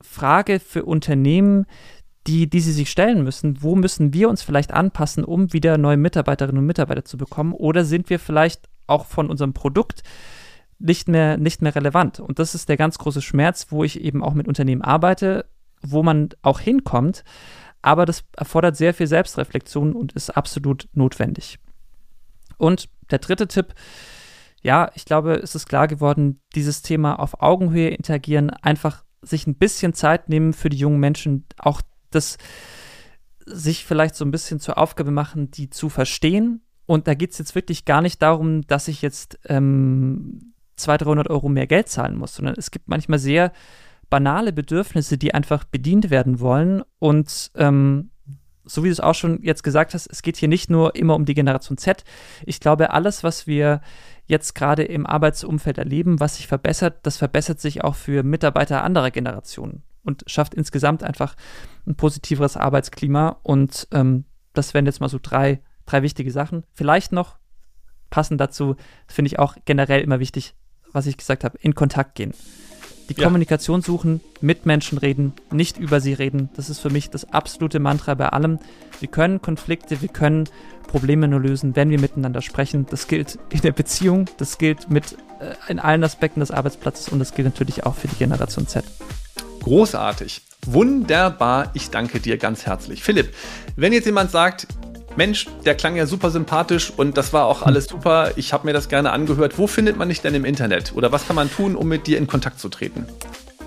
Frage 0.03 0.61
für 0.61 0.85
Unternehmen, 0.85 1.65
die, 2.27 2.51
die 2.51 2.61
sie 2.61 2.73
sich 2.73 2.91
stellen 2.91 3.25
müssen. 3.25 3.63
Wo 3.63 3.75
müssen 3.75 4.13
wir 4.13 4.29
uns 4.29 4.43
vielleicht 4.43 4.75
anpassen, 4.75 5.25
um 5.25 5.55
wieder 5.55 5.79
neue 5.79 5.97
Mitarbeiterinnen 5.97 6.59
und 6.59 6.67
Mitarbeiter 6.67 7.07
zu 7.07 7.17
bekommen? 7.17 7.55
Oder 7.55 7.87
sind 7.87 8.11
wir 8.11 8.19
vielleicht 8.19 8.69
auch 8.87 9.07
von 9.07 9.31
unserem 9.31 9.55
Produkt 9.55 10.03
nicht 10.83 11.09
mehr, 11.09 11.37
nicht 11.37 11.63
mehr 11.63 11.75
relevant? 11.75 12.21
Und 12.21 12.39
das 12.39 12.55
ist 12.55 12.69
der 12.69 12.77
ganz 12.77 12.99
große 12.99 13.23
Schmerz, 13.23 13.69
wo 13.71 13.85
ich 13.85 14.01
eben 14.01 14.23
auch 14.23 14.35
mit 14.35 14.49
Unternehmen 14.49 14.83
arbeite, 14.83 15.47
wo 15.81 16.03
man 16.03 16.31
auch 16.43 16.61
hinkommt. 16.61 17.25
Aber 17.81 18.07
das 18.07 18.25
erfordert 18.37 18.77
sehr 18.77 18.95
viel 18.95 19.07
Selbstreflexion 19.07 19.93
und 19.95 20.13
ist 20.13 20.31
absolut 20.31 20.89
notwendig. 20.93 21.59
Und 22.59 22.89
der 23.11 23.19
dritte 23.19 23.49
Tipp, 23.49 23.75
ja, 24.63 24.91
ich 24.95 25.05
glaube, 25.05 25.35
es 25.35 25.55
ist 25.55 25.69
klar 25.69 25.89
geworden, 25.89 26.41
dieses 26.55 26.83
Thema 26.83 27.19
auf 27.19 27.43
Augenhöhe 27.43 27.89
interagieren, 27.89 28.51
einfach 28.51 29.05
sich 29.23 29.47
ein 29.47 29.57
bisschen 29.57 29.95
Zeit 29.95 30.29
nehmen 30.29 30.53
für 30.53 30.69
die 30.69 30.77
jungen 30.77 31.01
Menschen, 31.01 31.45
auch 31.59 31.83
das 32.11 32.39
sich 33.45 33.85
vielleicht 33.85 34.15
so 34.15 34.25
ein 34.25 34.31
bisschen 34.31 34.61
zur 34.61 34.79
Aufgabe 34.79 35.11
machen, 35.11 35.51
die 35.51 35.71
zu 35.71 35.89
verstehen. 35.89 36.63
Und 36.87 37.09
da 37.09 37.15
geht 37.15 37.33
es 37.33 37.39
jetzt 37.39 37.55
wirklich 37.55 37.85
gar 37.85 38.03
nicht 38.03 38.23
darum, 38.23 38.63
dass 38.63 38.87
ich 38.87 39.03
jetzt 39.03 39.39
ähm, 39.47 40.52
200, 40.77 41.07
300 41.07 41.31
Euro 41.31 41.49
mehr 41.49 41.67
Geld 41.67 41.89
zahlen 41.89 42.17
muss, 42.17 42.35
sondern 42.35 42.55
es 42.57 42.71
gibt 42.71 42.89
manchmal 42.89 43.19
sehr 43.19 43.53
banale 44.11 44.53
Bedürfnisse, 44.53 45.17
die 45.17 45.35
einfach 45.35 45.65
bedient 45.65 46.11
werden 46.11 46.41
wollen. 46.41 46.83
Und 46.99 47.51
ähm, 47.57 48.11
so 48.65 48.85
wie 48.85 48.89
du 48.89 48.93
es 48.93 49.01
auch 49.01 49.15
schon 49.15 49.43
jetzt 49.43 49.63
gesagt 49.63 49.95
hast, 49.95 50.07
es 50.07 50.23
geht 50.23 50.37
hier 50.37 50.49
nicht 50.49 50.71
nur 50.71 50.95
immer 50.95 51.15
um 51.15 51.25
die 51.25 51.35
Generation 51.35 51.79
Z. 51.79 52.05
Ich 52.45 52.61
glaube, 52.61 52.91
alles, 52.91 53.25
was 53.25 53.47
wir 53.47 53.81
jetzt 54.27 54.55
gerade 54.55 54.83
im 54.85 55.07
Arbeitsumfeld 55.07 55.79
erleben, 55.79 56.21
was 56.21 56.37
sich 56.37 56.47
verbessert, 56.47 57.01
das 57.03 57.17
verbessert 57.17 57.61
sich 57.61 57.85
auch 57.85 57.95
für 57.95 58.23
Mitarbeiter 58.23 58.85
anderer 58.85 59.11
Generationen 59.11 59.83
und 60.05 60.25
schafft 60.27 60.55
insgesamt 60.55 61.03
einfach 61.03 61.35
ein 61.87 61.97
positiveres 61.97 62.57
Arbeitsklima. 62.57 63.41
Und 63.43 63.89
ähm, 63.93 64.25
das 64.53 64.75
wären 64.75 64.87
jetzt 64.87 65.01
mal 65.01 65.09
so 65.09 65.19
drei, 65.21 65.61
drei 65.87 66.03
wichtige 66.03 66.31
Sachen. 66.31 66.65
Vielleicht 66.73 67.13
noch 67.13 67.39
passend 68.11 68.41
dazu, 68.41 68.77
finde 69.07 69.29
ich 69.29 69.39
auch 69.39 69.57
generell 69.65 70.03
immer 70.03 70.21
wichtig, 70.21 70.55
was 70.93 71.07
ich 71.07 71.17
gesagt 71.17 71.45
habe, 71.45 71.59
in 71.61 71.75
Kontakt 71.75 72.15
gehen. 72.15 72.33
Die 73.09 73.15
ja. 73.15 73.25
Kommunikation 73.25 73.83
suchen, 73.83 74.21
mit 74.41 74.65
Menschen 74.65 74.99
reden, 74.99 75.33
nicht 75.51 75.79
über 75.79 76.01
sie 76.01 76.13
reden. 76.13 76.51
Das 76.57 76.71
ist 76.71 76.79
für 76.79 76.91
mich 76.91 77.11
das 77.11 77.31
absolute 77.33 77.81
Mantra 77.81 78.15
bei 78.15 78.29
allem. 78.29 78.59
Wir 79.01 79.09
können 79.09 79.43
Konflikte, 79.43 80.01
wir 80.01 80.09
können 80.09 80.49
Probleme 80.87 81.27
nur 81.27 81.41
lösen, 81.41 81.75
wenn 81.75 81.91
wir 81.91 82.01
miteinander 82.01 82.43
sprechen. 82.43 82.87
Das 82.91 83.09
gilt 83.09 83.39
in 83.51 83.61
der 83.61 83.73
Beziehung, 83.73 84.27
das 84.39 84.59
gilt 84.59 84.91
mit 84.91 85.17
äh, 85.41 85.55
in 85.69 85.79
allen 85.79 86.05
Aspekten 86.05 86.41
des 86.41 86.51
Arbeitsplatzes 86.51 87.09
und 87.09 87.19
das 87.19 87.35
gilt 87.35 87.47
natürlich 87.47 87.85
auch 87.85 87.95
für 87.95 88.09
die 88.09 88.17
Generation 88.17 88.67
Z. 88.67 88.85
Großartig. 89.63 90.43
Wunderbar. 90.67 91.71
Ich 91.75 91.91
danke 91.91 92.21
dir 92.21 92.37
ganz 92.37 92.67
herzlich. 92.67 93.03
Philipp, 93.03 93.35
wenn 93.75 93.93
jetzt 93.93 94.07
jemand 94.07 94.31
sagt, 94.31 94.69
Mensch, 95.17 95.47
der 95.65 95.75
klang 95.75 95.97
ja 95.97 96.07
super 96.07 96.31
sympathisch 96.31 96.93
und 96.97 97.17
das 97.17 97.33
war 97.33 97.47
auch 97.47 97.63
alles 97.63 97.87
super. 97.87 98.33
Ich 98.37 98.53
habe 98.53 98.67
mir 98.67 98.73
das 98.73 98.89
gerne 98.89 99.11
angehört. 99.11 99.59
Wo 99.59 99.67
findet 99.67 99.97
man 99.97 100.09
dich 100.09 100.21
denn 100.21 100.35
im 100.35 100.45
Internet? 100.45 100.93
Oder 100.95 101.13
was 101.13 101.27
kann 101.27 101.37
man 101.37 101.51
tun, 101.51 101.77
um 101.77 101.89
mit 101.89 102.07
dir 102.07 102.19
in 102.19 102.27
Kontakt 102.27 102.59
zu 102.59 102.69
treten? 102.69 103.07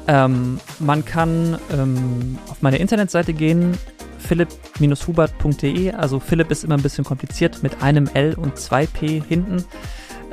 Ähm, 0.08 0.60
man 0.80 1.04
kann 1.04 1.58
ähm, 1.72 2.38
auf 2.50 2.62
meine 2.62 2.78
Internetseite 2.78 3.34
gehen, 3.34 3.78
philipp-hubert.de. 4.20 5.92
Also 5.92 6.20
Philipp 6.20 6.52
ist 6.52 6.64
immer 6.64 6.76
ein 6.76 6.82
bisschen 6.82 7.04
kompliziert 7.04 7.64
mit 7.64 7.82
einem 7.82 8.08
L 8.14 8.36
und 8.36 8.58
zwei 8.58 8.86
P 8.86 9.22
hinten. 9.28 9.66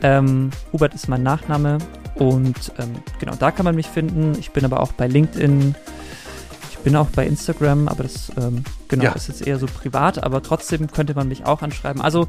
Ähm, 0.03 0.51
Hubert 0.73 0.95
ist 0.95 1.09
mein 1.09 1.23
Nachname 1.23 1.79
und 2.17 2.73
ähm, 2.79 2.93
genau 3.19 3.35
da 3.37 3.51
kann 3.51 3.65
man 3.65 3.75
mich 3.75 3.87
finden. 3.87 4.37
Ich 4.39 4.51
bin 4.51 4.65
aber 4.65 4.81
auch 4.81 4.93
bei 4.93 5.07
LinkedIn, 5.07 5.75
bin 6.83 6.97
auch 6.97 7.09
bei 7.09 7.27
Instagram, 7.27 7.89
aber 7.89 8.03
das 8.03 8.31
ähm, 8.37 8.65
genau 8.89 9.05
ja. 9.05 9.13
ist 9.13 9.29
jetzt 9.29 9.47
eher 9.47 9.59
so 9.59 9.67
privat, 9.67 10.23
aber 10.23 10.43
trotzdem 10.43 10.91
könnte 10.91 11.15
man 11.15 11.29
mich 11.29 11.45
auch 11.45 11.63
anschreiben. 11.63 12.03
Also 12.03 12.29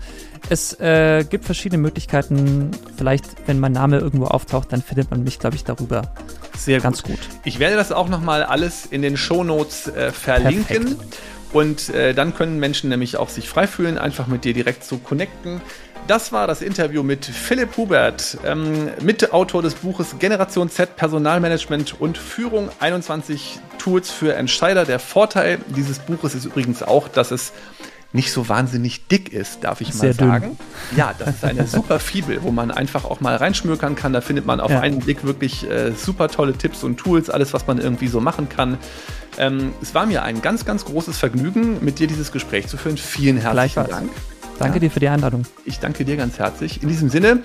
es 0.49 0.79
äh, 0.79 1.25
gibt 1.27 1.45
verschiedene 1.45 1.81
Möglichkeiten. 1.81 2.71
Vielleicht, 2.97 3.25
wenn 3.47 3.59
mein 3.59 3.71
Name 3.71 3.99
irgendwo 3.99 4.25
auftaucht, 4.25 4.71
dann 4.71 4.81
findet 4.81 5.11
man 5.11 5.23
mich, 5.23 5.39
glaube 5.39 5.55
ich, 5.55 5.63
darüber 5.63 6.13
sehr 6.57 6.79
ganz 6.79 7.03
gut. 7.03 7.13
gut. 7.13 7.29
Ich 7.43 7.59
werde 7.59 7.75
das 7.75 7.91
auch 7.91 8.09
nochmal 8.09 8.43
alles 8.43 8.85
in 8.85 9.01
den 9.01 9.17
Shownotes 9.17 9.87
äh, 9.87 10.11
verlinken. 10.11 10.65
Perfekt. 10.65 11.17
Und 11.53 11.89
äh, 11.89 12.15
dann 12.15 12.33
können 12.33 12.59
Menschen 12.59 12.89
nämlich 12.89 13.17
auch 13.17 13.29
sich 13.29 13.47
frei 13.47 13.67
fühlen, 13.67 13.99
einfach 13.99 14.25
mit 14.25 14.43
dir 14.43 14.53
direkt 14.53 14.83
zu 14.83 14.97
connecten. 14.97 15.61
Das 16.07 16.33
war 16.33 16.47
das 16.47 16.61
Interview 16.61 17.01
mit 17.01 17.25
Philipp 17.25 17.77
Hubert, 17.77 18.37
ähm, 18.45 18.89
Mitautor 19.01 19.61
des 19.61 19.75
Buches 19.75 20.15
Generation 20.19 20.69
Z 20.69 20.97
Personalmanagement 20.97 21.99
und 22.01 22.17
Führung 22.17 22.69
21 22.81 23.59
Tools 23.77 24.11
für 24.11 24.35
Entscheider. 24.35 24.83
Der 24.83 24.99
Vorteil 24.99 25.59
dieses 25.75 25.99
Buches 25.99 26.35
ist 26.35 26.43
übrigens 26.43 26.83
auch, 26.83 27.07
dass 27.07 27.31
es 27.31 27.53
nicht 28.11 28.33
so 28.33 28.49
wahnsinnig 28.49 29.07
dick 29.07 29.31
ist, 29.31 29.63
darf 29.63 29.79
ich 29.79 29.93
Sehr 29.93 30.09
mal 30.09 30.13
sagen. 30.13 30.57
Dünn. 30.91 30.97
Ja, 30.97 31.15
das 31.17 31.29
ist 31.35 31.45
eine 31.45 31.65
super 31.67 31.99
Fibel, 31.99 32.43
wo 32.43 32.51
man 32.51 32.69
einfach 32.69 33.05
auch 33.05 33.21
mal 33.21 33.37
reinschmökern 33.37 33.95
kann. 33.95 34.11
Da 34.11 34.19
findet 34.19 34.45
man 34.45 34.59
auf 34.59 34.71
ja. 34.71 34.81
einen 34.81 34.99
Blick 34.99 35.23
wirklich 35.23 35.69
äh, 35.69 35.93
super 35.93 36.27
tolle 36.27 36.53
Tipps 36.53 36.83
und 36.83 36.97
Tools, 36.97 37.29
alles, 37.29 37.53
was 37.53 37.65
man 37.65 37.79
irgendwie 37.79 38.07
so 38.07 38.19
machen 38.19 38.49
kann. 38.49 38.77
Ähm, 39.37 39.73
es 39.81 39.95
war 39.95 40.05
mir 40.05 40.23
ein 40.23 40.41
ganz, 40.41 40.65
ganz 40.65 40.83
großes 40.83 41.17
Vergnügen, 41.17 41.83
mit 41.83 41.99
dir 41.99 42.07
dieses 42.07 42.33
Gespräch 42.33 42.67
zu 42.67 42.75
führen. 42.75 42.97
Vielen 42.97 43.37
herzlichen 43.37 43.87
Dank. 43.87 44.11
Danke 44.63 44.77
ja. 44.77 44.81
dir 44.81 44.91
für 44.91 44.99
die 44.99 45.09
Einladung. 45.09 45.43
Ich 45.65 45.79
danke 45.79 46.05
dir 46.05 46.17
ganz 46.17 46.39
herzlich. 46.39 46.81
In 46.81 46.89
diesem 46.89 47.09
Sinne, 47.09 47.41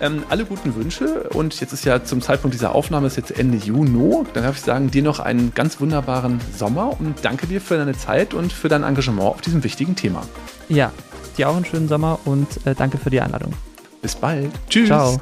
ähm, 0.00 0.22
alle 0.28 0.44
guten 0.44 0.74
Wünsche 0.74 1.28
und 1.30 1.60
jetzt 1.60 1.72
ist 1.72 1.84
ja 1.84 2.02
zum 2.04 2.22
Zeitpunkt 2.22 2.54
dieser 2.54 2.74
Aufnahme 2.74 3.06
ist 3.06 3.16
jetzt 3.16 3.38
Ende 3.38 3.58
Juni. 3.58 4.24
Dann 4.32 4.44
darf 4.44 4.56
ich 4.56 4.62
sagen, 4.62 4.90
dir 4.90 5.02
noch 5.02 5.20
einen 5.20 5.52
ganz 5.54 5.80
wunderbaren 5.80 6.40
Sommer 6.56 6.98
und 6.98 7.16
danke 7.22 7.46
dir 7.46 7.60
für 7.60 7.76
deine 7.76 7.96
Zeit 7.96 8.34
und 8.34 8.52
für 8.52 8.68
dein 8.68 8.82
Engagement 8.82 9.28
auf 9.28 9.40
diesem 9.40 9.62
wichtigen 9.64 9.96
Thema. 9.96 10.22
Ja, 10.68 10.92
dir 11.36 11.48
auch 11.48 11.56
einen 11.56 11.64
schönen 11.64 11.88
Sommer 11.88 12.18
und 12.24 12.48
äh, 12.64 12.74
danke 12.74 12.98
für 12.98 13.10
die 13.10 13.20
Einladung. 13.20 13.52
Bis 14.02 14.14
bald. 14.14 14.50
Tschüss. 14.68 14.86
Ciao. 14.86 15.20